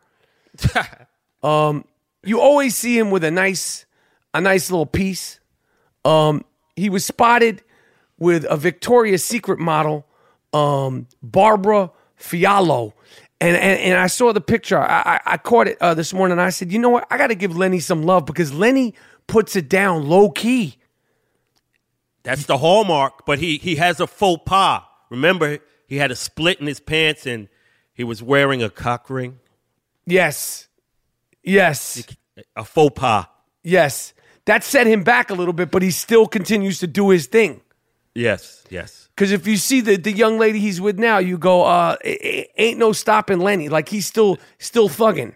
Um, 1.42 1.84
you 2.24 2.40
always 2.40 2.74
see 2.74 2.98
him 2.98 3.10
with 3.10 3.22
a 3.22 3.30
nice, 3.30 3.84
a 4.32 4.40
nice 4.40 4.70
little 4.70 4.86
piece. 4.86 5.40
Um, 6.02 6.42
he 6.74 6.88
was 6.88 7.04
spotted 7.04 7.62
with 8.18 8.44
a 8.48 8.56
Victoria's 8.56 9.24
Secret 9.24 9.58
model, 9.58 10.06
um, 10.52 11.06
Barbara 11.22 11.90
Fialho. 12.18 12.92
And, 13.40 13.56
and, 13.56 13.80
and 13.80 13.98
I 13.98 14.06
saw 14.06 14.32
the 14.32 14.40
picture. 14.40 14.78
I, 14.78 15.20
I, 15.26 15.34
I 15.34 15.36
caught 15.36 15.68
it 15.68 15.76
uh, 15.80 15.94
this 15.94 16.14
morning. 16.14 16.38
I 16.38 16.50
said, 16.50 16.72
you 16.72 16.78
know 16.78 16.88
what? 16.88 17.06
I 17.10 17.18
got 17.18 17.26
to 17.26 17.34
give 17.34 17.56
Lenny 17.56 17.80
some 17.80 18.04
love 18.04 18.26
because 18.26 18.52
Lenny 18.52 18.94
puts 19.26 19.56
it 19.56 19.68
down 19.68 20.08
low 20.08 20.30
key. 20.30 20.76
That's 22.22 22.46
the 22.46 22.56
hallmark, 22.56 23.26
but 23.26 23.38
he 23.38 23.58
he 23.58 23.76
has 23.76 24.00
a 24.00 24.06
faux 24.06 24.42
pas. 24.46 24.82
Remember, 25.10 25.58
he 25.86 25.96
had 25.96 26.10
a 26.10 26.16
split 26.16 26.58
in 26.58 26.66
his 26.66 26.80
pants 26.80 27.26
and 27.26 27.48
he 27.92 28.02
was 28.02 28.22
wearing 28.22 28.62
a 28.62 28.70
cock 28.70 29.10
ring. 29.10 29.40
Yes. 30.06 30.68
Yes. 31.42 32.02
A 32.56 32.64
faux 32.64 32.98
pas. 32.98 33.26
Yes. 33.62 34.14
That 34.46 34.64
set 34.64 34.86
him 34.86 35.04
back 35.04 35.30
a 35.30 35.34
little 35.34 35.52
bit, 35.52 35.70
but 35.70 35.82
he 35.82 35.90
still 35.90 36.26
continues 36.26 36.78
to 36.78 36.86
do 36.86 37.10
his 37.10 37.26
thing. 37.26 37.60
Yes, 38.14 38.62
yes. 38.70 39.08
Because 39.14 39.32
if 39.32 39.46
you 39.46 39.56
see 39.56 39.80
the, 39.80 39.96
the 39.96 40.12
young 40.12 40.38
lady 40.38 40.60
he's 40.60 40.80
with 40.80 40.98
now, 40.98 41.18
you 41.18 41.36
go, 41.38 41.64
uh, 41.64 41.96
ain't 42.04 42.78
no 42.78 42.92
stopping 42.92 43.40
Lenny. 43.40 43.68
Like 43.68 43.88
he's 43.88 44.06
still 44.06 44.38
still 44.58 44.88
thugging. 44.88 45.34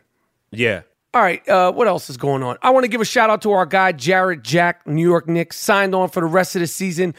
Yeah. 0.51 0.83
All 1.15 1.23
right, 1.23 1.47
uh, 1.49 1.73
what 1.73 1.89
else 1.89 2.11
is 2.11 2.17
going 2.19 2.43
on? 2.43 2.59
I 2.63 2.71
want 2.71 2.85
to 2.85 2.89
give 2.89 3.01
a 3.01 3.05
shout 3.05 3.31
out 3.31 3.41
to 3.43 3.53
our 3.53 3.65
guy 3.67 3.93
Jarrett 3.93 4.43
Jack, 4.43 4.87
New 4.87 5.03
York 5.09 5.27
Knicks, 5.27 5.57
signed 5.57 5.95
on 5.95 6.11
for 6.11 6.21
the 6.21 6.27
rest 6.27 6.55
of 6.55 6.61
the 6.61 6.67
season. 6.67 7.15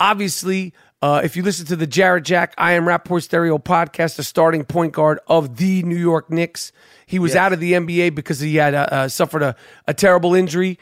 Obviously, 0.00 0.72
uh, 1.02 1.20
if 1.22 1.36
you 1.36 1.42
listen 1.42 1.66
to 1.66 1.76
the 1.76 1.86
Jarrett 1.86 2.24
Jack, 2.24 2.54
I 2.58 2.72
am 2.72 2.84
Rapaport 2.86 3.22
Stereo 3.22 3.58
podcast, 3.58 4.16
the 4.16 4.22
starting 4.24 4.64
point 4.64 4.92
guard 4.94 5.20
of 5.28 5.56
the 5.58 5.82
New 5.82 5.96
York 5.98 6.30
Knicks. 6.30 6.72
He 7.06 7.18
was 7.18 7.32
Yes. 7.34 7.38
out 7.38 7.52
of 7.52 7.60
the 7.60 7.74
NBA 7.74 8.14
because 8.14 8.40
he 8.40 8.56
had 8.56 8.74
uh, 8.74 8.86
uh, 8.90 9.08
suffered 9.08 9.42
a, 9.42 9.54
a 9.86 9.92
terrible 9.94 10.34
injury. 10.34 10.78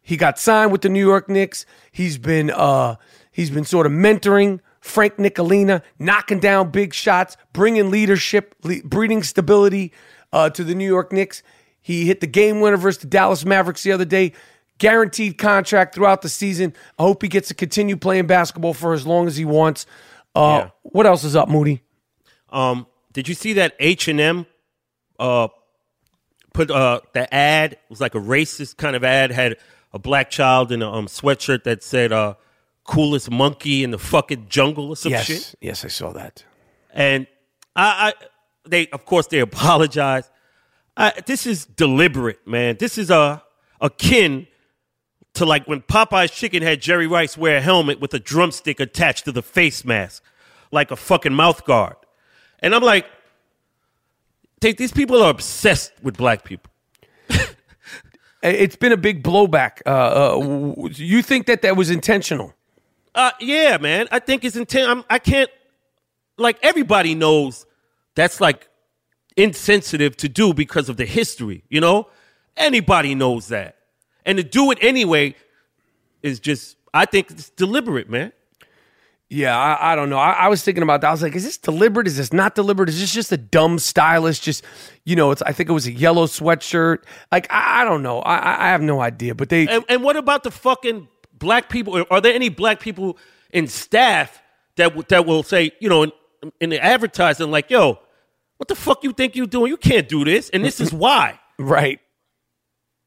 He 0.00 0.16
got 0.16 0.38
signed 0.38 0.70
with 0.70 0.82
the 0.82 0.88
New 0.88 1.04
York 1.04 1.28
Knicks. 1.28 1.66
He's 1.90 2.16
been 2.16 2.50
uh, 2.50 2.94
he's 3.34 3.50
been 3.50 3.64
sort 3.64 3.84
of 3.84 3.92
mentoring 3.92 4.60
Frank 4.80 5.16
Ntilikina, 5.16 5.82
knocking 5.98 6.40
down 6.40 6.70
big 6.70 6.94
shots, 6.94 7.36
bringing 7.52 7.90
leadership, 7.90 8.54
le- 8.62 8.82
breeding 8.84 9.22
stability 9.22 9.92
uh, 10.32 10.48
to 10.50 10.62
the 10.64 10.74
New 10.74 10.86
York 10.86 11.12
Knicks. 11.12 11.42
He 11.80 12.06
hit 12.06 12.20
the 12.20 12.26
game 12.26 12.60
winner 12.60 12.76
versus 12.78 13.00
the 13.02 13.06
Dallas 13.08 13.44
Mavericks 13.44 13.82
the 13.82 13.92
other 13.92 14.04
day. 14.06 14.32
Guaranteed 14.78 15.38
contract 15.38 15.94
throughout 15.94 16.22
the 16.22 16.28
season. 16.28 16.74
I 16.98 17.02
hope 17.02 17.22
he 17.22 17.28
gets 17.28 17.48
to 17.48 17.54
continue 17.54 17.96
playing 17.96 18.26
basketball 18.26 18.74
for 18.74 18.92
as 18.92 19.06
long 19.06 19.26
as 19.26 19.36
he 19.36 19.44
wants. 19.44 19.86
Uh, 20.34 20.64
Yeah. 20.64 20.70
What 20.82 21.06
else 21.06 21.24
is 21.24 21.36
up, 21.36 21.48
Moody? 21.48 21.82
Um, 22.50 22.86
did 23.12 23.28
you 23.28 23.34
see 23.34 23.52
that 23.54 23.74
H 23.78 24.08
and 24.08 24.20
M 24.20 24.46
uh 25.18 25.48
put 26.52 26.70
uh 26.70 27.00
the 27.12 27.32
ad 27.32 27.72
it 27.74 27.80
was 27.88 28.00
like 28.00 28.14
a 28.16 28.20
racist 28.20 28.76
kind 28.76 28.96
of 28.96 29.04
ad 29.04 29.30
had 29.30 29.56
a 29.92 29.98
black 29.98 30.28
child 30.30 30.72
in 30.72 30.82
a 30.82 30.92
um 30.92 31.06
sweatshirt 31.06 31.62
that 31.64 31.82
said 31.84 32.12
uh 32.12 32.34
coolest 32.84 33.30
monkey 33.30 33.82
in 33.82 33.90
the 33.90 33.98
fucking 33.98 34.46
jungle 34.48 34.90
or 34.90 34.96
some 34.96 35.12
yes, 35.12 35.24
shit. 35.24 35.54
yes, 35.60 35.84
I 35.84 35.88
saw 35.88 36.12
that. 36.12 36.44
And 36.92 37.26
I, 37.74 38.12
I 38.20 38.24
they 38.66 38.88
of 38.88 39.04
course 39.04 39.26
they 39.26 39.40
apologize. 39.40 40.30
I, 40.96 41.12
this 41.26 41.46
is 41.46 41.66
deliberate, 41.66 42.46
man. 42.46 42.76
This 42.78 42.98
is 42.98 43.10
a 43.10 43.42
akin 43.80 44.46
to 45.34 45.44
like 45.44 45.66
when 45.66 45.82
Popeye's 45.82 46.30
chicken 46.30 46.62
had 46.62 46.80
Jerry 46.80 47.06
Rice 47.06 47.36
wear 47.36 47.56
a 47.56 47.60
helmet 47.60 48.00
with 48.00 48.14
a 48.14 48.20
drumstick 48.20 48.78
attached 48.80 49.24
to 49.24 49.32
the 49.32 49.42
face 49.42 49.84
mask, 49.84 50.22
like 50.70 50.90
a 50.90 50.96
fucking 50.96 51.34
mouth 51.34 51.64
guard. 51.64 51.96
And 52.60 52.74
I'm 52.74 52.82
like, 52.82 53.06
take 54.60 54.76
these 54.76 54.92
people 54.92 55.22
are 55.22 55.30
obsessed 55.30 55.92
with 56.02 56.16
black 56.16 56.44
people. 56.44 56.70
It's 58.44 58.76
been 58.76 58.92
a 58.92 58.98
big 58.98 59.22
blowback. 59.22 59.80
Uh, 59.86 59.88
uh, 59.88 60.88
you 60.90 61.22
think 61.22 61.46
that 61.46 61.62
that 61.62 61.78
was 61.78 61.88
intentional? 61.90 62.53
Uh, 63.14 63.30
yeah, 63.40 63.76
man. 63.78 64.08
I 64.10 64.18
think 64.18 64.44
it's 64.44 64.56
intent. 64.56 64.88
I'm, 64.90 65.04
I 65.08 65.18
can't. 65.18 65.50
Like 66.36 66.58
everybody 66.62 67.14
knows, 67.14 67.64
that's 68.16 68.40
like 68.40 68.68
insensitive 69.36 70.16
to 70.18 70.28
do 70.28 70.52
because 70.54 70.88
of 70.88 70.96
the 70.96 71.06
history. 71.06 71.62
You 71.68 71.80
know, 71.80 72.08
anybody 72.56 73.14
knows 73.14 73.48
that, 73.48 73.76
and 74.26 74.38
to 74.38 74.44
do 74.44 74.70
it 74.70 74.78
anyway 74.80 75.34
is 76.22 76.40
just. 76.40 76.76
I 76.92 77.06
think 77.06 77.30
it's 77.32 77.50
deliberate, 77.50 78.08
man. 78.08 78.32
Yeah, 79.28 79.58
I, 79.58 79.92
I 79.92 79.96
don't 79.96 80.10
know. 80.10 80.18
I, 80.18 80.30
I 80.32 80.48
was 80.48 80.62
thinking 80.62 80.84
about 80.84 81.00
that. 81.00 81.08
I 81.08 81.10
was 81.10 81.22
like, 81.22 81.34
is 81.34 81.42
this 81.42 81.58
deliberate? 81.58 82.06
Is 82.06 82.16
this 82.18 82.32
not 82.32 82.54
deliberate? 82.54 82.88
Is 82.88 83.00
this 83.00 83.12
just 83.12 83.32
a 83.32 83.36
dumb 83.36 83.80
stylist? 83.80 84.42
Just, 84.44 84.62
you 85.04 85.16
know, 85.16 85.32
it's. 85.32 85.42
I 85.42 85.52
think 85.52 85.68
it 85.68 85.72
was 85.72 85.86
a 85.88 85.92
yellow 85.92 86.26
sweatshirt. 86.26 86.98
Like, 87.32 87.46
I, 87.50 87.82
I 87.82 87.84
don't 87.84 88.02
know. 88.02 88.20
I, 88.20 88.36
I- 88.36 88.66
I 88.66 88.68
have 88.70 88.80
no 88.82 89.00
idea. 89.00 89.34
But 89.34 89.48
they, 89.48 89.66
And, 89.66 89.84
and 89.88 90.02
what 90.04 90.16
about 90.16 90.44
the 90.44 90.50
fucking 90.52 91.08
black 91.44 91.68
people? 91.68 92.04
Are 92.10 92.20
there 92.20 92.34
any 92.34 92.48
black 92.48 92.80
people 92.80 93.18
in 93.52 93.68
staff 93.68 94.42
that 94.76 95.08
that 95.08 95.26
will 95.26 95.42
say, 95.42 95.70
you 95.78 95.88
know, 95.88 96.02
in, 96.04 96.12
in 96.60 96.70
the 96.70 96.82
advertising, 96.82 97.50
like, 97.50 97.70
yo, 97.70 97.98
what 98.56 98.68
the 98.68 98.74
fuck 98.74 99.04
you 99.04 99.12
think 99.12 99.36
you 99.36 99.46
doing? 99.46 99.70
You 99.70 99.76
can't 99.76 100.08
do 100.08 100.24
this, 100.24 100.50
and 100.50 100.64
this 100.64 100.80
is 100.80 100.92
why. 101.04 101.38
right, 101.58 102.00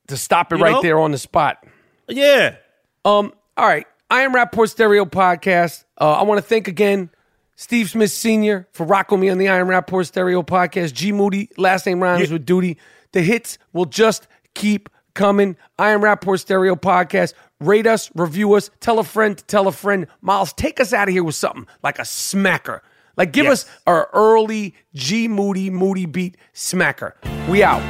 to 0.08 0.16
stop 0.18 0.54
it 0.54 0.60
You 0.60 0.64
right 0.64 0.72
know? 0.74 0.82
there 0.82 1.00
on 1.00 1.12
the 1.12 1.18
spot. 1.18 1.66
Yeah. 2.08 2.56
Um. 3.04 3.34
All 3.58 3.68
right. 3.68 3.86
I 4.10 4.22
am 4.22 4.34
Rapaport 4.34 4.70
Stereo 4.70 5.04
Podcast. 5.04 5.84
Uh, 6.00 6.14
I 6.14 6.22
want 6.24 6.38
to 6.38 6.42
thank 6.42 6.68
again 6.70 7.10
Steve 7.58 7.90
Smith 7.90 8.12
Sr. 8.12 8.68
for 8.72 8.86
rocking 8.86 9.20
me 9.20 9.30
on 9.30 9.38
the 9.38 9.50
I 9.50 9.58
am 9.58 9.68
Rapaport 9.68 10.06
Stereo 10.06 10.44
Podcast. 10.44 10.94
G 10.94 11.12
Moody, 11.12 11.50
last 11.58 11.86
name 11.86 12.02
rhymes 12.02 12.32
with 12.32 12.46
duty. 12.46 12.78
The 13.12 13.22
hits 13.22 13.58
will 13.74 13.86
just 13.86 14.28
keep 14.54 14.90
coming. 15.14 15.58
I 15.78 15.90
am 15.90 16.02
Rapaport 16.02 16.40
Stereo 16.40 16.76
Podcast. 16.76 17.34
Rate 17.60 17.88
us, 17.88 18.12
review 18.14 18.54
us, 18.54 18.70
tell 18.80 19.00
a 19.00 19.04
friend 19.04 19.38
to 19.38 19.44
tell 19.46 19.68
a 19.68 19.72
friend. 19.72 20.08
Miles, 20.22 20.54
take 20.54 20.80
us 20.80 20.94
out 20.94 21.08
of 21.08 21.14
here 21.14 21.24
with 21.24 21.36
something 21.36 21.66
like 21.84 21.98
a 21.98 22.04
smacker. 22.04 22.82
Like 23.16 23.32
give 23.34 23.46
Yes. 23.46 23.64
us 23.66 23.72
our 23.88 24.10
early 24.14 24.76
G 24.94 25.28
Moody 25.28 25.70
Moody 25.72 26.06
beat 26.06 26.38
smacker. 26.54 27.14
We 27.50 27.64
out. 27.64 27.82